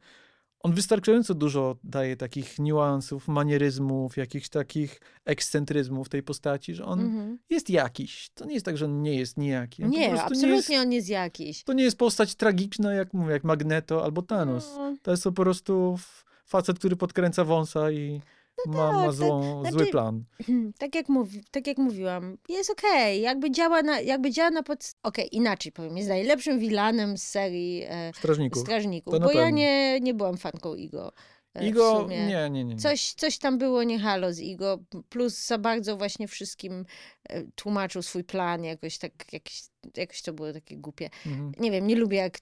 [0.60, 7.38] on wystarczająco dużo daje takich niuansów, manieryzmów, jakichś takich ekscentryzmów tej postaci, że on Mhm.
[7.50, 8.30] jest jakiś.
[8.34, 9.84] To nie jest tak, że on nie jest nijaki.
[9.84, 11.64] On Nie, absolutnie Nie jest, on jest jakiś.
[11.64, 14.74] to nie jest postać tragiczna, jak mówię, jak Magneto albo Thanos.
[14.76, 15.98] No, To jest to po prostu
[16.46, 18.20] facet, który podkręca wąsa i
[18.66, 20.24] ma, ma tak, złą, znaczy- zły plan.
[20.78, 24.94] tak, jak mówi, tak jak mówiłam, jest okej, jakby działa na, jakby działa na pod...
[25.02, 28.62] Okej, inaczej powiem, jest najlepszym vilanem z serii e, Strażników.
[28.62, 31.12] Strażników, bo ja nie, nie byłam fanką Igo.
[31.54, 32.64] e, Igo, nie, nie, nie.
[32.64, 32.76] nie.
[32.76, 34.78] Coś, coś tam było nie halo z Igo,
[35.08, 36.84] plus za bardzo właśnie wszystkim
[37.28, 39.62] e, tłumaczył swój plan, jakoś tak, jakoś,
[39.96, 41.10] jakoś to było takie głupie.
[41.26, 41.52] Mhm.
[41.60, 42.38] Nie wiem, nie lubię jak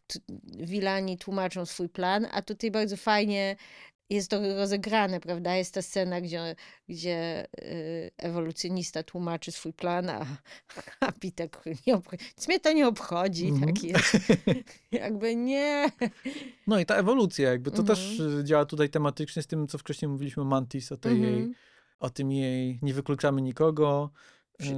[0.46, 3.56] wilani tłumaczą swój plan, a tutaj bardzo fajnie
[4.14, 5.56] jest to rozegrane, prawda?
[5.56, 6.56] Jest ta scena, gdzie,
[6.88, 10.26] gdzie y, ewolucjonista tłumaczy swój plan, a,
[11.00, 11.12] a
[11.50, 12.24] który nie obchodzi.
[12.38, 13.74] Nic mnie to nie obchodzi, Mhm.
[13.74, 14.12] tak jest.
[14.92, 15.86] Jakby nie.
[16.66, 17.86] No i ta ewolucja, jakby to Mhm.
[17.98, 21.34] też y, działa tutaj tematycznie z tym, co wcześniej mówiliśmy o Mantis, o, tej jej,
[21.34, 21.54] Mhm.
[21.98, 24.10] o tym jej nie wykluczamy nikogo.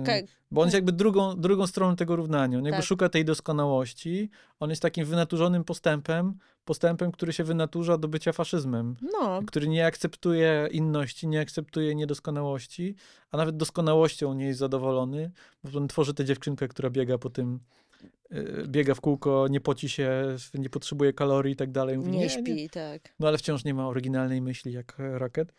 [0.05, 0.13] Ka-
[0.51, 2.59] Bo on jest jakby drugą, drugą stroną tego równania.
[2.59, 2.87] On jakby Tak.
[2.87, 4.31] szuka tej doskonałości.
[4.61, 8.97] On jest takim wynaturzonym postępem, postępem, który się wynaturza do bycia faszyzmem.
[9.13, 12.95] No, który nie akceptuje inności, nie akceptuje niedoskonałości,
[13.31, 15.31] a nawet doskonałością nie jest zadowolony,
[15.65, 17.61] bo on tworzy tę dziewczynkę, która biega po tym,
[18.33, 21.99] y, biega w kółko, nie poci się, nie potrzebuje kalorii i tak dalej.
[21.99, 23.15] Mówi, nie śpi, tak.
[23.21, 25.53] No ale wciąż nie ma oryginalnej myśli jak e, Rocket.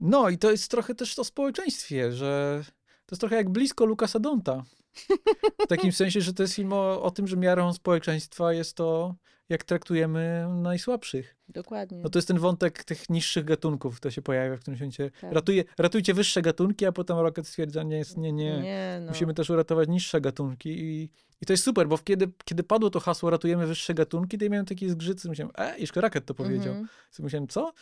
[0.00, 2.62] No i to jest trochę też o społeczeństwie, że
[3.10, 4.62] to jest trochę jak blisko Lukasa Donta.
[5.64, 9.14] W takim sensie, że to jest film o, o tym, że miarą społeczeństwa jest to,
[9.48, 11.36] jak traktujemy najsłabszych.
[11.48, 12.00] Dokładnie.
[12.02, 15.10] No to jest ten wątek tych niższych gatunków, to się pojawia w którymś momencie.
[15.20, 15.32] Tak.
[15.32, 18.60] Ratuje, ratujcie wyższe gatunki, a potem Rocket stwierdza, nie, jest- nie, nie.
[18.60, 19.08] nie no.
[19.08, 23.00] Musimy też uratować niższe gatunki i, i to jest super, bo kiedy, kiedy padło to
[23.00, 26.74] hasło ratujemy wyższe gatunki, to ja miałem taki zgrzyt, myślałem, e, jeszcze Rocket to powiedział.
[27.10, 27.72] Sobie myślałem, co?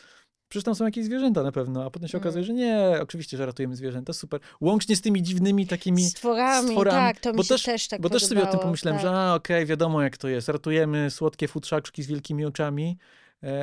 [0.49, 2.22] Przecież tam są jakieś zwierzęta na pewno, a potem się Mm.
[2.22, 4.40] okazuje, że nie, oczywiście, że ratujemy zwierzęta, super.
[4.61, 8.01] Łącznie z tymi dziwnymi takimi Stworami, stworami, tak, to mi bo się też- też, tak
[8.01, 9.11] bo też sobie o tym pomyślałem, tak.
[9.11, 10.49] że a, okej, wiadomo jak to jest.
[10.49, 12.99] Ratujemy słodkie futrzaczki z wielkimi oczami,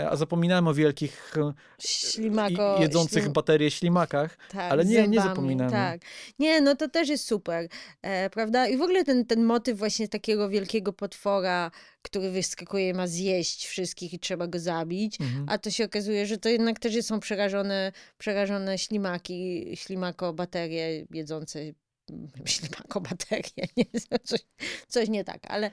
[0.09, 4.37] a zapominamy o wielkich e, Ślimako, jedzących ślim- baterie ślimakach.
[4.51, 5.71] tak, ale nie- nie zębami, zapominamy.
[5.71, 6.01] Tak.
[6.39, 7.67] Nie, no to też jest super,
[8.01, 8.67] e, prawda?
[8.67, 11.71] I w ogóle ten, ten motyw właśnie takiego wielkiego potwora,
[12.01, 15.45] który wyskakuje, ma zjeść wszystkich i trzeba go zabić, Mhm.
[15.49, 21.59] a to się okazuje, że to jednak też są przerażone, przerażone ślimaki, ślimako baterie jedzące
[22.45, 23.85] ślimako baterie, nie?
[24.23, 24.39] Coś,
[24.87, 25.71] coś nie tak, ale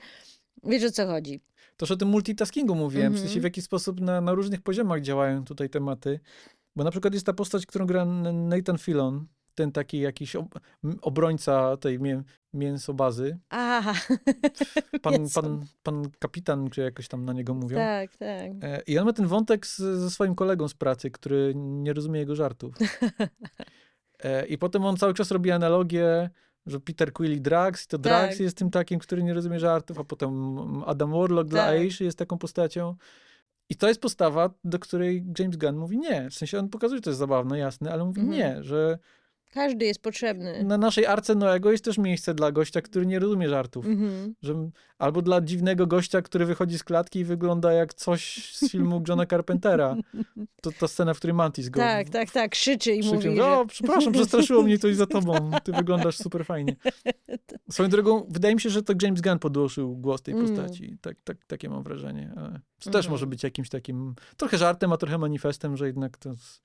[0.63, 1.41] wiesz o co chodzi.
[1.77, 3.41] Też o tym multitaskingu mówiłem, w sensie Mhm.
[3.41, 6.19] w jaki sposób na, na różnych poziomach działają tutaj tematy.
[6.75, 10.59] Bo na przykład jest ta postać, którą gra Nathan Filon, ten taki jakiś ob,
[11.01, 13.37] obrońca tej mię, mięsobazy.
[13.49, 13.93] Aha,
[15.01, 15.41] Pan, Mięso.
[15.41, 17.77] pan, pan kapitan, czy jakoś tam na niego mówią.
[17.77, 18.51] tak, tak.
[18.61, 22.19] E, I on ma ten wątek z, ze swoim kolegą z pracy, który nie rozumie
[22.19, 22.75] jego żartów.
[24.23, 26.29] E, I potem on cały czas robi analogię,
[26.65, 28.39] że Peter Quill i Drax, i to Drax Tak.
[28.39, 31.69] jest tym takim, który nie rozumie żartów, a potem Adam Warlock dla Tak.
[31.69, 32.95] Aish jest taką postacią.
[33.69, 36.29] I to jest postawa, do której James Gunn mówi nie.
[36.29, 38.39] W sensie on pokazuje, że to jest zabawne, jasne, ale mówi Mhm.
[38.39, 38.99] nie, że
[39.53, 40.63] Każdy jest potrzebny.
[40.63, 43.85] Na naszej arce Noego jest też miejsce dla gościa, który nie rozumie żartów.
[43.85, 44.35] Mhm.
[44.41, 49.03] Że, albo dla dziwnego gościa, który wychodzi z klatki i wygląda jak coś z filmu
[49.07, 49.95] Johna Carpentera.
[50.61, 52.51] To ta scena, w której Mantis go Tak, tak, tak.
[52.51, 53.45] Krzyczy i krzyczy, mówi, że...
[53.45, 55.51] o, przepraszam, przestraszyło mnie coś za tobą.
[55.63, 56.75] Ty wyglądasz super fajnie.
[57.71, 60.47] Swoją drogą, wydaje mi się, że to James Gunn podłożył głos tej Mm.
[60.47, 60.97] postaci.
[61.01, 62.33] Tak, tak, takie mam wrażenie.
[62.37, 63.11] Ale to też Mhm.
[63.11, 66.61] może być jakimś takim trochę żartem, a trochę manifestem, że jednak to z...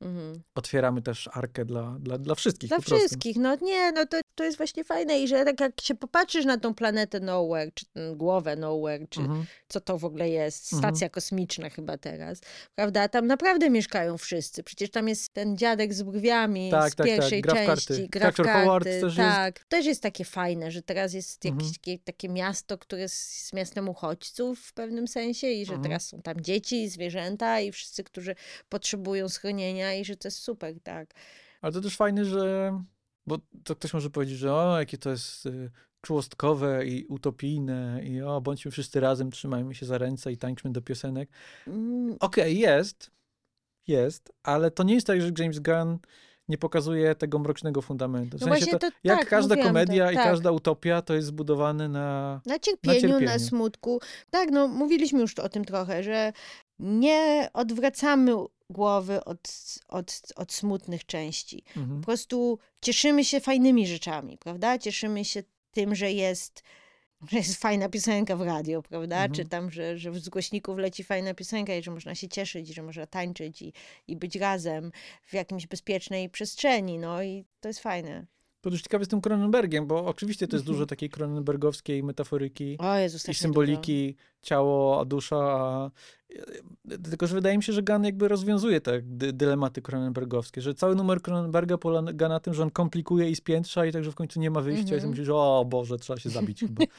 [0.00, 0.42] Mhm.
[0.54, 2.96] otwieramy też arkę dla, dla, dla wszystkich Dla prostu.
[2.98, 6.44] wszystkich, no nie, no to, to jest właśnie fajne i że tak jak się popatrzysz
[6.44, 9.44] na tą planetę Nowhere, czy tę głowę Nowhere, czy Mhm.
[9.68, 10.92] co to w ogóle jest, Mhm.
[10.92, 12.40] stacja kosmiczna chyba teraz,
[12.74, 17.06] prawda, tam naprawdę mieszkają wszyscy, przecież tam jest ten dziadek z brwiami Tak, z tak,
[17.06, 20.24] tak, pierwszej gra w części, gra w karty, Howard też jest- tak, też jest takie
[20.24, 21.74] fajne, że teraz jest jakieś Mhm.
[21.74, 25.82] takie, takie miasto, które jest miastem uchodźców w pewnym sensie i że Mhm.
[25.82, 28.34] teraz są tam dzieci, zwierzęta i wszyscy, którzy
[28.68, 31.14] potrzebują schronienia i że to jest super, tak.
[31.60, 32.72] Ale to też fajne, że.
[33.26, 35.70] Bo to ktoś może powiedzieć, że o, jakie to jest y,
[36.00, 40.82] czułostkowe i utopijne, i o, bądźmy wszyscy razem, trzymajmy się za ręce i tańczmy do
[40.82, 41.28] piosenek.
[41.66, 43.10] Mm, Okej, jest,
[43.86, 45.98] jest, ale to nie jest tak, że James Gunn
[46.48, 48.38] nie pokazuje tego mrocznego fundamentu.
[48.38, 50.24] W No sensie to, to jak tak, każda mówiłam to, komedia i tak.
[50.24, 52.40] każda utopia, to jest zbudowane na.
[52.46, 53.38] Na cierpieniu, na, cierpieniu.
[53.38, 54.00] smutku.
[54.30, 56.32] Tak, no mówiliśmy już o tym trochę, że
[56.78, 58.32] nie odwracamy
[58.70, 59.48] głowy od,
[59.88, 61.64] od, od smutnych części.
[61.76, 62.00] Mhm.
[62.00, 64.78] Po prostu cieszymy się fajnymi rzeczami, prawda?
[64.78, 66.62] Cieszymy się tym, że jest,
[67.30, 69.16] że jest fajna piosenka w radio, prawda?
[69.16, 69.32] Mhm.
[69.32, 72.82] Czy tam, że, że z głośników leci fajna piosenka i że można się cieszyć, że
[72.82, 73.72] można tańczyć i,
[74.08, 74.92] i być razem
[75.26, 76.98] w jakimś bezpiecznej przestrzeni.
[76.98, 78.26] No i to jest fajne.
[78.60, 80.74] To też ciekawe z tym Cronenbergiem, bo oczywiście to jest Mhm.
[80.76, 82.78] dużo takiej Cronenbergowskiej metaforyki.
[82.98, 85.36] Jezus, i symboliki, ciało, a dusza.
[85.36, 85.90] A...
[87.10, 90.94] Tylko, że wydaje mi się, że Gunn jakby rozwiązuje te dy- dylematy Cronenbergowskie, że cały
[90.94, 94.50] numer Cronenberga polega na tym, że on komplikuje i spiętrza i także w końcu nie
[94.50, 95.00] ma wyjścia i Mhm.
[95.00, 96.84] sobie myślisz, o Boże, trzeba się zabić chyba.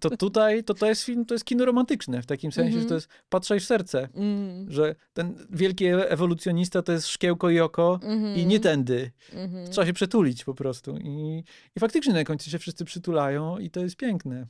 [0.00, 2.88] To tutaj, to, to jest film, to jest kino romantyczne, w takim sensie, że Mhm.
[2.88, 4.08] to jest patrzaj w serce.
[4.14, 9.10] Mm, że ten wielki e- ewolucjonista to jest szkiełko i oko i mhm, nie tędy.
[9.32, 9.70] mhm.
[9.70, 10.96] Trzeba się przytulić po prostu.
[10.98, 11.44] I,
[11.76, 14.46] I faktycznie na końcu się wszyscy przytulają i to jest piękne.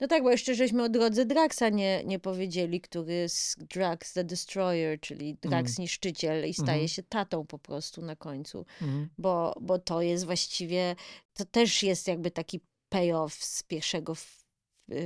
[0.00, 4.24] No tak, bo jeszcze żeśmy o drodze Draxa nie, nie powiedzieli, który z Drax the
[4.24, 5.74] Destroyer, czyli Drax Mm.
[5.82, 6.88] niszczyciel i staje Mhm.
[6.88, 9.08] się tatą po prostu na końcu, Mhm.
[9.18, 10.96] bo, bo to jest właściwie,
[11.34, 14.14] to też jest jakby taki payoff z pierwszego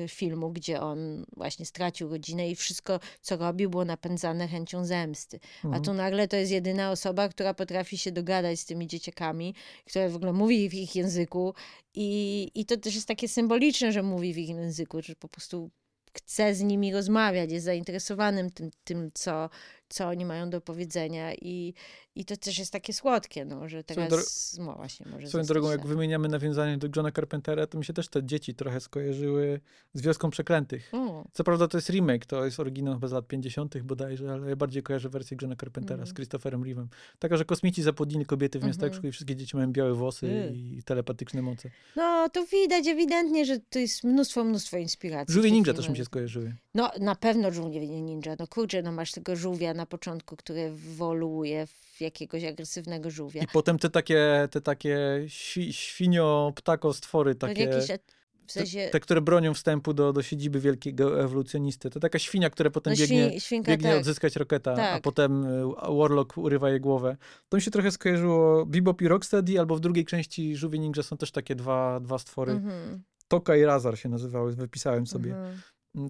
[0.09, 5.41] filmu, gdzie on właśnie stracił rodzinę i wszystko, co robił, było napędzane chęcią zemsty.
[5.63, 5.85] A Mhm.
[5.85, 9.55] tu nagle to jest jedyna osoba, która potrafi się dogadać z tymi dzieciakami,
[9.87, 11.55] która w ogóle mówi w ich języku
[11.95, 15.71] i, i to też jest takie symboliczne, że mówi w ich języku, że po prostu
[16.13, 19.51] chce z nimi rozmawiać, jest zainteresowanym tym, tym co,
[19.89, 21.75] co oni mają do powiedzenia i,
[22.15, 25.87] i to też jest takie słodkie, no, że teraz, no właśnie, może Swoją drogą, jak
[25.87, 29.61] wymieniamy nawiązanie do Johna Carpentera, to mi się też te dzieci trochę skojarzyły
[29.95, 30.91] z Wioską Przeklętych.
[30.93, 33.83] O, Co prawda to jest remake, to jest oryginał chyba z lat 50.
[33.83, 36.15] bodajże, ale ja bardziej kojarzę wersję Johna Carpentera z Mhm.
[36.17, 36.87] Christopherem Reeve'em.
[37.19, 40.53] Taka, że kosmici zapłodnili kobiety w miasteczku i wszystkie dzieci mają białe włosy Y.
[40.55, 41.71] i telepatyczne moce.
[41.97, 45.35] No, to widać ewidentnie, że to jest mnóstwo, mnóstwo inspiracji.
[45.35, 46.55] Żółwie ninja też mi się skojarzyły.
[46.79, 48.37] No, na pewno żółwie ninja.
[48.39, 53.43] No kurczę, no masz tego żółwia na początku, który ewoluuje w jakiegoś agresywnego żółwia.
[53.43, 57.99] I potem te takie, te takie świ, świnio, ptako stwory, To takie, jakieś, w te,
[58.47, 61.91] sensie, te, które bronią wstępu do, do siedziby wielkiego ewolucjonisty.
[61.91, 63.99] To taka świnia, która potem no biegnie, świ, świnka, biegnie tak.
[63.99, 65.03] odzyskać roketa, a Tak.
[65.03, 67.17] potem y, Warlock urywa jej głowę.
[67.49, 71.17] To mi się trochę skojarzyło Bebop i Rocksteady, albo w drugiej części Żółwie Ninja są
[71.17, 72.53] też takie dwa, dwa stwory.
[72.53, 75.31] Mhm, Toka i Razar się nazywały, wypisałem sobie.
[75.31, 75.61] mhm,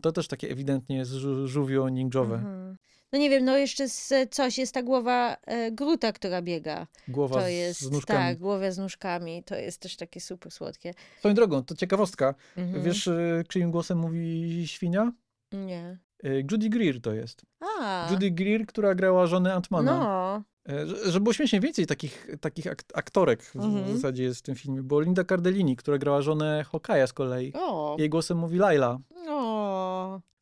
[0.02, 1.04] To też takie ewidentnie
[1.44, 2.34] żółwio ninjowe.
[2.34, 2.76] mhm.
[3.12, 6.86] No nie wiem, no jeszcze z, coś, jest ta głowa e, Gruta, która biega.
[7.08, 8.18] Głowa To z, jest, z nóżkami.
[8.18, 9.42] tak, głowa z nóżkami.
[9.44, 10.94] To jest też takie super słodkie.
[11.18, 12.34] Swoją drogą, to ciekawostka.
[12.56, 12.82] Mhm.
[12.84, 15.12] Wiesz, y, czyim głosem mówi świnia?
[15.52, 15.98] Nie.
[16.24, 17.42] Y, Judy Greer to jest.
[17.80, 19.98] A, Judy Greer, która grała żonę Antmana.
[19.98, 20.42] no.
[20.74, 23.96] E, Że, że było śmiesznie więcej takich, takich ak- aktorek w, w Mhm.
[23.96, 24.82] zasadzie jest w tym filmie.
[24.82, 27.52] Bo Linda Cardellini, która grała żonę Hokaja z kolei.
[27.54, 28.98] O, Jej głosem mówi Laila.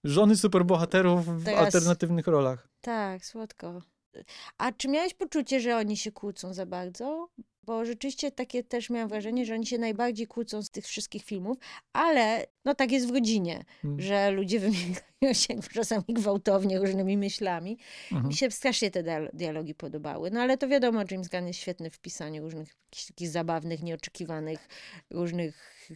[0.07, 2.69] Żony superbohaterów w Teraz- alternatywnych rolach.
[2.81, 3.83] Tak, słodko.
[4.59, 7.29] A czy miałeś poczucie, że oni się kłócą za bardzo?
[7.63, 11.59] Bo rzeczywiście takie też miałam wrażenie, że oni się najbardziej kłócą z tych wszystkich filmów,
[11.93, 14.01] ale no tak jest w rodzinie, Mm.
[14.01, 17.79] że ludzie wymieniają się czasami gwałtownie różnymi myślami.
[18.13, 18.29] Mhm.
[18.29, 20.31] Mi się strasznie te dial- dialogi podobały.
[20.31, 24.69] No ale to wiadomo, James Gunn jest świetny w pisaniu różnych jakichś takich zabawnych, nieoczekiwanych,
[25.11, 25.87] różnych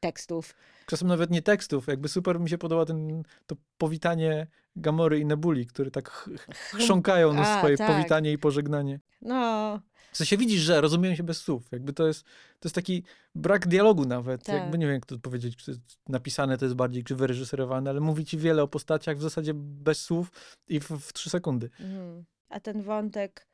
[0.00, 0.54] tekstów.
[0.86, 1.86] Czasem nawet nie tekstów.
[1.86, 4.46] Jakby super mi się podoba ten, to powitanie
[4.76, 7.86] Gamory i Nebuli, które tak ch- ch- chrząkają na A, swoje tak.
[7.96, 9.00] powitanie i pożegnanie.
[9.22, 9.80] No,
[10.12, 11.62] W sensie widzisz, że rozumieją się bez słów.
[11.72, 12.22] Jakby to jest,
[12.60, 13.02] to jest taki
[13.34, 14.44] brak dialogu nawet.
[14.44, 14.54] Tak.
[14.56, 15.72] Jakby nie wiem, jak to powiedzieć, czy
[16.08, 20.00] napisane to jest bardziej, czy wyreżyserowane, ale mówi ci wiele o postaciach w zasadzie bez
[20.00, 20.30] słów
[20.68, 21.70] i w, w trzy sekundy.
[21.80, 22.24] mhm.
[22.48, 23.46] a ten wątek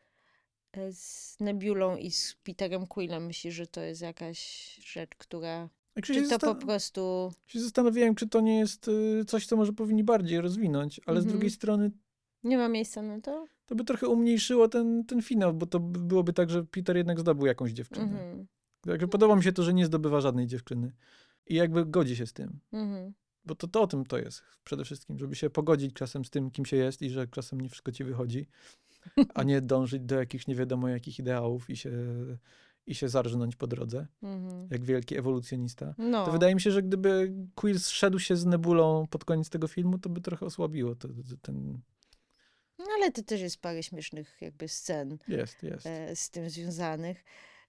[0.73, 4.41] e, z Nebulą i z Peterem Quillem, myślisz, że to jest jakaś
[4.87, 5.69] rzecz, która...
[6.09, 7.33] Jak Czy to po prostu...
[7.47, 11.25] się zastanawiałem, czy to nie jest y, coś, co może powinni bardziej rozwinąć, ale z
[11.25, 11.33] Mhm.
[11.33, 11.91] drugiej strony
[12.45, 13.47] Nie ma miejsca na to?
[13.67, 17.21] to by trochę umniejszyło ten, ten finał, bo to by- byłoby tak, że Peter jednak
[17.21, 18.03] zdobył jakąś dziewczynę.
[18.07, 18.47] Mhm.
[18.81, 20.93] Także podoba mi się to, że nie zdobywa żadnej dziewczyny.
[21.47, 22.61] I jakby godzi się z tym.
[22.73, 23.13] Mhm.
[23.45, 26.51] Bo to, to o tym to jest przede wszystkim, żeby się pogodzić czasem z tym,
[26.51, 28.47] kim się jest i że czasem nie wszystko ci wychodzi,
[29.35, 31.91] a nie dążyć do jakichś nie wiadomo jakich ideałów i się,
[32.91, 34.69] i się zarżnąć po drodze, Mhm.
[34.71, 35.95] jak wielki ewolucjonista.
[35.99, 36.27] No.
[36.27, 39.99] To wydaje mi się, że gdyby Quill zszedł się z Nebulą pod koniec tego filmu,
[39.99, 41.81] to by trochę osłabiło to, to, ten...
[42.79, 45.87] No, ale to też jest parę śmiesznych jakby scen Jest, jest.
[45.87, 47.25] e, z tym związanych.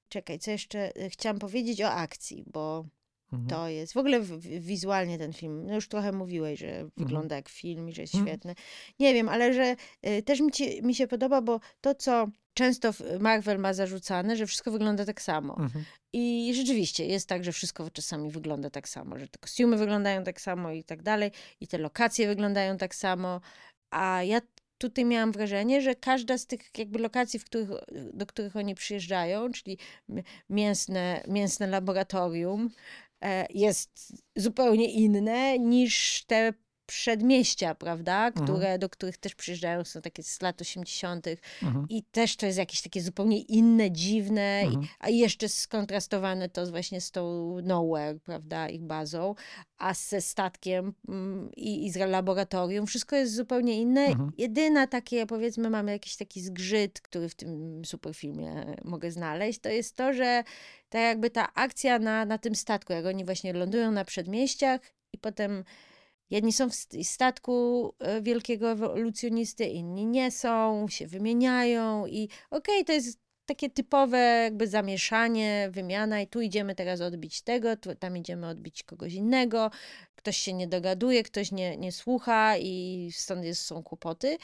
[0.10, 2.86] Czekaj, co jeszcze e, chciałam powiedzieć o akcji, bo
[3.34, 3.50] Mhm.
[3.50, 4.22] to jest w ogóle
[4.60, 5.66] wizualnie ten film.
[5.66, 8.28] No już trochę mówiłeś, że wygląda jak film i że jest Mhm.
[8.28, 8.56] świetny.
[9.00, 12.92] Nie wiem, ale że e, też mi, ci, mi się podoba, bo to, co często
[13.20, 15.58] Marvel ma zarzucane, że wszystko wygląda tak samo.
[15.60, 15.86] Mhm.
[16.14, 20.42] I rzeczywiście jest tak, że wszystko czasami wygląda tak samo, że te kostiumy wyglądają tak
[20.42, 23.42] samo i tak dalej, i te lokacje wyglądają tak samo.
[23.90, 24.42] A ja
[24.78, 27.70] tutaj miałam wrażenie, że każda z tych jakby lokacji, których,
[28.14, 29.78] do których oni przyjeżdżają, czyli
[30.50, 32.70] mięsne, mięsne laboratorium,
[33.50, 36.54] jest zupełnie inne niż te
[36.92, 41.28] przedmieścia, prawda, które, do których też przyjeżdżają, są takie z lat 80.
[41.64, 41.86] Mhm.
[41.90, 44.88] I też to jest jakieś takie zupełnie inne, dziwne, Mhm.
[45.00, 49.36] a jeszcze skontrastowane to właśnie z tą Nowhere, prawda, ich bazą,
[49.78, 52.88] a ze statkiem mm, i, i z laboratorium.
[52.88, 54.02] Wszystko jest zupełnie inne.
[54.02, 54.32] Mhm.
[54.38, 59.96] Jedyna takie, powiedzmy, mamy jakiś taki zgrzyt, który w tym superfilmie mogę znaleźć, to jest
[59.96, 60.44] to, że
[60.90, 64.82] tak jakby ta akcja na, na tym statku, jak oni właśnie lądują na przedmieściach
[65.14, 65.64] i potem
[66.32, 72.86] Jedni są w st- statku e, wielkiego ewolucjonisty, inni nie są, się wymieniają i okej,
[72.86, 78.18] to jest takie typowe jakby zamieszanie, wymiana i tu idziemy teraz odbić tego, tu, tam
[78.18, 79.72] idziemy odbić kogoś innego,
[80.16, 84.38] ktoś się nie dogaduje, ktoś nie, nie słucha i stąd jest, są kłopoty.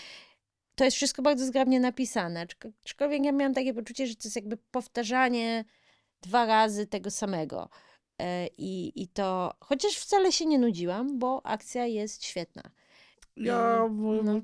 [0.76, 4.36] To jest wszystko bardzo zgrabnie napisane, aczko- aczkolwiek ja miałam takie poczucie, że to jest
[4.36, 5.66] jakby powtarzanie
[6.22, 7.70] dwa razy tego samego.
[8.22, 12.64] E, I, I to, chociaż wcale się nie nudziłam, bo akcja jest świetna.
[13.35, 14.41] Ja I- no.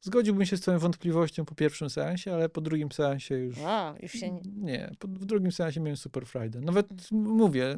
[0.00, 3.56] zgodziłbym się z twoją wątpliwością po pierwszym seansie, ale po drugim seansie już...
[3.64, 4.40] A, już się nie...
[4.56, 6.60] Nie, po, w drugim seansie miałem super frajdę.
[6.60, 7.76] Nawet mówię,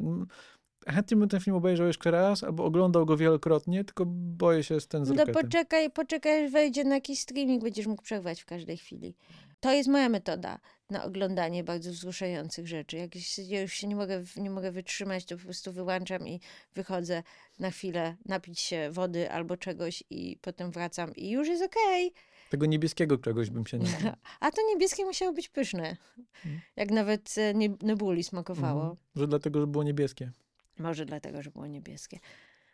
[0.87, 4.87] chętnie bym ten film obejrzał jeszcze raz, albo oglądał go wielokrotnie, tylko boję się z
[4.87, 8.77] ten z No poczekaj, poczekaj, aż wejdzie na jakiś streaming, będziesz mógł przerwać w każdej
[8.77, 9.15] chwili.
[9.61, 10.59] To jest moja metoda
[10.89, 12.97] na oglądanie bardzo wzruszających rzeczy.
[12.97, 16.39] Jak ja już się nie mogę, nie mogę wytrzymać, to po prostu wyłączam i
[16.75, 17.23] wychodzę
[17.59, 22.13] na chwilę napić się wody albo czegoś i potem wracam i już jest okej.
[22.49, 23.87] Tego niebieskiego czegoś bym się nie...
[24.39, 25.97] A to niebieskie musiało być pyszne.
[26.45, 26.61] Mm.
[26.75, 28.81] Jak nawet e, nie, nebuli smakowało.
[28.81, 28.97] Mhm.
[29.15, 30.31] Że dlatego, że było niebieskie.
[30.79, 32.19] Może dlatego, że było niebieskie.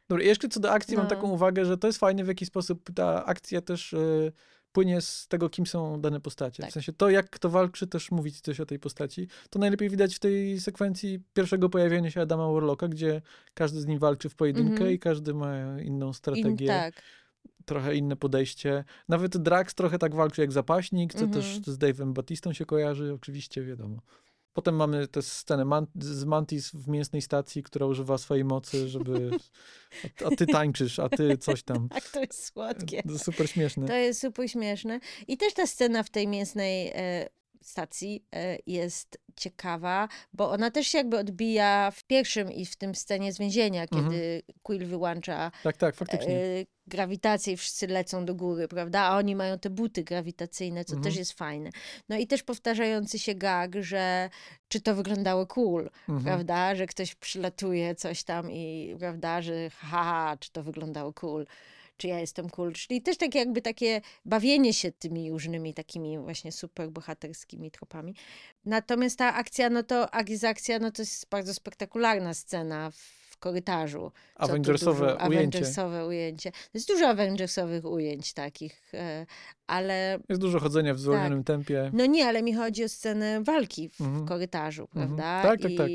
[0.10, 1.10] Dobra, jeszcze co do akcji, mam No.
[1.10, 4.32] taką uwagę, że to jest fajne, w jaki sposób ta akcja też e,
[4.72, 6.64] płynie z tego, kim są dane postacie.
[6.64, 6.70] Tak.
[6.72, 9.28] W sensie to, jak kto walczy, też mówi ci coś o tej postaci.
[9.50, 13.22] To najlepiej widać w tej sekwencji pierwszego pojawienia się Adama Warlocka, gdzie
[13.54, 14.92] każdy z nim walczy w pojedynkę Mhm.
[14.92, 17.02] i każdy ma inną In, strategię, tak.
[17.66, 18.84] trochę inne podejście.
[19.10, 21.34] Nawet Drax trochę tak walczy jak zapaśnik, co Mhm.
[21.44, 24.02] też z Dave'em Batistą się kojarzy, oczywiście, wiadomo.
[24.58, 29.30] Potem mamy tę scenę Man- z Mantis w mięsnej stacji, która używa swojej mocy, żeby...
[30.24, 31.90] A, a ty tańczysz, a ty coś tam.
[31.90, 33.04] Tak, to jest słodkie.
[33.04, 33.88] To super śmieszne.
[33.88, 35.00] To jest super śmieszne.
[35.28, 37.30] I też ta scena w tej mięsnej e,
[37.62, 42.96] stacji e, jest ciekawa, bo ona też się jakby odbija w pierwszym i w tym
[42.96, 44.42] scenie z więzienia, kiedy Mhm.
[44.64, 46.36] Quill wyłącza Tak, tak, faktycznie.
[46.36, 49.02] e, grawitację i wszyscy lecą do góry, prawda?
[49.02, 51.04] A oni mają te buty grawitacyjne, co Mhm.
[51.04, 51.70] też jest fajne.
[52.10, 54.30] No i też powtarzający się gag, że
[54.68, 56.24] czy to wyglądało cool, Mhm.
[56.24, 56.76] prawda?
[56.76, 61.46] Że ktoś przylatuje coś tam i prawda, że haha, czy to wyglądało cool,
[61.98, 62.74] czy ja jestem cool.
[62.74, 68.16] Czyli też takie jakby takie bawienie się tymi różnymi takimi właśnie super bohaterskimi tropami.
[68.66, 74.12] Natomiast ta akcja, no to akcja, no to jest bardzo spektakularna scena w korytarzu.
[74.38, 75.22] Co Avengersowe dużo- ujęcie.
[75.26, 76.52] Avengersowe ujęcie.
[76.74, 79.26] Jest dużo Avengersowych ujęć takich, e,
[79.68, 81.90] ale Jest dużo chodzenia w zwolnionym tempie.
[81.94, 84.26] no nie, ale mi chodzi o scenę walki w Mhm.
[84.28, 85.08] korytarzu, Mhm.
[85.08, 85.50] prawda?
[85.50, 85.88] Tak, tak, I tak.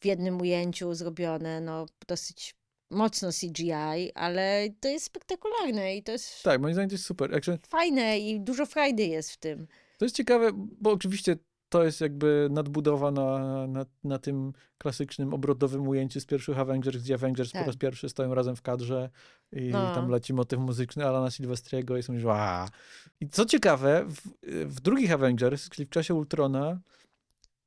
[0.00, 2.54] w jednym ujęciu zrobione, no dosyć
[2.90, 7.40] mocno CGI, ale to jest spektakularne i to jest Tak, moim zdaniem to jest super.
[7.68, 9.66] Fajne i dużo frajdy jest w tym.
[9.98, 11.36] to jest ciekawe, bo oczywiście
[11.68, 17.14] to jest jakby nadbudowa na, na, na tym klasycznym obrotowym ujęciu z pierwszych Avengers, gdzie
[17.14, 17.62] Avengers Tak.
[17.62, 19.10] po raz pierwszy stoją razem w kadrze
[19.52, 19.94] i No.
[19.94, 22.24] tam leci motyw muzyczny Alana Silvestriego i są już.
[23.20, 24.20] I co ciekawe, w,
[24.66, 26.80] w drugich Avengers, czyli w czasie Ultrona,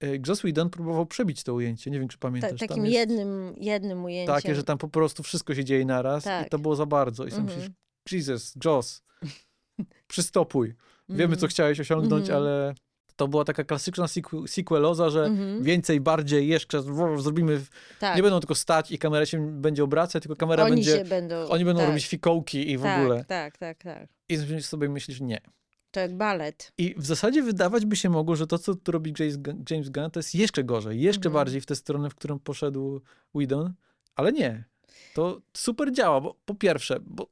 [0.03, 1.91] y, Joss Whedon próbował przebić to ujęcie.
[1.91, 2.59] Nie wiem, czy Ta, pamiętasz.
[2.59, 4.35] Tam takim jest jednym, jednym ujęciem.
[4.35, 6.49] Takie, że tam po prostu wszystko się dzieje naraz i Tak.
[6.49, 7.25] to było za bardzo.
[7.25, 7.59] I sam Mhm.
[7.59, 7.75] myślisz,
[8.11, 9.03] Jesus, Joss,
[10.07, 10.73] przystopuj.
[11.09, 11.49] Wiemy, co Mhm.
[11.49, 12.37] chciałeś osiągnąć, Mhm.
[12.43, 12.73] ale
[13.15, 15.63] to była taka klasyczna sequ- sequeloza, że Mhm.
[15.63, 16.81] więcej, bardziej, jeszcze
[17.17, 17.61] zrobimy.
[17.99, 18.15] Tak.
[18.15, 21.05] Nie będą tylko stać i kamera się będzie obracać, tylko kamera Oni będzie.
[21.05, 21.47] będą...
[21.49, 23.25] Oni będą tak, robić fikołki i w tak, ogóle.
[23.25, 24.07] Tak, tak, tak.
[24.29, 25.41] I sobie myślisz, nie.
[25.91, 26.71] To jak balet.
[26.77, 29.37] I w zasadzie wydawać by się mogło, że to, co tu robi James
[29.69, 31.33] James Gunn to jest jeszcze gorzej, jeszcze Mhm.
[31.33, 33.01] bardziej w tę stronę, w którą poszedł
[33.35, 33.73] Whedon,
[34.15, 34.63] ale nie.
[35.13, 37.27] To super działa, bo po pierwsze, bo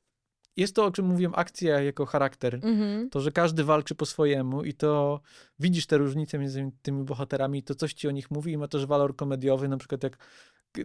[0.57, 2.55] jest to, o czym mówiłem, akcja jako charakter.
[2.55, 3.09] Mhm.
[3.09, 5.21] To, że każdy walczy po swojemu i to
[5.59, 8.85] widzisz te różnice między tymi bohaterami, to coś ci o nich mówi i ma też
[8.85, 10.17] walor komediowy, na przykład jak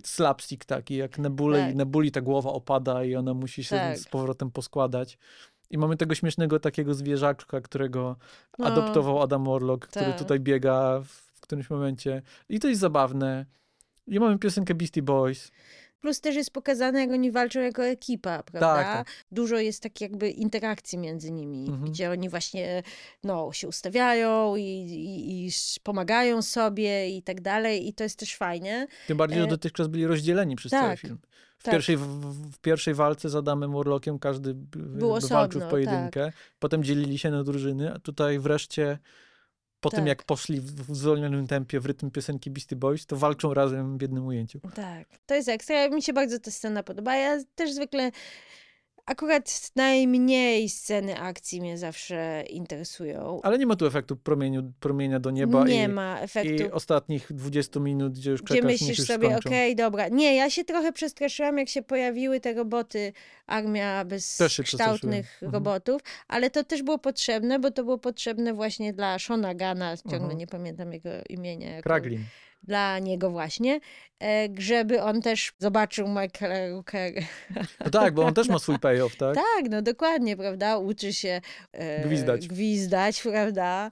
[0.05, 1.75] slapstick taki, jak Nebule Tak.
[1.75, 3.99] Nebuli ta głowa opada i ona musi się Tak.
[3.99, 5.19] z powrotem poskładać.
[5.71, 8.17] I mamy tego śmiesznego takiego zwierzaczka, którego
[8.59, 9.45] No, adoptował Adam
[9.81, 10.19] który tak.
[10.19, 12.23] tutaj biega w, w którymś momencie.
[12.49, 13.47] I to jest zabawne.
[14.07, 15.53] I mamy piosenkę Beastie Boys.
[16.05, 18.75] Plus też jest pokazane, jak oni walczą jako ekipa, prawda?
[18.85, 19.07] tak.
[19.33, 21.91] Dużo jest tak jakby interakcji między nimi, Mhm.
[21.93, 22.83] gdzie oni właśnie
[23.23, 25.51] no, się ustawiają i, i, i
[25.83, 27.89] pomagają sobie i tak dalej.
[27.89, 28.87] I to jest też fajnie.
[29.07, 31.19] Tym bardziej, że E, dotychczas byli rozdzieleni przez cały tak, film.
[31.59, 31.75] W, tak.
[31.75, 32.03] pierwszej, w,
[32.53, 36.33] w pierwszej walce z Adamem Warlockiem każdy Był jakby walczył w osobno, pojedynkę.
[36.59, 38.99] Potem dzielili się na drużyny, a tutaj wreszcie
[39.85, 40.07] po tym Tak.
[40.07, 44.03] jak poszli w, w zwolnionym tempie w rytm piosenki Beastie Boys, to walczą razem w
[44.03, 44.61] jednym ujęciu.
[44.75, 45.89] Tak, to jest ekstra.
[45.89, 47.17] Mi się bardzo ta scena podoba.
[47.17, 48.11] Ja też zwykle
[49.07, 53.41] akurat najmniej sceny akcji mnie zawsze interesują.
[53.43, 56.65] Ale nie ma tu efektu promieniu, promienia do nieba nie i, ma efektu.
[56.65, 60.09] i ostatnich 20 minut, gdzie już Gdzie czekasz, niech myślisz już sobie, okej, dobra.
[60.09, 63.13] Nie, ja się trochę przestraszyłam, jak się pojawiły te roboty,
[63.47, 65.33] armia bezkształtnych.
[65.35, 65.53] Mhm.
[65.53, 70.19] robotów, ale to też było potrzebne, bo to było potrzebne właśnie dla Shona Gana, ciągle
[70.19, 70.39] Mhm.
[70.39, 71.71] nie pamiętam jego imienia.
[71.71, 72.25] Jako, Kraglin.
[72.65, 73.81] Dla niego właśnie,
[74.23, 77.23] e, żeby on też zobaczył Michaela Rookera.
[77.85, 79.35] No tak, bo on też ma swój payoff, tak?
[79.35, 80.79] Tak, no dokładnie, prawda?
[80.79, 81.41] Uczy się
[81.73, 82.49] e, Gwizdać.
[82.49, 83.91] gwizdać, prawda?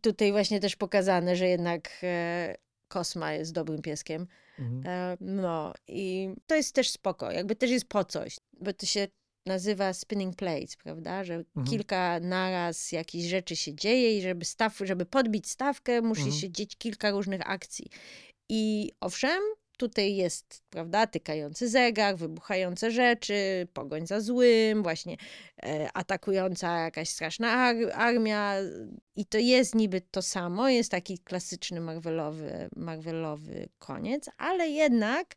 [0.00, 2.54] Tutaj właśnie też pokazane, że jednak e,
[2.88, 4.26] Kosma jest dobrym pieskiem.
[4.58, 4.82] Mhm.
[4.86, 9.06] E, no i to jest też spoko, jakby też jest po coś, bo to się
[9.46, 11.24] nazywa spinning plates, prawda?
[11.24, 11.66] Że Mhm.
[11.66, 16.40] kilka naraz jakichś rzeczy się dzieje i żeby, staw, żeby podbić stawkę, musi Mhm.
[16.40, 17.86] się dzieć kilka różnych akcji.
[18.48, 19.42] I owszem,
[19.78, 25.16] tutaj jest, prawda, tykający zegar, wybuchające rzeczy, pogoń za złym, właśnie
[25.62, 28.54] e, atakująca jakaś straszna ar armia.
[29.16, 35.34] I to jest niby to samo, jest taki klasyczny Marvelowy, Marvelowy koniec, ale jednak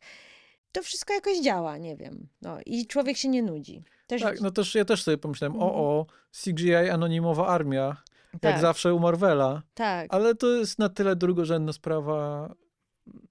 [0.72, 2.28] to wszystko jakoś działa, nie wiem.
[2.42, 3.82] No i człowiek się nie nudzi.
[4.08, 5.70] Też, Tak, no też ja też sobie pomyślałem, Mhm.
[5.72, 6.06] o, o,
[6.44, 7.96] CGI anonimowa armia,
[8.32, 12.54] jak tak, zawsze u Marvela, tak, ale to jest na tyle drugorzędna sprawa,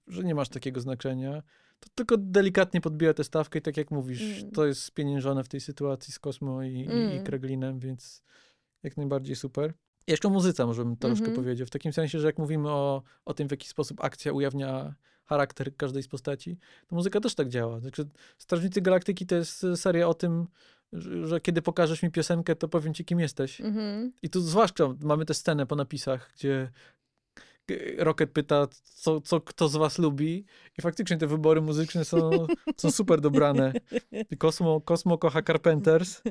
[0.06, 1.42] że nie masz takiego znaczenia.
[1.80, 4.50] To tylko delikatnie podbija tę stawkę i tak jak mówisz, Mm.
[4.50, 7.24] to jest spieniężone w tej sytuacji z Kosmo i, i, i Mm.
[7.24, 8.22] Kreglinem, więc
[8.82, 9.74] jak najbardziej super.
[10.06, 11.36] Jeszcze o muzyce możemy troszkę Mhm.
[11.36, 14.94] powiedzieć, w takim sensie, że jak mówimy o, o tym, w jaki sposób akcja ujawnia
[15.28, 16.56] charakter każdej z postaci,
[16.88, 17.80] to muzyka też tak działa.
[17.80, 18.04] Także
[18.38, 20.46] Strażnicy Galaktyki to jest seria o tym,
[20.92, 23.60] że, kiedy pokażesz mi piosenkę, to powiem ci, kim jesteś.
[23.60, 24.12] mhm.
[24.22, 26.70] I tu zwłaszcza mamy tę scenę po napisach, gdzie
[27.98, 30.44] Rocket pyta, co, co kto z was lubi
[30.78, 32.46] i faktycznie te wybory muzyczne są,
[32.76, 33.72] są super dobrane.
[34.38, 36.22] Kosmo, Kosmo kocha Carpenters.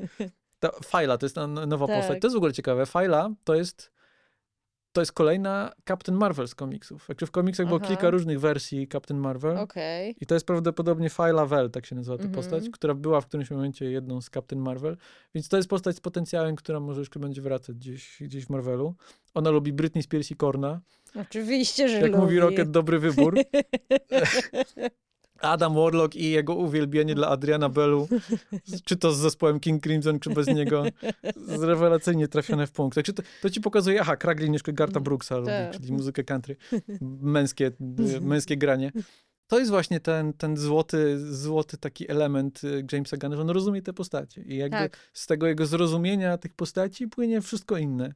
[0.58, 1.96] Ta Fajla to jest ta nowa Tak.
[1.96, 2.20] postać.
[2.20, 2.86] To jest w ogóle ciekawe.
[2.86, 3.92] Fajla to jest
[4.98, 7.08] to jest kolejna Captain Marvel z komiksów.
[7.08, 7.88] Jakże w komiksach było Aha.
[7.88, 9.56] kilka różnych wersji Captain Marvel.
[9.58, 10.14] Okej.
[10.20, 12.34] I to jest prawdopodobnie Fila Vel, tak się nazywa ta Mhm.
[12.44, 14.96] postać, która była w którymś momencie jedną z Captain Marvel.
[15.34, 18.94] Więc to jest postać z potencjałem, która może jeszcze będzie wracać gdzieś, gdzieś w Marvelu.
[19.34, 20.80] Ona lubi Britney Spears i Korna.
[21.20, 22.18] Oczywiście, że Jak lubi.
[22.22, 23.34] mówi Rocket, dobry wybór.
[25.40, 28.08] Adam Warlock i jego uwielbienie dla Adriana Bellu,
[28.84, 30.84] czy to z zespołem King Crimson, czy bez niego,
[31.36, 32.94] z rewelacyjnie trafione w punkt.
[32.94, 35.72] Także to, to ci pokazuje, aha, Kraglin jeszcze Garta Brooksa lubi, Tak.
[35.72, 36.56] czyli muzykę country,
[37.20, 37.72] męskie,
[38.20, 38.92] męskie granie.
[39.46, 43.82] To jest właśnie ten, ten złoty, złoty taki element y, Jamesa Gunna, że on rozumie
[43.82, 44.96] te postacie i jakby Tak.
[45.12, 48.14] z tego jego zrozumienia tych postaci płynie wszystko inne.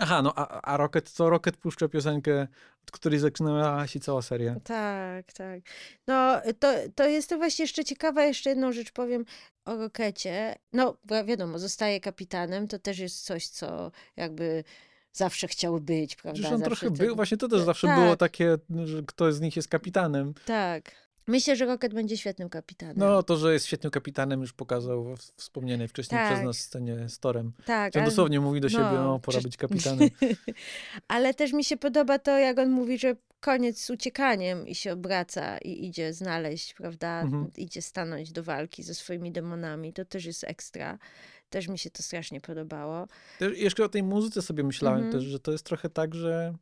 [0.00, 2.46] Aha, no a, a Rocket, co Rocket puszcza piosenkę,
[2.82, 4.56] od której zaczynała się cała seria.
[4.64, 5.60] Tak, tak.
[6.06, 9.24] No, to, to jest to właśnie jeszcze ciekawa, jeszcze jedną rzecz powiem
[9.64, 10.54] o Rokecie.
[10.72, 14.64] No, wi- wiadomo, zostaje kapitanem, to też jest coś, co jakby
[15.12, 16.34] zawsze chciał być, prawda?
[16.34, 17.98] Przecież on zawsze trochę ten- był, właśnie to też zawsze tak.
[18.00, 20.34] było takie, że ktoś z nich jest kapitanem.
[20.46, 21.05] Tak.
[21.26, 22.96] Myślę, że Rocket będzie świetnym kapitanem.
[22.96, 26.32] No, to, że jest świetnym kapitanem już pokazał w wspomnianej wcześniej Tak.
[26.32, 27.52] przez nas scenie z Torem.
[27.64, 27.96] tak.
[27.96, 30.08] On ale- dosłownie mówi do siebie, no, no, pora przecież- być kapitanem.
[31.08, 34.92] Ale też mi się podoba to, jak on mówi, że koniec z uciekaniem i się
[34.92, 37.20] obraca i idzie znaleźć, prawda?
[37.22, 37.50] Mhm.
[37.56, 39.92] Idzie stanąć do walki ze swoimi demonami.
[39.92, 40.98] To też jest ekstra.
[41.50, 43.06] Też mi się to strasznie podobało.
[43.38, 45.12] Też Jeszcze o tej muzyce sobie myślałem Mhm.
[45.12, 46.54] też, że to jest trochę tak, że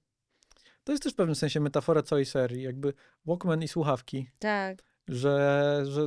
[0.84, 2.62] to jest też w pewnym sensie metafora całej serii.
[2.62, 2.92] Jakby
[3.26, 4.82] Walkman i słuchawki, Tak.
[5.08, 6.06] że, że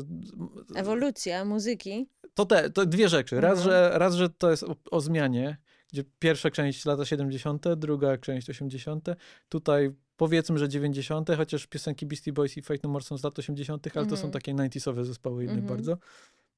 [0.75, 2.09] Ewolucja muzyki.
[2.33, 3.41] to te, to dwie rzeczy.
[3.41, 3.69] Raz, Mhm.
[3.93, 5.57] że, raz, że to jest o, o zmianie,
[5.93, 9.09] gdzie pierwsza część lata 70., druga część 80.,
[9.49, 13.39] tutaj powiedzmy, że 90., chociaż piosenki Beastie Boys i Fate No More są z lat
[13.39, 14.31] 80., ale to są Mhm.
[14.31, 15.67] takie 90sowe zespoły inne Mhm.
[15.69, 15.97] bardzo.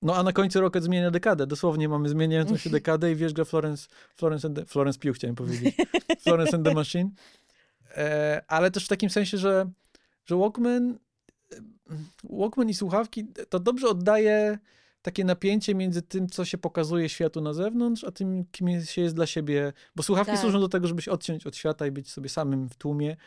[0.01, 1.47] No a na końcu Rocket zmienia dekadę.
[1.47, 5.75] Dosłownie mamy zmieniającą się dekadę i wjeżdża Florence, Florence, and the, Florence Pugh chciałem powiedzieć.
[6.23, 7.09] Florence and the Machine.
[7.97, 9.69] E, ale też w takim sensie, że,
[10.25, 10.99] że Walkman,
[12.23, 14.57] Walkman i słuchawki to dobrze oddaje
[15.01, 19.15] takie napięcie między tym, co się pokazuje światu na zewnątrz, a tym, kim się jest
[19.15, 19.73] dla siebie.
[19.95, 20.41] Bo słuchawki Tak.
[20.41, 23.17] służą do tego, żebyś odciąć od świata i być sobie samym w tłumie.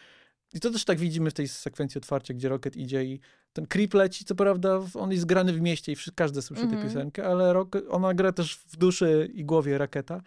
[0.54, 3.20] I to też tak widzimy w tej sekwencji otwarcia, gdzie Rocket idzie i
[3.52, 6.88] ten creep leci, co prawda on jest grany w mieście i każdy słyszy tę Mhm.
[6.88, 10.22] piosenkę, ale Rocket, ona gra też w duszy i głowie Raketa.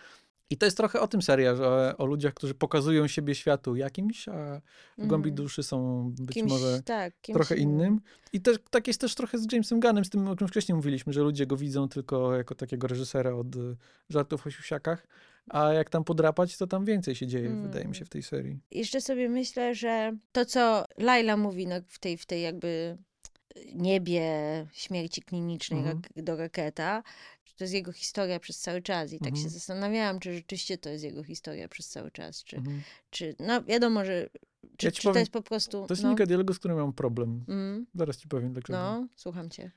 [0.49, 4.27] I to jest trochę o tym seria, że o ludziach, którzy pokazują siebie światu jakimś,
[4.29, 4.61] a
[4.97, 5.35] w głębi Mhm.
[5.35, 8.01] duszy są być Kimś, może tak, trochę innym.
[8.33, 11.13] I też, tak jest też trochę z Jamesem Gunnem, z tym, o czym wcześniej mówiliśmy,
[11.13, 13.59] że ludzie go widzą tylko jako takiego reżysera od y,
[14.09, 15.07] żartów o siusiakach,
[15.49, 17.61] a jak tam podrapać, to tam więcej się dzieje, Mm.
[17.61, 18.59] wydaje mi się, w tej serii.
[18.71, 22.97] Jeszcze sobie myślę, że to, co Laila mówi no, w, tej, w tej jakby
[23.75, 24.21] niebie
[24.73, 27.03] śmierci klinicznej rak- do Raketa,
[27.55, 29.13] to jest jego historia przez cały czas.
[29.13, 29.43] I tak Mhm.
[29.43, 32.43] się zastanawiałam, czy rzeczywiście to jest jego historia przez cały czas.
[32.43, 32.81] Czy, Mhm.
[33.09, 34.29] czy no wiadomo, że
[34.77, 35.71] czy, Ja czy to powiem, jest po prostu...
[35.87, 37.45] To jest no, linijka dialogu, z którym mam problem.
[37.47, 38.79] mm, Zaraz ci powiem dlaczego.
[38.79, 39.71] no, słucham cię.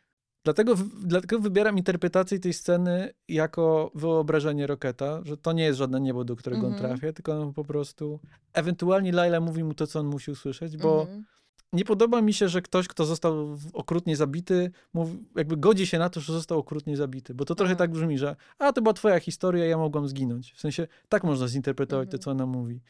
[0.45, 0.75] Dlatego,
[1.05, 6.37] dlatego wybieram interpretację tej sceny jako wyobrażenie Roketa, że to nie jest żadne niebo, do
[6.37, 6.91] którego on Mhm.
[6.99, 8.21] trafia, tylko on po prostu...
[8.53, 11.25] Ewentualnie Laila mówi mu to, co on musi usłyszeć, bo Mhm.
[11.73, 16.11] Nie podoba mi się, że ktoś, kto został okrutnie zabity, mówi, jakby godzi się na
[16.11, 17.35] to, że został okrutnie zabity.
[17.35, 17.79] Bo to trochę Aha.
[17.79, 20.53] tak brzmi, że a, to była twoja historia, ja mogłam zginąć.
[20.53, 22.23] W sensie, tak można zinterpretować to, Mhm.
[22.23, 22.81] co ona mówi.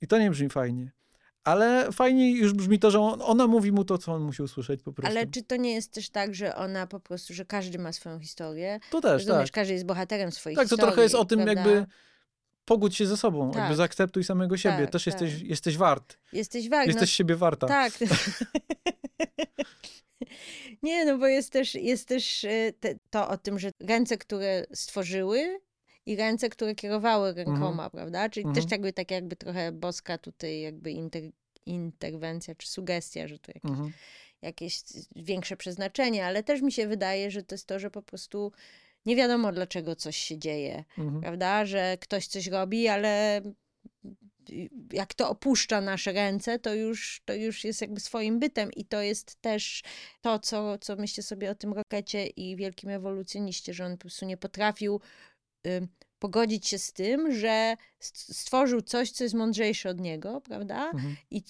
[0.00, 0.92] I to nie brzmi fajnie.
[1.44, 4.82] Ale fajniej już brzmi to, że on, ona mówi mu to, co on musi usłyszeć
[4.82, 5.10] po prostu.
[5.18, 8.20] Ale czy to nie jest też tak, że ona po prostu, że każdy ma swoją
[8.20, 8.80] historię?
[8.90, 9.54] to też, Rozumiesz, tak.
[9.54, 10.86] każdy jest bohaterem swojej Tak, to historii.
[10.92, 11.70] trochę jest o tym prawda?
[11.70, 11.86] jakby
[12.64, 13.76] pogódź się ze sobą, jakby Tak.
[13.76, 14.78] zaakceptuj samego siebie.
[14.78, 15.42] Tak, też jesteś, tak.
[15.42, 16.18] jesteś wart.
[16.32, 16.92] Jesteś ważny.
[16.92, 17.66] Jesteś siebie warta.
[17.66, 17.92] Tak.
[20.82, 24.66] Nie, no bo jest też, jest też e, te, to o tym, że ręce, które
[24.74, 25.60] stworzyły
[26.06, 28.28] i ręce, które kierowały rękoma, prawda?
[28.28, 28.62] Czyli Mhm.
[28.64, 31.22] też jakby tak jakby trochę boska tutaj jakby inter,
[31.66, 33.92] interwencja czy sugestia, że to jakieś, Mhm.
[34.42, 34.80] jakieś
[35.16, 38.52] większe przeznaczenie, ale też mi się wydaje, że to jest to, że po prostu
[39.06, 41.20] nie wiadomo dlaczego coś się dzieje, Mhm.
[41.22, 41.66] prawda?
[41.66, 43.40] Że ktoś coś robi, ale
[44.92, 49.00] jak to opuszcza nasze ręce, to już, to już jest jakby swoim bytem i to
[49.02, 49.82] jest też
[50.20, 54.26] to, co, co myślę sobie o tym Rokecie i wielkim ewolucjoniście, że on po prostu
[54.26, 55.00] nie potrafił
[55.66, 55.88] y,
[56.18, 60.90] pogodzić się z tym, że st- stworzył coś, co jest mądrzejsze od niego, prawda?
[60.90, 61.16] Mhm.
[61.30, 61.42] I,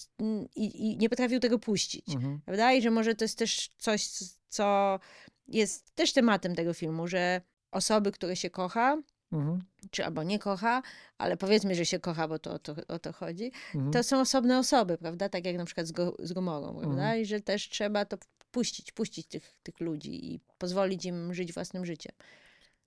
[0.57, 2.41] i, i nie potrafił tego puścić, Mhm.
[2.45, 2.73] prawda?
[2.73, 4.09] I że może to jest też coś,
[4.49, 4.99] co
[5.49, 7.41] jest też tematem tego filmu, że
[7.71, 9.03] osoby, które się kocha,
[9.33, 9.63] Mhm.
[9.91, 10.83] czy albo nie kocha,
[11.19, 13.93] ale powiedzmy, że się kocha, bo to o to, o to chodzi, Mhm.
[13.93, 15.29] to są osobne osoby, prawda?
[15.29, 17.03] Tak jak na przykład z, go, z Gomorą, prawda?
[17.03, 17.21] Mhm.
[17.21, 18.19] I że też trzeba to
[18.51, 22.13] puścić, puścić tych, tych ludzi i pozwolić im żyć własnym życiem.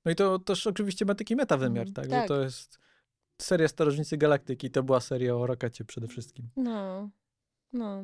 [0.06, 2.08] No i to też oczywiście ma taki metawymiar, Mhm, tak?
[2.08, 2.22] tak.
[2.22, 2.80] Że to jest
[3.42, 6.50] seria Starożytnicy Galaktyki, to była seria o Rokecie przede wszystkim.
[6.56, 7.10] No,
[7.74, 8.04] no.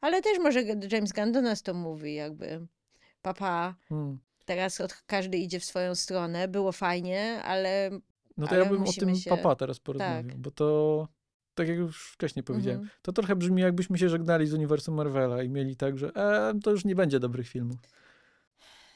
[0.00, 2.66] Ale też może James Gunn do nas to mówi, jakby
[3.34, 4.18] papa, Hmm.
[4.44, 7.90] teraz od, każdy idzie w swoją stronę, było fajnie, ale...
[8.36, 10.38] No to Ale ja bym o tym się- papa teraz porozmawiał, tak.
[10.38, 11.08] bo to,
[11.54, 12.98] tak jak już wcześniej powiedziałem, Mhm.
[13.02, 16.70] to trochę brzmi jakbyśmy się żegnali z uniwersum Marvela i mieli tak, że e, to
[16.70, 17.76] już nie będzie dobrych filmów.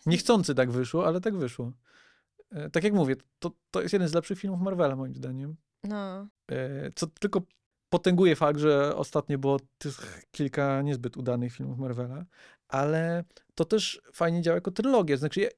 [0.06, 1.72] Niechcący tak wyszło, ale tak wyszło.
[2.52, 5.56] E, tak jak mówię, to, to jest jeden z lepszych filmów Marvela moim zdaniem.
[5.84, 7.42] No, E, co tylko
[7.88, 12.24] potęguje fakt, że ostatnio było tych kilka niezbyt udanych filmów Marvela,
[12.68, 13.24] ale
[13.60, 15.16] to też fajnie działa jako trylogia.
[15.16, 15.48] Znaczy, ja,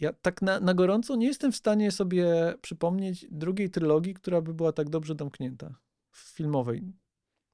[0.00, 4.54] ja tak na, na gorąco nie jestem w stanie sobie przypomnieć drugiej trylogii, która by
[4.54, 5.74] była tak dobrze domknięta.
[6.14, 6.82] Filmowej.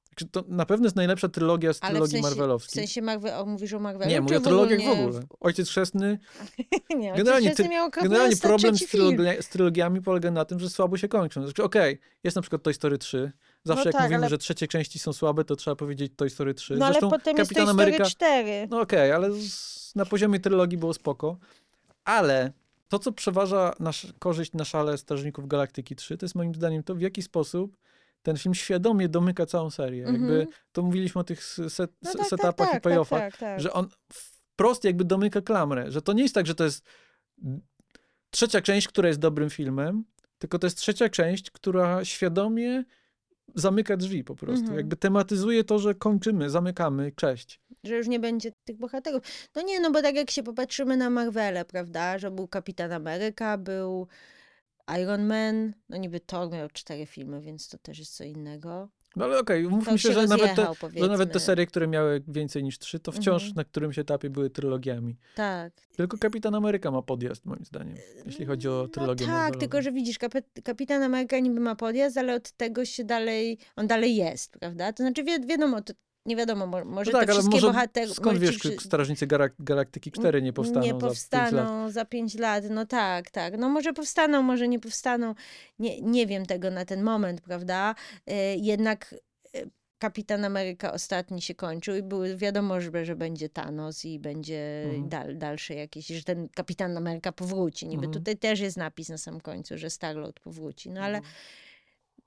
[0.07, 2.81] Znaczy, To na pewno jest najlepsza trylogia z Ale w trylogii sensie, w Marvelowskiej.
[2.81, 4.11] sensie Marvel, o, mówisz o Marvelu?
[4.11, 5.21] nie, mówię o trylogiach w ogóle.
[5.39, 6.19] Ojciec Chrzestny.
[6.97, 10.59] Nie, Generalnie, ty, ty, miał okropny generalnie problem z, trylogia, z trylogiami polega na tym,
[10.59, 11.43] że słabo się kończą.
[11.43, 13.31] Znaczy, okej, jest na przykład Toy Story 3.
[13.65, 16.29] Zawsze No jak tak, mówimy, ale- że trzecie części są słabe, to trzeba powiedzieć Toy
[16.29, 16.75] Story 3.
[16.75, 18.09] No ale Zresztą potem jest Kapitan Toy Story Ameryka...
[18.09, 18.67] 4.
[18.69, 21.37] No okej, ale z, na poziomie trylogii było spoko.
[22.05, 22.51] Ale
[22.89, 26.95] to, co przeważa nasz, korzyść na szale Strażników Galaktyki 3, to jest moim zdaniem to,
[26.95, 27.77] w jaki sposób
[28.23, 30.05] ten film świadomie domyka całą serię.
[30.05, 30.21] Mhm.
[30.23, 33.37] Jakby to mówiliśmy o tych set, No se- tak, setupach tak, i tak, payoffach, tak,
[33.39, 33.59] tak.
[33.59, 36.85] że on wprost jakby domyka klamrę, że to nie jest tak, że to jest
[38.29, 40.03] trzecia część, która jest dobrym filmem,
[40.39, 42.83] tylko to jest trzecia część, która świadomie
[43.55, 44.61] zamyka drzwi po prostu.
[44.61, 44.77] Mhm.
[44.77, 47.61] Jakby tematyzuje to, że kończymy, zamykamy, cześć.
[47.83, 49.23] że już nie będzie tych bohaterów.
[49.55, 53.57] No nie, no bo tak jak się popatrzymy na Marvele, prawda, że był Kapitan Ameryka,
[53.57, 54.07] był
[55.01, 58.89] Iron Man, no niby Thor miał cztery filmy, więc to też jest co innego.
[59.15, 61.87] No ale okej, To mówmy się, się że nawet, te, że nawet te serie, które
[61.87, 63.53] miały więcej niż trzy, to wciąż Mhm.
[63.55, 65.17] na którymś etapie były trylogiami.
[65.35, 65.73] Tak.
[65.95, 67.95] Tylko Kapitan Ameryka ma podjazd, moim zdaniem,
[68.25, 70.17] jeśli chodzi o trylogię No tak, tylko że widzisz,
[70.63, 74.93] Kapitan Ameryka niby ma podjazd, ale od tego się dalej, on dalej jest, prawda?
[74.93, 75.93] To znaczy wi wiadomo, to
[76.25, 78.13] nie wiadomo, mo- może no tak, te wszystkie może bohaterowie...
[78.15, 81.11] skąd wiesz, czy Strażnicy Galak- Galaktyki 4 nie powstaną nie za pięć lat?
[81.11, 82.63] powstaną za pięć lat.
[82.69, 83.57] No tak, tak.
[83.57, 85.35] No może powstaną, może nie powstaną.
[85.79, 87.95] Nie, nie wiem tego na ten moment, prawda?
[88.27, 89.15] E, Jednak
[89.55, 89.59] e,
[89.97, 95.09] Kapitan Ameryka ostatni się kończył i było wiadomo, że, że będzie Thanos i będzie Mhm.
[95.09, 97.87] dal, dalsze jakieś, że ten Kapitan Ameryka powróci.
[97.87, 98.13] Niby Mhm.
[98.13, 100.89] tutaj też jest napis na samym końcu, że Star-Lord powróci.
[100.89, 101.33] No ale Mhm.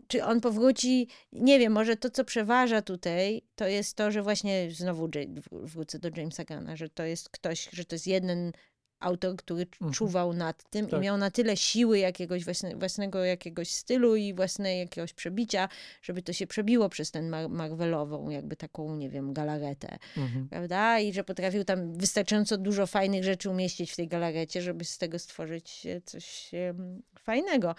[0.08, 4.70] Czy on powróci, nie wiem, może to, co przeważa tutaj, to jest to, że właśnie
[4.70, 5.08] znowu
[5.52, 8.52] wrócę do Jamesa Gana, że to jest ktoś, że to jest jeden
[9.00, 9.92] autor, który Mhm.
[9.92, 11.00] czuwał nad tym Tak.
[11.00, 15.68] i miał na tyle siły jakiegoś własne, własnego jakiegoś stylu i własnej jakiegoś przebicia,
[16.02, 20.48] żeby to się przebiło przez ten mar- Marvelową, jakby taką, nie wiem, galaretę, Mhm.
[20.48, 21.00] prawda?
[21.00, 25.18] I że potrafił tam wystarczająco dużo fajnych rzeczy umieścić w tej galarecie, żeby z tego
[25.18, 27.74] stworzyć e, coś em, fajnego.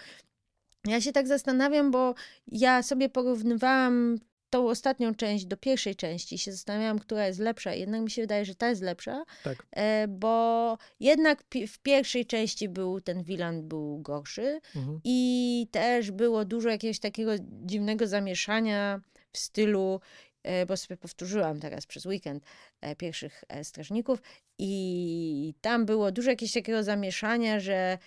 [0.88, 2.14] Ja się tak zastanawiam, bo
[2.52, 4.18] ja sobie porównywałam
[4.50, 7.74] tą ostatnią część do pierwszej części się zastanawiałam, która jest lepsza.
[7.74, 9.66] Jednak mi się wydaje, że ta jest lepsza, Tak.
[9.70, 15.00] e, bo jednak w pierwszej części był ten Wilan był gorszy Mhm.
[15.04, 19.00] i też było dużo jakiegoś takiego dziwnego zamieszania
[19.32, 20.00] w stylu,
[20.42, 22.44] e, bo sobie powtórzyłam teraz przez weekend
[22.80, 24.22] e, pierwszych strażników
[24.58, 27.98] i tam było dużo jakiegoś takiego zamieszania, że,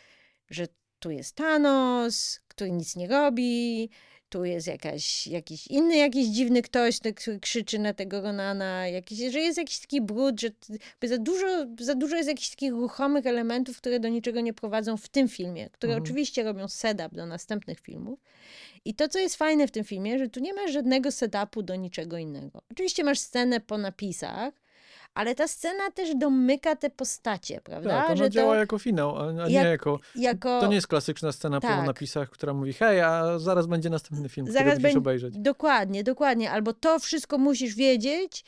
[0.49, 0.67] że
[0.99, 3.89] tu jest Thanos, który nic nie robi,
[4.29, 9.19] tu jest jakaś, jakiś inny, jakiś dziwny ktoś, tak, który krzyczy na tego Ronana, jakiś,
[9.31, 10.49] że jest jakiś taki brud, że
[11.03, 11.47] za dużo,
[11.79, 15.69] za dużo jest jakichś takich ruchomych elementów, które do niczego nie prowadzą w tym filmie,
[15.69, 16.03] które Mhm.
[16.03, 18.19] oczywiście robią setup do następnych filmów.
[18.85, 21.75] I to, co jest fajne w tym filmie, że tu nie masz żadnego setupu do
[21.75, 22.61] niczego innego.
[22.71, 24.53] Oczywiście masz scenę po napisach,
[25.13, 27.89] ale ta scena też domyka te postacie, prawda?
[27.89, 29.99] Tak, ona że działa to jako finał, a, nie jak- jako...
[30.15, 30.59] jako...
[30.61, 31.85] To nie jest klasyczna scena po Tak.
[31.85, 35.33] napisach, która mówi hej, a zaraz będzie następny film, który Zaraz musisz będzie- obejrzeć.
[35.37, 36.51] Dokładnie, dokładnie.
[36.51, 38.43] Albo to wszystko musisz wiedzieć,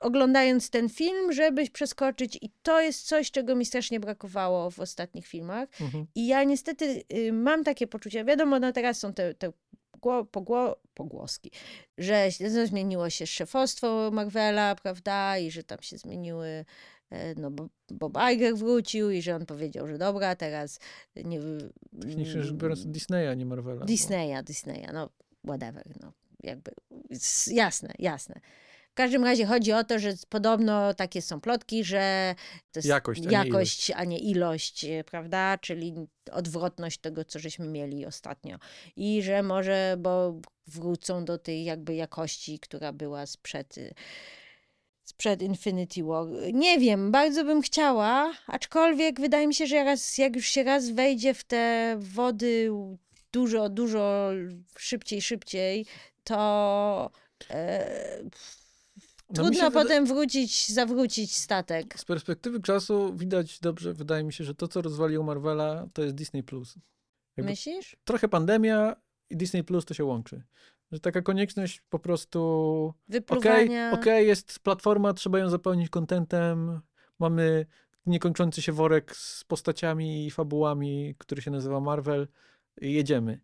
[0.00, 2.38] oglądając ten film, żebyś przeskoczyć.
[2.42, 5.68] I to jest coś, czego mi strasznie brakowało w ostatnich filmach.
[5.80, 6.06] Mhm.
[6.14, 9.52] I ja niestety y, mam takie poczucie, wiadomo, no teraz są te, te
[10.00, 11.50] gło, pogło, pogłoski,
[11.98, 12.28] że
[12.66, 16.64] zmieniło się szefostwo Marvela, prawda, i że tam się zmieniły,
[17.10, 20.78] e, no bo Bob Iger wrócił i że on powiedział, że dobra, teraz
[21.16, 21.40] nie...
[22.00, 23.80] Technicznie rzecz biorąc Disneya, nie Marvela.
[23.80, 25.10] bo- Disneya, Disneya, no
[25.44, 26.12] whatever, no
[26.42, 26.72] jakby
[27.46, 28.40] jasne, jasne.
[29.00, 32.34] W każdym razie chodzi o to, że podobno takie są plotki, że
[32.72, 35.58] to jest Jakość, a nie jakość, a nie ilość, e, prawda?
[35.58, 35.94] Czyli
[36.32, 38.58] odwrotność tego, co żeśmy mieli ostatnio.
[38.96, 43.94] I że może, bo wrócą do tej jakby jakości, która była sprzed, y,
[45.04, 46.26] sprzed Infinity War.
[46.52, 50.90] Nie wiem, bardzo bym chciała, aczkolwiek wydaje mi się, że raz, jak już się raz
[50.90, 52.70] wejdzie w te wody
[53.32, 54.30] dużo, dużo
[54.78, 55.86] szybciej, szybciej,
[56.24, 57.10] to
[57.50, 58.20] e,
[59.30, 61.98] No się trudno potem wrócić, zawrócić statek.
[61.98, 66.14] Z perspektywy czasu widać dobrze, wydaje mi się, że to, co rozwaliło Marvela, to jest
[66.14, 66.42] Disney+.
[66.42, 66.74] Plus.
[67.36, 67.96] Myślisz?
[68.04, 68.96] trochę pandemia
[69.30, 70.42] i Disney Plus to się łączy.
[70.92, 72.40] Że taka konieczność po prostu
[72.88, 73.92] okej, Wypluwania.
[73.92, 76.80] okej, jest platforma, trzeba ją zapełnić contentem,
[77.18, 77.66] mamy
[78.06, 82.28] niekończący się worek z postaciami i fabułami, który się nazywa Marvel
[82.80, 83.40] i jedziemy.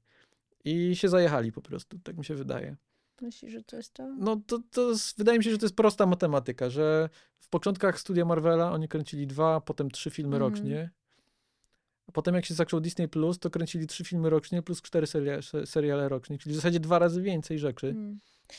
[0.64, 2.76] I się zajechali po prostu, tak mi się wydaje.
[3.22, 4.08] Myślisz, że to jest to?
[4.18, 8.00] No to, to jest, wydaje mi się, że to jest prosta matematyka, że w początkach
[8.00, 10.52] studia Marvela oni kręcili dwa, potem trzy filmy Mhm.
[10.52, 10.90] rocznie.
[12.08, 15.42] A potem jak się zaczął Disney Plus, to kręcili trzy filmy rocznie plus cztery seria,
[15.42, 17.86] se- seriale rocznie, czyli w zasadzie dwa razy więcej rzeczy.
[17.88, 18.18] Mm.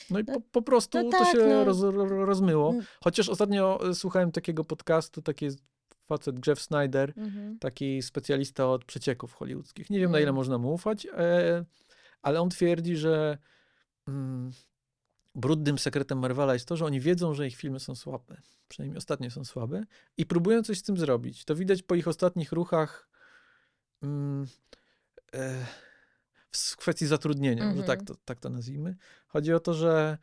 [0.10, 1.64] No i No- po, po prostu no to tak, się no.
[1.66, 2.70] roz, ro- rozmyło.
[2.70, 2.84] Mm.
[3.04, 5.60] Chociaż ostatnio e, słuchałem takiego podcastu, taki jest
[6.06, 7.60] facet Jeff Snyder, Mhm.
[7.60, 9.90] taki specjalista od przecieków hollywoodzkich.
[9.90, 10.36] Nie wiem, na ile Mm.
[10.36, 11.66] można mu ufać, e,
[12.22, 13.38] ale on twierdzi, że
[14.08, 14.52] mm,
[15.36, 18.42] brudnym sekretem Marvela jest to, że oni wiedzą, że ich filmy są słabe.
[18.68, 19.84] Przynajmniej ostatnie są słabe
[20.18, 21.46] i próbują coś z tym zrobić.
[21.46, 23.10] To widać po ich ostatnich ruchach
[24.04, 24.48] mm,
[25.34, 25.66] e,
[26.52, 27.88] w kwestii zatrudnienia, może Mhm.
[27.88, 28.96] tak to, tak to nazwijmy.
[29.28, 30.18] Chodzi o to, że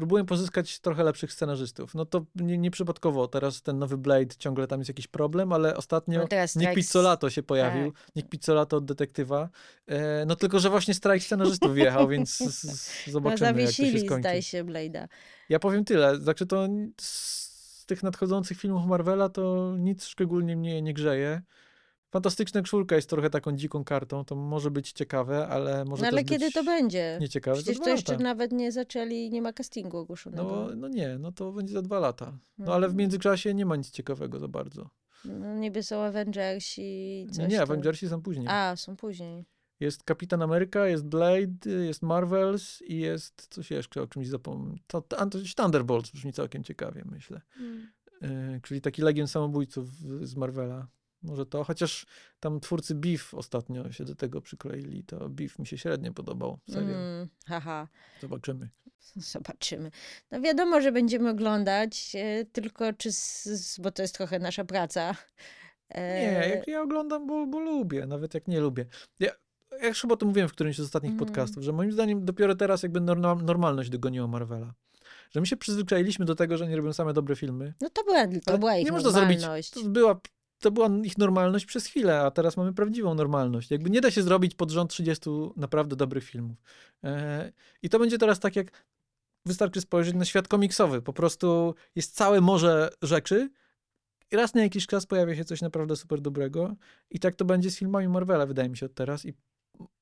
[0.00, 1.94] próbują pozyskać trochę lepszych scenarzystów.
[1.94, 6.18] No to nie, nieprzypadkowo teraz ten nowy Blade ciągle tam jest jakiś problem, ale ostatnio
[6.20, 7.92] No teraz Nick strajk- Pizzolato się pojawił.
[7.92, 8.02] tak.
[8.16, 9.48] Nick Pizzolato od detektywa.
[9.86, 13.76] E, no tylko, że właśnie strajk scenarzystów wjechał, więc z, z, No, zobaczymy, jak to
[13.76, 14.18] się skończy.
[14.20, 15.08] zdaje się, Blade'a.
[15.48, 16.16] Ja powiem tyle.
[16.20, 16.68] Znaczy to
[17.00, 21.42] z tych nadchodzących filmów Marvela to nic szczególnie mnie nie grzeje.
[22.10, 26.24] Fantastyczna czwórka jest trochę taką dziką kartą, to może być ciekawe, ale może No ale
[26.24, 27.18] kiedy to będzie?
[27.20, 27.56] nieciekawe.
[27.56, 28.24] Przecież za to dwa jeszcze lata.
[28.24, 30.42] nawet nie zaczęli, nie ma castingu ogłoszonego.
[30.70, 32.38] No, no nie, no to będzie za dwa lata.
[32.58, 32.96] No ale w Mhm.
[32.96, 34.90] międzyczasie nie ma nic ciekawego za bardzo.
[35.24, 37.62] No, niby są Avengers i coś Nie, nie, tam.
[37.62, 38.46] Avengersi są później.
[38.48, 39.44] A, są później.
[39.80, 44.76] Jest Kapitan Ameryka, jest Blade, jest Marvels i jest coś jeszcze, o czymś zapomniałem.
[44.86, 47.40] To, to, to Thunderbolts brzmi całkiem ciekawie, myślę.
[48.22, 49.88] Yy, czyli taki legion samobójców
[50.22, 50.88] z Marvela.
[51.22, 52.06] Może to, chociaż
[52.40, 56.58] tam twórcy Beef ostatnio się do tego przykleili, to Beef mi się średnio podobał.
[56.70, 56.94] Serial.
[56.94, 57.88] Mm, haha,
[58.20, 58.68] Zobaczymy.
[59.16, 59.90] zobaczymy.
[60.30, 65.14] No wiadomo, że będziemy oglądać, e, tylko czy, z, bo to jest trochę nasza praca.
[65.88, 68.86] E, Nie, jak ja oglądam, bo, bo lubię, nawet jak nie lubię.
[69.20, 69.30] Ja,
[69.82, 71.28] ja już chyba o tym mówiłem w którymś z ostatnich Mhm.
[71.28, 74.74] podcastów, że moim zdaniem dopiero teraz jakby norma- normalność dogoniła Marvela.
[75.30, 77.74] Że my się przyzwyczailiśmy do tego, że nie robią same dobre filmy.
[77.80, 79.70] No to była, to była ich nie można zrobić-.
[79.70, 80.20] To była,
[80.60, 83.70] to była ich normalność przez chwilę, a teraz mamy prawdziwą normalność.
[83.70, 86.56] Jakby nie da się zrobić pod rząd 30 naprawdę dobrych filmów.
[87.04, 88.84] E, I to będzie teraz tak, jak
[89.46, 91.02] wystarczy spojrzeć na świat komiksowy.
[91.02, 93.50] Po prostu jest całe morze rzeczy
[94.30, 96.76] i raz na jakiś czas pojawia się coś naprawdę super dobrego.
[97.10, 99.24] I tak to będzie z filmami Marvela, wydaje mi się, od teraz.
[99.26, 99.34] I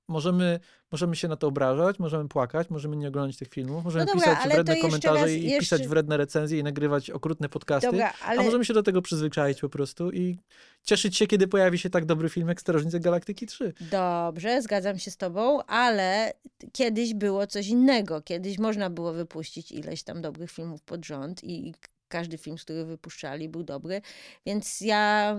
[0.09, 0.60] możemy,
[0.93, 4.52] możemy się na to obrażać, możemy płakać, możemy nie oglądać tych filmów, możemy dobra, pisać
[4.52, 7.90] wredne komentarze raz- i jeszcze- pisać wredne recenzje i nagrywać okrutne podcasty.
[7.90, 10.39] Dobra, ale A możemy się do tego przyzwyczaić po prostu i
[10.82, 13.72] cieszyć się, kiedy pojawi się tak dobry film jak Strażnicy Galaktyki 3.
[13.90, 16.32] dobrze, zgadzam się z tobą, ale
[16.72, 18.22] kiedyś było coś innego.
[18.22, 21.74] Kiedyś można było wypuścić ileś tam dobrych filmów pod rząd i
[22.09, 24.01] każdy film, z który wypuszczali, był dobry.
[24.47, 25.36] Więc ja,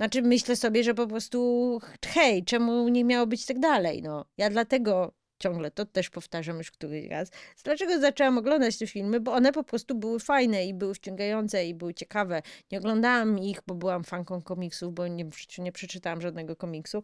[0.00, 4.02] znaczy myślę sobie, że po prostu hej, czemu nie miało być tak dalej?
[4.02, 7.30] No, ja dlatego ciągle to też powtarzam już któryś raz.
[7.64, 9.20] Dlaczego zaczęłam oglądać te filmy?
[9.20, 12.42] Bo one po prostu były fajne i były wciągające i były ciekawe.
[12.72, 15.26] Nie oglądałam ich, bo byłam fanką komiksów, bo nie,
[15.58, 17.02] nie przeczytałam żadnego komiksu.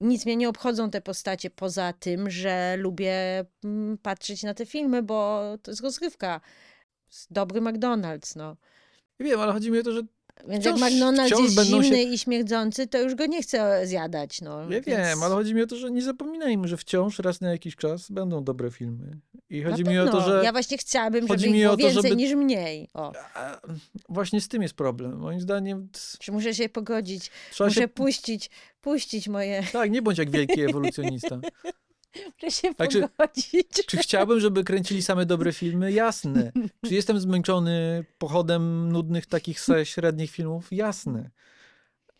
[0.00, 5.02] Nic mnie nie obchodzą te postacie poza tym, że lubię mm, patrzeć na te filmy,
[5.02, 6.40] bo to jest rozrywka.
[7.30, 8.56] Dobry McDonald's, no.
[9.20, 10.02] Wiem, ale chodzi mi o to, że
[10.48, 13.86] Więc Wciąż- jak McDonald's jest będą się- zimny i śmierdzący, to już go nie chcę
[13.86, 14.60] zjadać, no.
[14.60, 14.86] ja Więc...
[14.86, 18.10] wiem, ale chodzi mi o to, że nie zapominajmy, że wciąż raz na jakiś czas
[18.10, 19.18] będą dobre filmy.
[19.50, 22.16] I chodzi mi o to, że Ja właśnie chciałabym, żeby mi było to, więcej żeby-
[22.16, 22.88] niż mniej.
[22.94, 23.12] O,
[24.08, 25.18] właśnie z tym jest problem.
[25.18, 25.88] Moim zdaniem
[26.32, 27.88] muszę się pogodzić, trzeba muszę się...
[27.88, 28.50] puścić,
[28.80, 31.40] puścić moje, Tak, nie bądź jak wielki ewolucjonista.
[32.42, 33.86] muszę się czy- pogodzić.
[33.86, 35.92] Czy chciałbym, żeby kręcili same dobre filmy?
[35.92, 36.52] Jasne.
[36.86, 40.68] Czy jestem zmęczony pochodem nudnych takich średnich filmów?
[40.70, 41.30] Jasne.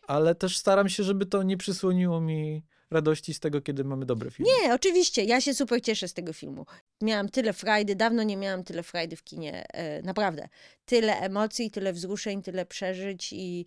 [0.07, 4.31] Ale też staram się, żeby to nie przysłoniło mi radości z tego, kiedy mamy dobre
[4.31, 4.51] filmy.
[4.63, 6.65] Nie, oczywiście, ja się super cieszę z tego filmu.
[7.01, 10.47] Miałam tyle frajdy, dawno nie miałam tyle frajdy w kinie, e, naprawdę.
[10.85, 13.65] Tyle emocji, tyle wzruszeń, tyle przeżyć i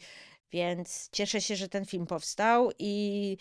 [0.53, 3.37] więc cieszę się, że ten film powstał i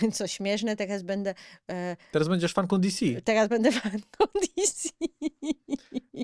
[0.00, 1.34] e, co śmieszne, teraz będę
[1.70, 3.06] e, Teraz będziesz fanką DC.
[3.24, 4.24] teraz będę fanką
[4.56, 4.88] DC.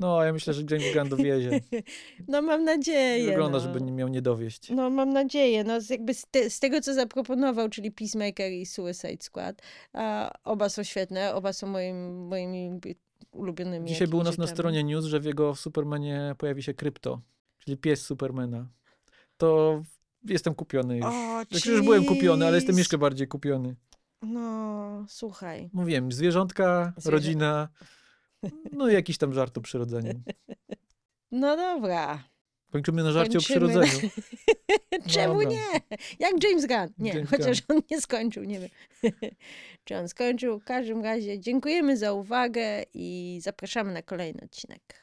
[0.00, 1.60] No, ja myślę, że James Gunn dowiezie.
[2.28, 3.26] No mam nadzieję.
[3.26, 3.64] Wygląda, no.
[3.64, 4.70] żeby nie miał nie dowieść.
[4.70, 8.66] No mam nadzieję, no z, jakby z, te, z tego, co zaproponował, czyli Peacemaker i
[8.66, 9.62] Suicide Squad,
[9.92, 12.80] a oba są świetne, oba są moim, moimi
[13.32, 13.88] ulubionymi.
[13.88, 17.20] Dzisiaj był u nas na stronie news, że w jego Supermanie pojawi się Krypto,
[17.58, 18.68] czyli pies Supermana.
[19.42, 19.82] To
[20.24, 21.06] jestem kupiony już.
[21.06, 23.76] O, Znaczy, już byłem kupiony, ale jestem jeszcze bardziej kupiony.
[24.22, 25.70] No, słuchaj.
[25.72, 27.68] Mówiłem, zwierzątka, Zwierzę- rodzina,
[28.78, 30.22] no i jakiś tam żart o przyrodzeniu.
[31.30, 32.24] No dobra.
[32.72, 34.10] Kończymy na żarcie Kończymy o przyrodzeniu.
[35.14, 35.48] Czemu Dobra.
[35.50, 35.80] nie?
[36.18, 36.88] Jak James Gunn.
[36.98, 38.70] Nie, James chociaż on nie skończył, nie wiem.
[39.84, 40.58] Czy on skończył?
[40.58, 45.01] W każdym razie dziękujemy za uwagę i zapraszamy na kolejny odcinek.